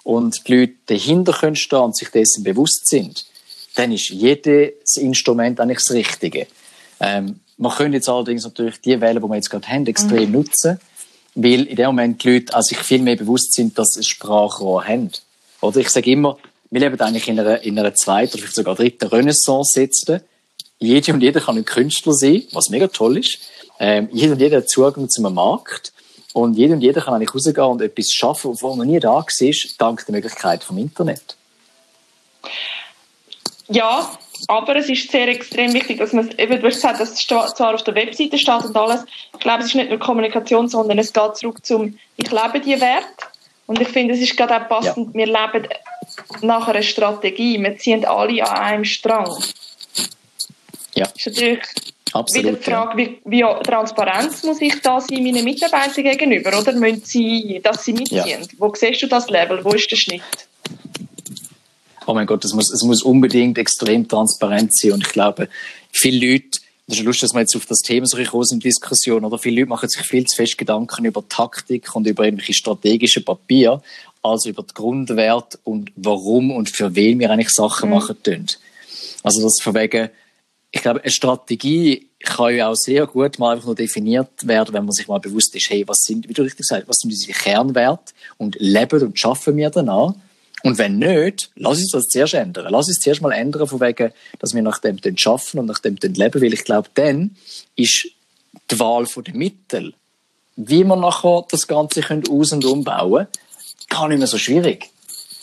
und 0.04 0.48
die 0.48 0.56
Leute 0.56 0.74
dahinter 0.86 1.34
können 1.34 1.58
stehen 1.58 1.80
und 1.80 1.98
sich 1.98 2.08
dessen 2.08 2.46
bewusst 2.46 2.88
sind, 2.88 3.26
dann 3.76 3.92
ist 3.92 4.08
jedes 4.12 4.96
Instrument 4.96 5.60
eigentlich 5.60 5.80
das 5.80 5.92
Richtige. 5.92 6.48
Ähm, 7.02 7.42
man 7.58 7.74
könnte 7.74 7.98
jetzt 7.98 8.08
allerdings 8.08 8.46
natürlich 8.46 8.80
die 8.80 9.02
Wählen, 9.02 9.22
die 9.22 9.28
wir 9.28 9.36
jetzt 9.36 9.50
gerade 9.50 9.68
haben, 9.68 9.86
extrem 9.88 10.30
mhm. 10.30 10.32
nutzen, 10.32 10.80
weil 11.36 11.64
in 11.64 11.76
dem 11.76 11.88
Moment 11.88 12.24
die 12.24 12.30
Leute 12.30 12.64
sich 12.64 12.78
viel 12.78 13.02
mehr 13.02 13.18
bewusst 13.18 13.54
sind, 13.56 13.78
dass 13.78 13.96
sie 13.96 14.04
Sprachrohr 14.04 14.86
haben. 14.86 15.12
Oder 15.60 15.82
ich 15.82 15.90
sage 15.90 16.12
immer, 16.12 16.38
wir 16.74 16.80
leben 16.80 17.00
eigentlich 17.02 17.28
in 17.28 17.40
einer, 17.40 17.62
in 17.62 17.78
einer 17.78 17.94
zweiten 17.94 18.34
oder 18.34 18.40
vielleicht 18.40 18.56
sogar 18.56 18.74
dritten 18.74 19.06
Renaissance 19.06 19.80
jetzt. 19.80 20.12
Jede 20.80 21.14
und 21.14 21.22
jeder 21.22 21.40
kann 21.40 21.56
ein 21.56 21.66
Künstler 21.66 22.14
sein, 22.14 22.44
was 22.52 22.70
mega 22.70 22.88
toll 22.88 23.20
ist. 23.20 23.38
Ähm, 23.80 24.10
jeder 24.12 24.34
und 24.34 24.40
jeder 24.40 24.58
hat 24.58 24.70
Zugang 24.70 25.08
zu 25.08 25.24
einem 25.24 25.36
Markt. 25.36 25.94
Und 26.34 26.56
jeder 26.56 26.74
und 26.74 26.82
jeder 26.82 27.02
kann 27.02 27.14
eigentlich 27.14 27.36
rausgehen 27.36 27.68
und 27.68 27.82
etwas 27.84 28.12
schaffen, 28.12 28.58
wo 28.60 28.76
man 28.76 28.88
nie 28.88 29.00
da 29.00 29.14
war, 29.14 29.26
dank 29.78 30.04
der 30.04 30.16
Möglichkeit 30.16 30.64
vom 30.64 30.80
Internet. 30.80 31.38
Ja, 33.68 34.10
aber 34.48 34.76
es 34.76 34.90
ist 34.90 35.12
sehr 35.12 35.28
extrem 35.28 35.74
wichtig, 35.74 36.00
dass 36.00 36.12
man, 36.12 36.32
eben, 36.40 36.60
du 36.60 36.66
hast 36.66 36.78
gesagt, 36.78 37.00
dass 37.00 37.12
es 37.12 37.20
zwar 37.20 37.76
auf 37.76 37.84
der 37.84 37.94
Webseite 37.94 38.40
steht 38.40 38.66
und 38.66 38.76
alles. 38.76 39.06
Ich 39.34 39.40
glaube, 39.40 39.60
es 39.60 39.68
ist 39.68 39.76
nicht 39.76 39.92
nur 39.92 40.00
Kommunikation, 40.00 40.68
sondern 40.68 40.98
es 40.98 41.14
geht 41.14 41.38
zurück 41.38 41.64
zum, 41.64 42.00
ich 42.18 42.32
lebe 42.32 42.60
die 42.60 42.82
Wert. 42.82 43.30
Und 43.74 43.82
ich 43.82 43.88
finde, 43.88 44.14
es 44.14 44.22
ist 44.22 44.38
gerade 44.38 44.56
auch 44.56 44.70
passend, 44.70 45.08
ja. 45.08 45.14
wir 45.14 45.26
leben 45.26 45.68
nach 46.44 46.68
einer 46.68 46.84
Strategie. 46.84 47.60
Wir 47.60 47.76
ziehen 47.76 48.06
alle 48.06 48.48
an 48.48 48.58
einem 48.58 48.86
Strang. 48.86 49.26
Ja. 50.94 51.06
Das 51.08 51.16
ist 51.16 51.26
natürlich 51.26 51.60
Absolut, 52.12 52.46
wieder 52.46 52.58
die 52.58 52.64
Frage, 52.64 52.98
wie, 52.98 53.22
wie 53.26 53.64
transparent 53.64 54.44
muss 54.44 54.62
ich 54.62 54.80
da 54.82 55.02
sein 55.02 55.24
meinen 55.24 55.44
Mitarbeitern 55.44 56.04
gegenüber, 56.04 56.56
oder? 56.60 56.72
Müssen 56.74 57.04
sie, 57.04 57.62
dass 57.64 57.84
sie 57.84 57.94
mitziehen? 57.94 58.42
Ja. 58.42 58.48
Wo 58.60 58.72
siehst 58.76 59.02
du 59.02 59.08
das 59.08 59.28
Level? 59.32 59.66
Wo 59.66 59.72
ist 59.72 59.90
der 59.90 59.96
Schnitt? 59.96 60.22
Oh 62.06 62.14
mein 62.14 62.28
Gott, 62.28 62.46
es 62.46 62.54
muss, 62.54 62.72
es 62.72 62.84
muss 62.84 63.02
unbedingt 63.02 63.58
extrem 63.58 64.08
transparent 64.08 64.76
sein. 64.76 64.92
Und 64.92 65.08
ich 65.08 65.14
glaube, 65.14 65.50
viele 65.92 66.34
Leute, 66.34 66.60
das 66.88 66.98
ist 66.98 67.04
lustig, 67.06 67.22
dass 67.22 67.34
wir 67.34 67.40
jetzt 67.42 67.56
auf 67.56 67.66
das 67.66 67.80
Thema 67.80 68.06
so 68.06 68.18
groß 68.18 68.52
in 68.52 68.60
Diskussion, 68.60 69.24
oder 69.24 69.38
viele 69.38 69.62
Leute 69.62 69.70
machen 69.70 69.90
sich 69.90 70.02
viel 70.02 70.26
zu 70.26 70.36
fest 70.36 70.58
Gedanken 70.58 71.06
über 71.06 71.28
Taktik 71.28 71.96
und 71.96 72.06
über 72.08 72.26
irgendwelche 72.26 72.54
strategische 72.54 73.22
Papier, 73.22 73.82
als 74.22 74.46
über 74.46 74.64
die 74.64 74.74
Grundwerte 74.74 75.60
und 75.64 75.92
warum 75.96 76.52
und 76.52 76.70
für 76.70 76.94
wen 76.96 77.20
wir 77.20 77.30
eigentlich 77.30 77.50
Sachen 77.50 77.90
mhm. 77.90 77.96
machen 77.96 78.22
tun. 78.22 78.48
Also 79.22 79.42
das 79.42 79.62
von 79.62 79.76
wegen, 79.76 80.10
ich 80.72 80.82
glaube, 80.82 81.02
eine 81.02 81.12
Strategie 81.12 82.10
kann 82.20 82.56
ja 82.56 82.70
auch 82.70 82.76
sehr 82.76 83.06
gut 83.06 83.38
mal 83.40 83.54
einfach 83.54 83.66
nur 83.66 83.76
definiert 83.76 84.48
werden, 84.48 84.74
wenn 84.74 84.86
man 84.86 84.94
sich 84.94 85.08
mal 85.08 85.20
bewusst 85.20 85.56
ist, 85.56 85.70
hey, 85.70 85.88
was 85.88 86.04
sind, 86.04 86.28
wie 86.28 86.34
du 86.34 86.42
richtig 86.42 86.66
sagst, 86.66 86.88
was 86.88 86.98
sind 86.98 87.12
unsere 87.12 87.34
Kernwerte 87.34 88.14
und 88.38 88.56
leben 88.60 89.02
und 89.04 89.20
schaffen 89.20 89.56
wir 89.58 89.70
danach? 89.70 90.14
Und 90.64 90.78
wenn 90.78 90.98
nicht, 90.98 91.52
lass 91.56 91.80
uns 91.80 91.92
das 91.92 92.08
zuerst 92.08 92.34
ändern. 92.34 92.68
Lass 92.70 92.88
uns 92.88 93.00
zuerst 93.00 93.22
mal 93.22 93.34
ändern, 93.34 93.68
von 93.68 93.82
wegen, 93.82 94.12
dass 94.40 94.54
wir 94.54 94.62
nach 94.62 94.80
dem 94.80 95.00
schaffen 95.18 95.60
und 95.60 95.66
nach 95.66 95.80
dem 95.80 95.98
leben, 96.02 96.42
weil 96.42 96.54
ich 96.54 96.64
glaube, 96.64 96.90
dann 96.94 97.36
ist 97.76 98.08
die 98.72 98.80
Wahl 98.80 99.06
der 99.06 99.36
Mittel, 99.36 99.94
wie 100.56 100.84
wir 100.84 100.96
nachher 100.96 101.46
das 101.52 101.68
Ganze 101.68 102.02
können 102.02 102.24
aus- 102.30 102.54
und 102.54 102.64
umbauen 102.66 103.28
gar 103.90 104.08
nicht 104.08 104.18
mehr 104.18 104.28
so 104.28 104.38
schwierig. 104.38 104.90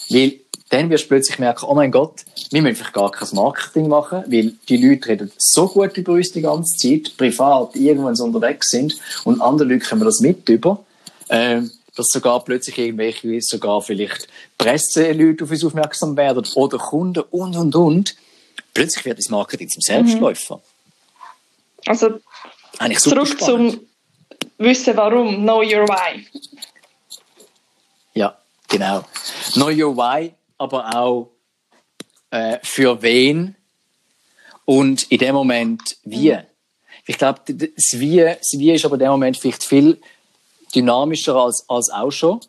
Weil 0.08 0.40
dann 0.70 0.90
wirst 0.90 1.04
du 1.04 1.08
plötzlich 1.08 1.38
merken, 1.38 1.66
oh 1.68 1.74
mein 1.74 1.90
Gott, 1.90 2.20
wir 2.50 2.62
müssen 2.62 2.76
vielleicht 2.76 2.92
gar 2.92 3.10
kein 3.10 3.28
Marketing 3.32 3.88
machen, 3.88 4.24
weil 4.26 4.52
die 4.68 4.76
Leute 4.76 5.08
reden 5.08 5.32
so 5.36 5.66
gut 5.66 5.96
über 5.96 6.12
uns 6.12 6.32
die 6.32 6.42
ganze 6.42 6.76
Zeit, 6.76 7.16
privat, 7.16 7.76
irgendwann 7.76 8.16
so 8.16 8.24
unterwegs 8.24 8.70
sind 8.70 8.96
und 9.24 9.40
andere 9.40 9.68
Leute 9.68 9.86
können 9.86 10.04
das 10.04 10.20
mit 10.20 10.48
über. 10.48 10.84
Ähm, 11.28 11.70
dass 12.00 12.08
sogar 12.12 12.42
plötzlich 12.44 12.78
irgendwelche, 12.78 13.40
sogar 13.42 13.82
vielleicht 13.82 14.28
Presseleute 14.58 15.44
auf 15.44 15.50
uns 15.50 15.64
aufmerksam 15.64 16.16
werden 16.16 16.46
oder 16.54 16.78
Kunden 16.78 17.22
und, 17.30 17.56
und, 17.56 17.74
und. 17.74 18.16
Plötzlich 18.72 19.04
wird 19.04 19.18
das 19.18 19.28
Marketing 19.28 19.68
zum 19.68 19.82
Selbstläufer. 19.82 20.56
Mhm. 20.56 20.62
Also, 21.86 22.20
zurück 22.96 23.28
spannend. 23.28 23.72
zum 23.72 23.80
Wissen 24.58 24.96
warum, 24.96 25.36
know 25.36 25.60
your 25.60 25.86
why. 25.88 26.26
Ja, 28.14 28.36
genau. 28.68 29.04
Know 29.52 29.68
your 29.68 29.96
why, 29.96 30.32
aber 30.58 30.94
auch 30.94 31.30
äh, 32.30 32.58
für 32.62 33.00
wen 33.02 33.56
und 34.64 35.10
in 35.10 35.18
dem 35.18 35.34
Moment 35.34 35.96
wie. 36.04 36.32
Mhm. 36.32 36.42
Ich 37.06 37.18
glaube, 37.18 37.40
das 37.46 37.98
Wie, 37.98 38.18
das 38.18 38.52
Wie 38.52 38.72
ist 38.72 38.84
aber 38.84 38.94
in 38.94 39.00
dem 39.00 39.10
Moment 39.10 39.36
vielleicht 39.36 39.64
viel 39.64 40.00
dynamischer 40.74 41.36
als, 41.36 41.64
als 41.68 41.90
auch 41.90 42.10
schon. 42.10 42.40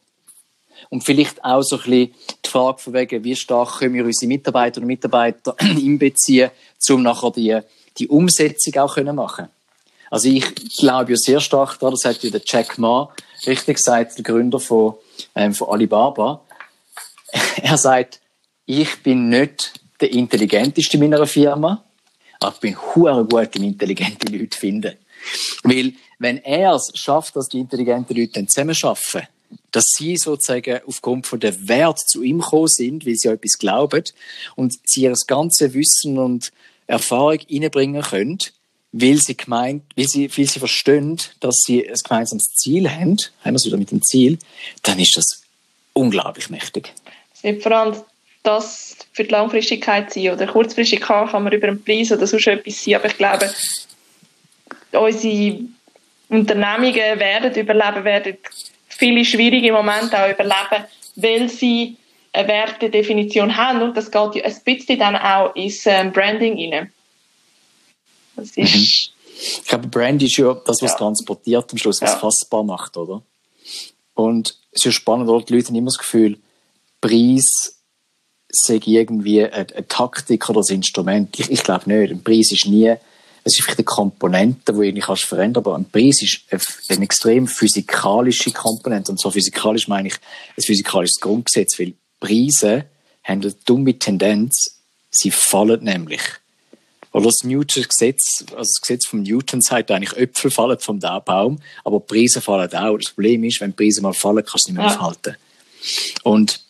Und 0.89 1.03
vielleicht 1.03 1.43
auch 1.43 1.61
so 1.61 1.77
ein 1.77 1.83
bisschen 1.83 2.13
die 2.45 2.49
Frage 2.49 2.79
von 2.79 2.93
wegen, 2.93 3.23
wie 3.23 3.35
stark 3.35 3.79
können 3.79 3.93
wir 3.93 4.05
unsere 4.05 4.27
Mitarbeiter 4.27 4.81
und 4.81 4.87
Mitarbeiter 4.87 5.55
einbeziehen, 5.59 6.51
um 6.89 7.03
nachher 7.03 7.31
die, 7.31 7.59
die 7.97 8.07
Umsetzung 8.07 8.77
auch 8.77 8.95
können 8.95 9.15
machen 9.15 9.47
Also 10.09 10.27
ich 10.27 10.55
glaube 10.77 11.11
ja 11.11 11.17
sehr 11.17 11.39
stark 11.39 11.79
daran, 11.79 11.93
das 11.93 12.05
hat 12.05 12.23
ja 12.23 12.29
der 12.29 12.41
Jack 12.45 12.77
Ma 12.77 13.13
richtig 13.45 13.77
gesagt, 13.77 14.17
der 14.17 14.23
Gründer 14.23 14.59
von, 14.59 14.95
ähm, 15.35 15.53
von 15.53 15.69
Alibaba. 15.69 16.41
Er 17.61 17.77
sagt, 17.77 18.19
ich 18.65 19.03
bin 19.03 19.29
nicht 19.29 19.73
der 20.01 20.11
Intelligenteste 20.11 20.97
in 20.97 21.09
meiner 21.09 21.25
Firma, 21.25 21.83
aber 22.39 22.55
ich 22.55 22.59
bin 22.59 22.77
hure 22.77 23.25
gut 23.25 23.55
in 23.55 23.63
intelligente 23.63 24.31
Leute 24.31 24.57
finden. 24.57 24.97
Weil 25.63 25.93
wenn 26.21 26.37
er 26.37 26.75
es 26.75 26.91
schafft, 26.93 27.35
dass 27.35 27.49
die 27.49 27.59
intelligenten 27.59 28.15
Leute 28.15 28.33
dann 28.33 28.47
zusammenarbeiten, 28.47 29.27
dass 29.71 29.85
sie 29.97 30.17
sozusagen 30.17 30.79
aufgrund 30.85 31.25
von 31.25 31.39
der 31.39 31.67
Wert 31.67 31.99
zu 31.99 32.21
ihm 32.21 32.39
gekommen 32.39 32.67
sind, 32.67 33.05
weil 33.05 33.15
sie 33.15 33.27
an 33.27 33.35
etwas 33.35 33.57
glauben 33.57 34.03
und 34.55 34.75
sie 34.85 35.01
ihr 35.01 35.15
ganze 35.25 35.73
Wissen 35.73 36.19
und 36.19 36.51
Erfahrung 36.85 37.39
einbringen 37.51 38.03
können, 38.03 38.37
weil 38.91 39.17
sie 39.17 39.35
gemeint, 39.35 39.83
weil 39.95 40.07
sie, 40.07 40.29
weil 40.37 40.45
sie 40.45 40.59
verstehen, 40.59 41.17
dass 41.39 41.63
sie 41.65 41.89
ein 41.89 41.95
gemeinsames 42.03 42.53
Ziel 42.55 42.89
haben, 42.89 43.17
haben 43.43 43.53
wir 43.53 43.55
es 43.55 43.65
wieder 43.65 43.77
mit 43.77 43.89
dem 43.89 44.03
Ziel, 44.03 44.37
dann 44.83 44.99
ist 44.99 45.17
das 45.17 45.41
unglaublich 45.93 46.51
mächtig. 46.51 46.93
Es 47.33 47.43
wird 47.43 47.63
vor 47.63 47.71
allem 47.71 47.95
das 48.43 48.95
für 49.11 49.23
die 49.23 49.31
Langfristigkeit 49.31 50.13
sein 50.13 50.29
oder 50.29 50.45
kurzfristig 50.45 51.01
kann, 51.01 51.31
man 51.31 51.51
über 51.51 51.67
den 51.67 51.83
Preis 51.83 52.11
oder 52.11 52.27
sonst 52.27 52.45
etwas 52.45 52.83
sein, 52.83 52.95
aber 52.95 53.07
ich 53.07 53.17
glaube, 53.17 53.49
unsere 54.91 55.59
Unternehmungen 56.31 57.19
werden 57.19 57.53
überleben, 57.53 58.03
werden 58.03 58.37
viele 58.87 59.25
schwierige 59.25 59.73
Momente 59.73 60.17
auch 60.17 60.29
überleben, 60.29 60.85
weil 61.15 61.49
sie 61.49 61.97
eine 62.33 62.47
Wertedefinition 62.47 63.57
haben 63.57 63.81
und 63.81 63.97
das 63.97 64.09
geht 64.09 64.35
ja 64.35 64.43
ein 64.45 64.55
bisschen 64.63 64.99
dann 64.99 65.15
auch 65.17 65.53
ins 65.55 65.85
ähm, 65.85 66.11
Branding 66.11 66.73
rein. 66.73 66.91
Das 68.35 68.51
ist 68.55 68.57
mhm. 68.57 69.21
Ich 69.41 69.67
glaube, 69.67 69.87
Brand 69.87 70.21
ist 70.21 70.37
ja 70.37 70.53
das, 70.53 70.81
was 70.81 70.91
ja. 70.91 70.97
transportiert 70.97 71.71
am 71.71 71.77
Schluss, 71.77 72.01
was 72.01 72.11
ja. 72.11 72.17
fassbar 72.17 72.63
macht, 72.63 72.95
oder? 72.95 73.23
Und 74.13 74.55
es 74.71 74.81
ist 74.81 74.85
ja 74.85 74.91
spannend, 74.91 75.29
oder? 75.29 75.43
die 75.43 75.53
Leute 75.53 75.69
haben 75.69 75.75
immer 75.75 75.87
das 75.87 75.97
Gefühl, 75.97 76.37
Preis 76.99 77.79
sei 78.49 78.79
irgendwie 78.85 79.43
eine, 79.43 79.53
eine 79.53 79.87
Taktik 79.87 80.47
oder 80.49 80.61
ein 80.61 80.75
Instrument. 80.75 81.39
Ich, 81.39 81.49
ich 81.49 81.63
glaube 81.63 81.89
nicht. 81.89 82.11
Ein 82.11 82.23
Preis 82.23 82.51
ist 82.51 82.67
nie 82.67 82.93
es 83.43 83.53
ist 83.53 83.63
vielleicht 83.63 83.79
eine 83.79 83.85
Komponente, 83.85 84.73
die 84.73 84.93
du 84.93 85.01
kannst 85.01 85.25
verändern 85.25 85.63
aber 85.63 85.75
ein 85.75 85.89
Preis 85.89 86.21
ist 86.21 86.41
eine 86.89 87.03
extrem 87.03 87.47
physikalische 87.47 88.51
Komponente. 88.51 89.11
Und 89.11 89.19
so 89.19 89.31
physikalisch 89.31 89.87
meine 89.87 90.09
ich 90.09 90.15
ein 90.57 90.63
physikalisches 90.63 91.19
Grundgesetz, 91.19 91.79
weil 91.79 91.93
Preise 92.19 92.85
haben 93.23 93.41
eine 93.41 93.53
dumme 93.65 93.97
Tendenz, 93.97 94.79
sie 95.09 95.31
fallen 95.31 95.83
nämlich. 95.83 96.21
Oder 97.13 97.25
das 97.25 97.43
Newtons 97.43 97.89
Gesetz, 97.89 98.45
also 98.51 98.59
das 98.59 98.79
Gesetz 98.79 99.07
von 99.07 99.23
Newton 99.23 99.61
sagt 99.61 99.91
eigentlich, 99.91 100.17
Äpfel 100.17 100.49
fallen 100.49 100.79
vom 100.79 100.99
Baum, 100.99 101.59
aber 101.83 101.99
Preise 101.99 102.41
fallen 102.41 102.73
auch. 102.73 102.97
Das 102.97 103.11
Problem 103.11 103.43
ist, 103.43 103.59
wenn 103.59 103.73
Preise 103.73 104.01
mal 104.01 104.13
fallen, 104.13 104.45
kannst 104.45 104.67
du 104.67 104.71
nicht 104.71 104.81
mehr 104.81 104.87
ja. 104.87 104.95
aufhalten. 104.97 105.35
Und 106.23 106.63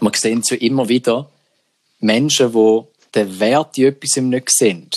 man 0.00 0.12
sieht 0.12 0.46
so 0.46 0.54
immer 0.54 0.88
wieder 0.88 1.30
Menschen, 1.98 2.52
die 2.52 2.80
den 3.14 3.40
Wert 3.40 3.78
in 3.78 3.86
etwas 3.86 4.16
nicht 4.16 4.50
sehen 4.50 4.90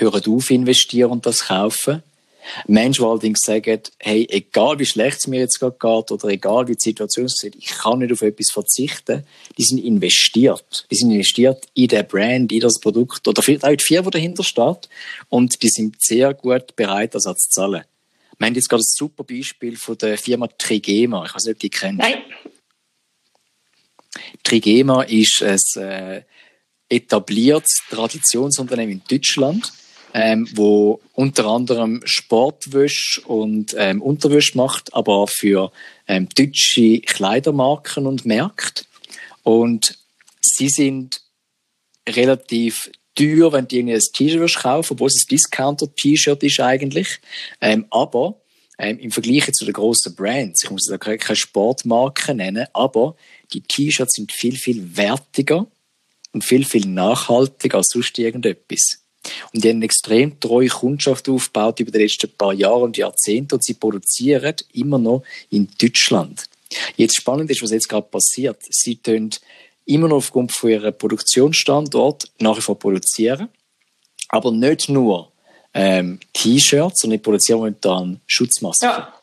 hören 0.00 0.22
auf 0.26 0.50
investieren 0.50 1.10
und 1.10 1.26
das 1.26 1.46
kaufen. 1.46 2.02
Menschen, 2.66 3.02
die 3.02 3.08
allerdings 3.08 3.40
sagen, 3.40 3.80
hey, 3.98 4.26
egal 4.30 4.78
wie 4.78 4.86
schlecht 4.86 5.18
es 5.18 5.26
mir 5.26 5.40
jetzt 5.40 5.58
gerade 5.60 5.76
geht 5.78 6.10
oder 6.10 6.28
egal 6.28 6.68
wie 6.68 6.74
die 6.74 6.80
Situation 6.80 7.26
ist, 7.26 7.44
ich 7.44 7.66
kann 7.66 7.98
nicht 7.98 8.12
auf 8.12 8.22
etwas 8.22 8.50
verzichten, 8.50 9.24
die 9.58 9.62
sind 9.62 9.78
investiert. 9.78 10.86
Die 10.90 10.96
sind 10.96 11.10
investiert 11.10 11.66
in 11.74 11.88
den 11.88 12.06
Brand, 12.06 12.50
in 12.50 12.60
das 12.60 12.80
Produkt 12.80 13.28
oder 13.28 13.42
vielleicht 13.42 13.64
auch 13.64 13.70
in 13.70 13.76
die 13.76 13.84
Firma, 13.84 14.10
die 14.10 14.18
dahinter 14.18 14.42
steht 14.42 14.88
und 15.28 15.62
die 15.62 15.68
sind 15.68 16.00
sehr 16.00 16.34
gut 16.34 16.74
bereit, 16.76 17.14
das 17.14 17.24
zu 17.24 17.50
zahlen. 17.50 17.84
Wir 18.38 18.46
haben 18.46 18.54
jetzt 18.54 18.70
gerade 18.70 18.82
ein 18.82 18.86
super 18.88 19.22
Beispiel 19.22 19.76
von 19.76 19.98
der 19.98 20.16
Firma 20.16 20.46
Trigema. 20.46 21.26
Ich 21.26 21.34
weiß 21.34 21.44
nicht, 21.44 21.54
ob 21.56 21.60
die 21.60 21.68
kennt. 21.68 21.98
Nein. 21.98 22.22
Trigema 24.42 25.02
ist 25.02 25.42
ein 25.42 25.58
äh, 25.76 26.22
etabliertes 26.88 27.82
Traditionsunternehmen 27.90 28.94
in 28.94 29.02
Deutschland 29.08 29.72
ähm, 30.14 30.48
wo 30.54 31.00
unter 31.14 31.46
anderem 31.46 32.02
Sportwäsche 32.04 33.20
und 33.22 33.74
ähm, 33.78 34.02
Unterwäsche 34.02 34.56
macht, 34.56 34.92
aber 34.94 35.14
auch 35.14 35.30
für 35.30 35.70
ähm, 36.08 36.28
deutsche 36.34 37.00
Kleidermarken 37.00 38.06
und 38.06 38.26
Märkte. 38.26 38.84
Und 39.42 39.98
sie 40.40 40.68
sind 40.68 41.20
relativ 42.08 42.90
teuer, 43.14 43.52
wenn 43.52 43.68
du 43.68 43.76
irgendwie 43.76 43.94
ein 43.94 44.00
T-Shirt 44.00 44.54
kaufen 44.56 44.94
obwohl 44.94 45.08
es 45.08 45.24
ein 45.24 45.28
Discounter-T-Shirt 45.30 46.42
ist 46.42 46.60
eigentlich. 46.60 47.20
Ähm, 47.60 47.86
aber 47.90 48.40
ähm, 48.78 48.98
im 48.98 49.10
Vergleich 49.10 49.52
zu 49.52 49.64
den 49.64 49.74
grossen 49.74 50.14
Brands, 50.14 50.64
ich 50.64 50.70
muss 50.70 50.86
da 50.86 50.96
keine 50.96 51.36
Sportmarken 51.36 52.38
nennen, 52.38 52.66
aber 52.72 53.16
die 53.52 53.60
T-Shirts 53.60 54.14
sind 54.14 54.32
viel, 54.32 54.56
viel 54.56 54.96
wertiger 54.96 55.66
und 56.32 56.44
viel, 56.44 56.64
viel 56.64 56.86
nachhaltiger 56.86 57.78
als 57.78 57.88
sonst 57.88 58.18
irgendetwas. 58.18 58.99
Und 59.52 59.64
die 59.64 59.68
haben 59.68 59.76
eine 59.76 59.84
extrem 59.84 60.38
treue 60.40 60.68
Kundschaft 60.68 61.28
aufgebaut 61.28 61.80
über 61.80 61.90
die 61.90 61.98
letzten 61.98 62.30
paar 62.30 62.52
Jahre 62.52 62.84
und 62.84 62.96
Jahrzehnte 62.96 63.56
und 63.56 63.64
sie 63.64 63.74
produzieren 63.74 64.54
immer 64.72 64.98
noch 64.98 65.22
in 65.50 65.68
Deutschland. 65.80 66.44
Jetzt 66.96 67.16
spannend 67.16 67.50
ist, 67.50 67.62
was 67.62 67.70
jetzt 67.70 67.88
gerade 67.88 68.06
passiert. 68.06 68.58
Sie 68.68 68.96
tun 68.96 69.30
immer 69.86 70.08
noch 70.08 70.18
aufgrund 70.18 70.52
von 70.52 70.70
ihrem 70.70 70.96
Produktionsstandort 70.96 72.30
nach 72.38 72.56
wie 72.56 72.62
vor 72.62 72.78
produzieren, 72.78 73.48
aber 74.28 74.52
nicht 74.52 74.88
nur 74.88 75.32
ähm, 75.74 76.20
T-Shirts, 76.32 77.00
sondern 77.00 77.18
sie 77.18 77.22
produzieren 77.22 77.58
momentan 77.58 78.20
Schutzmasken. 78.26 78.88
Ja. 78.88 79.14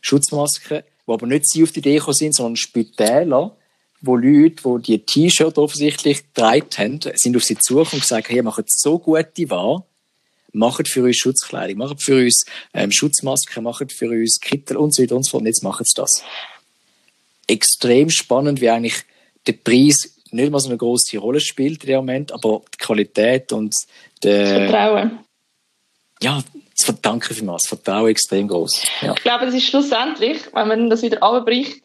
Schutzmasken, 0.00 0.82
die 1.06 1.12
aber 1.12 1.26
nicht 1.26 1.48
sie 1.48 1.62
auf 1.62 1.72
die 1.72 1.80
Idee 1.80 1.96
gekommen 1.96 2.14
sind, 2.14 2.34
sondern 2.34 2.56
Spitäler, 2.56 3.56
wo 4.02 4.16
Leute, 4.16 4.56
die 4.78 4.82
die 4.82 4.98
T-Shirt 4.98 5.56
offensichtlich 5.58 6.24
getragen 6.26 6.66
haben, 6.76 7.00
sind 7.14 7.36
auf 7.36 7.44
sie 7.44 7.56
zugekommen 7.56 7.94
und 7.94 8.00
gesagt, 8.00 8.28
hey, 8.28 8.42
macht 8.42 8.64
so 8.70 8.98
gute 8.98 9.48
wahr, 9.48 9.86
macht 10.52 10.88
für 10.88 11.04
uns 11.04 11.16
Schutzkleidung, 11.16 11.78
macht 11.78 12.02
für 12.02 12.16
uns 12.16 12.44
ähm, 12.74 12.90
Schutzmasken, 12.90 13.62
macht 13.62 13.92
für 13.92 14.10
uns 14.10 14.40
Kittel 14.40 14.76
und 14.76 14.92
so 14.92 15.02
weiter 15.02 15.16
und 15.16 15.24
so 15.24 15.30
fort. 15.30 15.42
Und 15.42 15.46
jetzt 15.46 15.62
machen 15.62 15.84
sie 15.86 15.94
das. 15.94 16.22
Extrem 17.46 18.10
spannend, 18.10 18.60
wie 18.60 18.70
eigentlich 18.70 19.04
der 19.46 19.54
Preis 19.54 20.14
nicht 20.30 20.50
mal 20.50 20.58
so 20.58 20.68
eine 20.68 20.78
große 20.78 21.18
Rolle 21.18 21.40
spielt 21.40 21.84
in 21.84 21.88
dem 21.88 21.96
Moment, 21.96 22.32
aber 22.32 22.62
die 22.74 22.78
Qualität 22.78 23.52
und 23.52 23.74
der, 24.22 24.42
das 24.42 24.70
Vertrauen. 24.70 25.18
Ja, 26.22 26.42
das 26.76 26.94
Danke 27.02 27.34
vielmals. 27.34 27.64
Das 27.64 27.68
Vertrauen 27.68 28.10
extrem 28.10 28.48
groß. 28.48 28.82
Ja. 29.02 29.14
Ich 29.14 29.22
glaube, 29.22 29.46
das 29.46 29.54
ist 29.54 29.66
schlussendlich, 29.66 30.38
wenn 30.54 30.68
man 30.68 30.90
das 30.90 31.02
wieder 31.02 31.22
abbricht, 31.22 31.81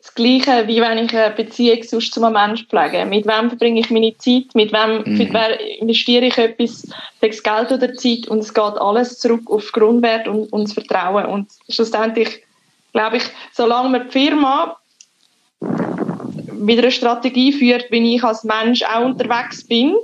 das 0.00 0.14
Gleiche, 0.14 0.66
wie 0.66 0.80
wenn 0.80 0.98
ich 0.98 1.14
eine 1.14 1.34
Beziehung 1.34 1.82
sonst 1.82 2.14
zu 2.14 2.24
einem 2.24 2.32
Menschen 2.32 2.66
pflege. 2.68 3.04
Mit 3.04 3.26
wem 3.26 3.50
verbringe 3.50 3.80
ich 3.80 3.90
meine 3.90 4.16
Zeit? 4.16 4.54
Mit 4.54 4.72
wem 4.72 5.02
mhm. 5.04 5.36
investiere 5.80 6.26
ich 6.26 6.38
etwas, 6.38 6.88
das 7.20 7.42
Geld 7.42 7.70
oder 7.70 7.94
Zeit? 7.94 8.26
Und 8.28 8.38
es 8.38 8.54
geht 8.54 8.78
alles 8.78 9.18
zurück 9.18 9.50
auf 9.50 9.70
Grundwert 9.72 10.26
und, 10.26 10.50
und 10.52 10.64
das 10.64 10.72
Vertrauen. 10.72 11.26
Und 11.26 11.50
schlussendlich, 11.68 12.42
glaube 12.92 13.18
ich, 13.18 13.24
solange 13.52 13.90
man 13.90 14.06
die 14.06 14.12
Firma 14.12 14.76
mit 16.52 16.78
einer 16.78 16.90
Strategie 16.90 17.52
führt, 17.52 17.90
wie 17.90 18.14
ich 18.16 18.24
als 18.24 18.44
Mensch 18.44 18.82
auch 18.82 19.04
unterwegs 19.04 19.66
bin, 19.66 19.96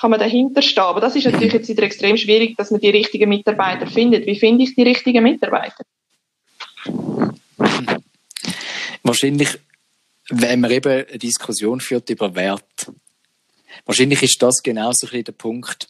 kann 0.00 0.12
man 0.12 0.20
dahinter 0.20 0.62
stehen. 0.62 0.84
Aber 0.84 1.00
das 1.00 1.16
ist 1.16 1.26
natürlich 1.26 1.52
jetzt 1.52 1.68
wieder 1.68 1.82
extrem 1.82 2.16
schwierig, 2.16 2.56
dass 2.56 2.70
man 2.70 2.80
die 2.80 2.90
richtigen 2.90 3.28
Mitarbeiter 3.28 3.86
findet. 3.86 4.26
Wie 4.26 4.38
finde 4.38 4.64
ich 4.64 4.74
die 4.76 4.82
richtigen 4.82 5.22
Mitarbeiter? 5.24 5.84
Wahrscheinlich, 9.02 9.58
wenn 10.28 10.60
man 10.60 10.70
eben 10.70 11.06
eine 11.06 11.18
Diskussion 11.18 11.80
führt 11.80 12.10
über 12.10 12.34
Wert, 12.34 12.92
wahrscheinlich 13.86 14.22
ist 14.22 14.42
das 14.42 14.62
genau 14.62 14.92
so 14.92 15.06
ein 15.06 15.10
bisschen 15.10 15.24
der 15.24 15.32
Punkt, 15.32 15.88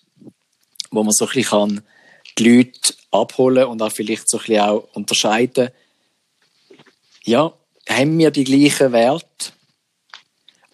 wo 0.91 1.03
man 1.03 1.13
so 1.13 1.27
ein 1.27 1.33
bisschen 1.33 1.51
kann 1.51 1.83
die 2.39 2.49
Leute 2.49 2.95
abholen 3.11 3.67
und 3.67 3.83
auch 3.83 3.93
vielleicht 3.93 4.29
so 4.29 4.39
ein 4.39 4.45
bisschen 4.45 4.61
auch 4.61 4.89
unterscheiden. 4.95 5.71
Ja, 7.25 7.53
haben 7.89 8.19
wir 8.19 8.31
die 8.31 8.45
gleichen 8.45 8.93
Werte? 8.93 9.53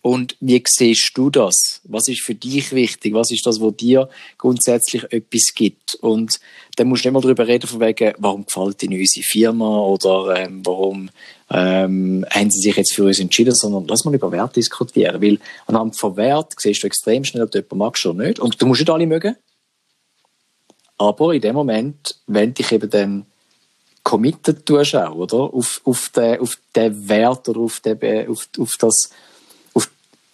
Und 0.07 0.37
wie 0.39 0.63
siehst 0.65 1.19
du 1.19 1.31
das? 1.31 1.81
Was 1.83 2.07
ist 2.07 2.21
für 2.21 2.37
dich 2.37 2.71
wichtig? 2.71 3.13
Was 3.13 3.33
ist 3.33 3.45
das, 3.45 3.61
was 3.61 3.75
dir 3.75 4.09
grundsätzlich 4.39 5.03
etwas 5.11 5.53
gibt? 5.53 5.97
Und 5.97 6.39
dann 6.77 6.87
musst 6.87 7.05
du 7.05 7.09
nicht 7.09 7.15
mal 7.15 7.21
darüber 7.23 7.49
reden, 7.49 7.67
von 7.67 7.81
wegen, 7.81 8.15
warum 8.19 8.47
gefällt 8.47 8.85
Ihnen 8.85 9.01
unsere 9.01 9.25
Firma 9.25 9.81
oder 9.81 10.37
ähm, 10.37 10.65
warum 10.65 11.11
ähm, 11.51 12.25
haben 12.31 12.51
Sie 12.53 12.61
sich 12.61 12.77
jetzt 12.77 12.95
für 12.95 13.03
uns 13.03 13.19
entschieden, 13.19 13.53
sondern 13.53 13.89
lass 13.89 14.05
mal 14.05 14.15
über 14.15 14.31
Wert 14.31 14.55
diskutieren. 14.55 15.21
Weil 15.21 15.41
anhand 15.67 15.99
von 15.99 16.17
Wert 16.17 16.55
siehst 16.57 16.85
du 16.85 16.87
extrem 16.87 17.25
schnell, 17.25 17.43
ob 17.43 17.51
du 17.51 17.59
jemanden 17.59 17.79
magst 17.79 18.07
oder 18.07 18.29
nicht. 18.29 18.39
Und 18.39 18.63
du 18.63 18.67
musst 18.67 18.83
nicht 18.83 18.91
alle 18.91 19.09
mögen. 19.09 19.35
Aber 20.99 21.35
in 21.35 21.41
dem 21.41 21.57
Moment, 21.57 22.15
wenn 22.29 22.55
dich 22.55 22.71
eben 22.71 22.91
dann 22.91 23.27
committed 24.05 24.65
tust 24.65 24.95
auch, 24.95 25.17
oder? 25.17 25.53
Auf, 25.53 25.81
auf, 25.85 26.11
den, 26.11 26.39
auf 26.39 26.59
den 26.77 27.09
Wert 27.09 27.49
oder 27.49 27.59
auf, 27.59 27.81
den, 27.81 28.29
auf, 28.29 28.49
auf 28.57 28.75
das 28.79 29.11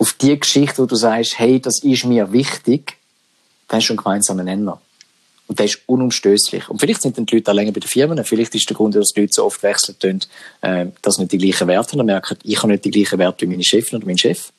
auf 0.02 0.14
die 0.14 0.38
Geschichte, 0.38 0.82
wo 0.82 0.86
du 0.86 0.96
sagst, 0.96 1.38
hey, 1.38 1.60
das 1.60 1.78
ist 1.84 2.04
mir 2.04 2.32
wichtig, 2.32 2.96
dann 3.68 3.78
hast 3.78 3.86
du 3.86 3.92
einen 3.92 3.98
gemeinsamen 3.98 4.44
Nenner. 4.44 4.80
Und 5.46 5.60
der 5.60 5.66
ist 5.66 5.78
unumstößlich. 5.86 6.68
Und 6.68 6.80
vielleicht 6.80 7.02
sind 7.02 7.16
dann 7.16 7.26
die 7.26 7.36
Leute 7.36 7.52
auch 7.52 7.54
länger 7.54 7.70
bei 7.70 7.78
den 7.78 7.88
Firmen. 7.88 8.24
Vielleicht 8.24 8.52
ist 8.56 8.68
der 8.68 8.76
Grund, 8.76 8.96
dass 8.96 9.12
die 9.12 9.20
Leute 9.20 9.32
so 9.32 9.44
oft 9.44 9.62
wechseln 9.62 9.96
tun, 10.00 10.20
äh, 10.60 10.86
dass 11.02 11.18
nicht 11.18 11.30
die 11.30 11.38
gleichen 11.38 11.68
Werte 11.68 11.96
haben. 11.96 12.06
merken, 12.06 12.36
ich 12.42 12.58
habe 12.58 12.72
nicht 12.72 12.84
die 12.84 12.90
gleichen 12.90 13.16
Werte 13.20 13.42
wie 13.42 13.50
meine 13.50 13.62
Chefin 13.62 13.98
oder 13.98 14.06
mein 14.06 14.18
Chef. 14.18 14.50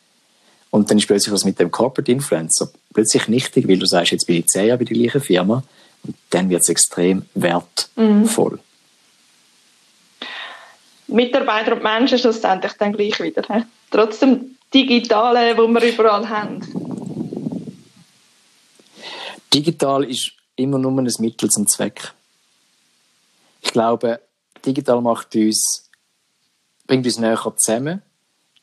Und 0.70 0.90
dann 0.90 0.98
ist 0.98 1.08
plötzlich 1.08 1.34
was 1.34 1.44
mit 1.44 1.60
dem 1.60 1.70
Corporate 1.72 2.10
Influencer 2.10 2.72
plötzlich 2.94 3.28
nichtig, 3.28 3.68
weil 3.68 3.80
du 3.80 3.86
sagst, 3.86 4.14
jetzt 4.14 4.26
bin 4.26 4.38
ich 4.38 4.48
zehn 4.48 4.68
Jahre 4.68 4.78
bei 4.78 4.86
der 4.86 4.96
gleichen 4.96 5.22
Firma. 5.22 5.64
Und 6.04 6.16
dann 6.30 6.50
wird 6.50 6.62
es 6.62 6.70
extrem 6.70 7.26
wertvoll. 7.34 8.54
Mhm. 8.54 8.60
Mitarbeiter 11.08 11.74
und 11.74 11.84
Menschen 11.84 12.18
schlussendlich 12.18 12.72
dann 12.80 12.94
gleich 12.94 13.20
wieder. 13.20 13.44
He? 13.50 13.64
Trotzdem 13.92 14.53
Digitale, 14.74 15.56
wo 15.58 15.68
wir 15.68 15.84
überall 15.84 16.28
haben. 16.28 16.60
Digital 19.54 20.04
ist 20.06 20.32
immer 20.56 20.80
nur 20.80 20.92
ein 21.00 21.10
Mittel 21.20 21.50
zum 21.50 21.68
Zweck. 21.68 22.14
Ich 23.62 23.72
glaube, 23.72 24.20
digital 24.66 25.02
macht 25.02 25.36
uns, 25.36 25.90
bringt 26.88 27.06
uns 27.06 27.20
näher 27.20 27.54
zusammen. 27.56 28.02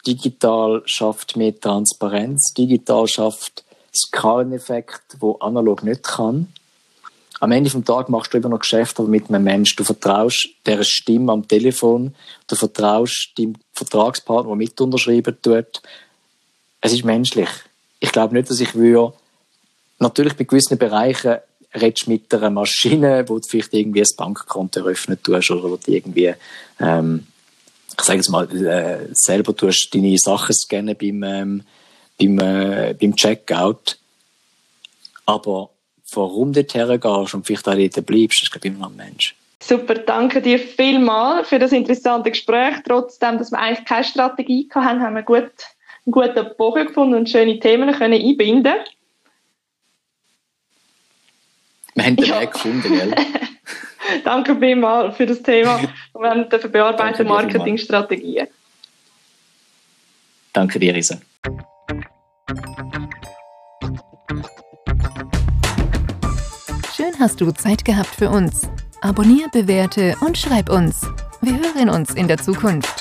Digital 0.06 0.82
schafft 0.86 1.36
mehr 1.36 1.58
Transparenz. 1.58 2.54
Digital 2.54 3.06
schafft 3.06 3.64
Skaleneffekt, 3.94 5.16
wo 5.20 5.34
analog 5.36 5.82
nicht 5.84 6.02
kann. 6.02 6.52
Am 7.41 7.53
Ende 7.53 7.70
vom 7.70 7.84
Tag 7.84 8.11
machst 8.11 8.34
du 8.34 8.38
immer 8.38 8.51
noch 8.51 8.61
Geschäfte 8.61 9.03
mit 9.03 9.30
einem 9.30 9.43
Menschen. 9.43 9.76
Du 9.76 9.84
vertraust 9.84 10.51
der 10.66 10.84
Stimme 10.84 11.32
am 11.32 11.49
Telefon, 11.49 12.14
du 12.47 12.55
vertraust 12.55 13.32
deinem 13.38 13.55
Vertragspartner, 13.72 14.51
der 14.51 14.57
mit 14.57 14.78
unterschreiben 14.78 15.36
tut. 15.41 15.80
Es 16.82 16.93
ist 16.93 17.05
menschlich. 17.05 17.49
Ich 17.99 18.12
glaube 18.12 18.34
nicht, 18.34 18.51
dass 18.51 18.61
ich 18.61 18.74
würde, 18.74 19.14
natürlich 19.99 20.34
bei 20.34 20.45
gewissen 20.45 20.76
Bereichen 20.76 21.38
redest 21.74 22.09
mit 22.09 22.32
einer 22.34 22.51
Maschine, 22.51 23.24
wo 23.26 23.38
du 23.38 23.49
vielleicht 23.49 23.72
irgendwie 23.72 24.03
ein 24.03 24.16
Bankkonto 24.16 24.80
eröffnen 24.80 25.22
tust 25.22 25.51
oder 25.51 25.62
wo 25.70 25.76
du 25.76 25.91
irgendwie, 25.91 26.34
ähm, 26.78 27.26
ich 27.99 28.05
sage 28.05 28.20
es 28.20 28.28
mal, 28.28 28.51
äh, 28.55 29.09
selber 29.12 29.57
tust 29.57 29.95
deine 29.95 30.18
Sachen 30.18 30.55
scannen 30.55 30.97
beim, 30.97 31.22
ähm, 31.22 31.62
beim, 32.18 32.38
äh, 32.38 32.95
beim 33.01 33.16
Checkout. 33.16 33.97
Aber 35.24 35.70
warum 36.16 36.52
du 36.52 36.64
dorthin 36.64 37.00
gehst 37.00 37.34
und 37.34 37.46
vielleicht 37.46 37.68
auch 37.68 37.74
dort 37.74 38.06
bleibst, 38.06 38.42
ist, 38.42 38.50
glaube 38.50 38.66
ich, 38.66 38.74
immer 38.74 38.86
noch 38.86 38.90
ein 38.90 38.96
Mensch. 38.96 39.34
Super, 39.62 39.94
danke 39.94 40.40
dir 40.40 40.58
vielmals 40.58 41.48
für 41.48 41.58
das 41.58 41.72
interessante 41.72 42.30
Gespräch. 42.30 42.76
Trotzdem, 42.86 43.38
dass 43.38 43.50
wir 43.50 43.58
eigentlich 43.58 43.84
keine 43.84 44.04
Strategie 44.04 44.68
hatten, 44.74 45.00
haben 45.00 45.14
wir 45.14 45.22
gut, 45.22 45.50
einen 46.06 46.12
guten 46.12 46.56
Bogen 46.56 46.86
gefunden 46.86 47.14
und 47.14 47.28
schöne 47.28 47.61
Themen 47.61 47.92
können 47.92 48.20
einbinden 48.20 48.74
Wir 51.94 52.04
haben 52.04 52.16
den 52.16 52.24
ja. 52.24 52.40
Weg 52.40 52.52
gefunden, 52.52 52.90
gell? 52.90 53.14
danke 54.24 54.56
vielmals 54.56 55.16
für 55.16 55.26
das 55.26 55.42
Thema 55.42 55.76
und 56.12 56.22
wir 56.22 56.30
haben 56.30 56.48
dafür 56.48 56.70
bearbeitet 56.70 57.28
Marketingstrategien. 57.28 58.48
Danke 60.52 60.78
dir, 60.78 60.96
Isa. 60.96 61.20
Schön 67.11 67.18
hast 67.18 67.40
du 67.40 67.50
Zeit 67.50 67.84
gehabt 67.84 68.14
für 68.14 68.30
uns. 68.30 68.68
Abonnier, 69.00 69.48
bewerte 69.48 70.14
und 70.20 70.38
schreib 70.38 70.70
uns. 70.70 71.02
Wir 71.40 71.54
hören 71.54 71.88
uns 71.88 72.14
in 72.14 72.28
der 72.28 72.38
Zukunft. 72.38 72.99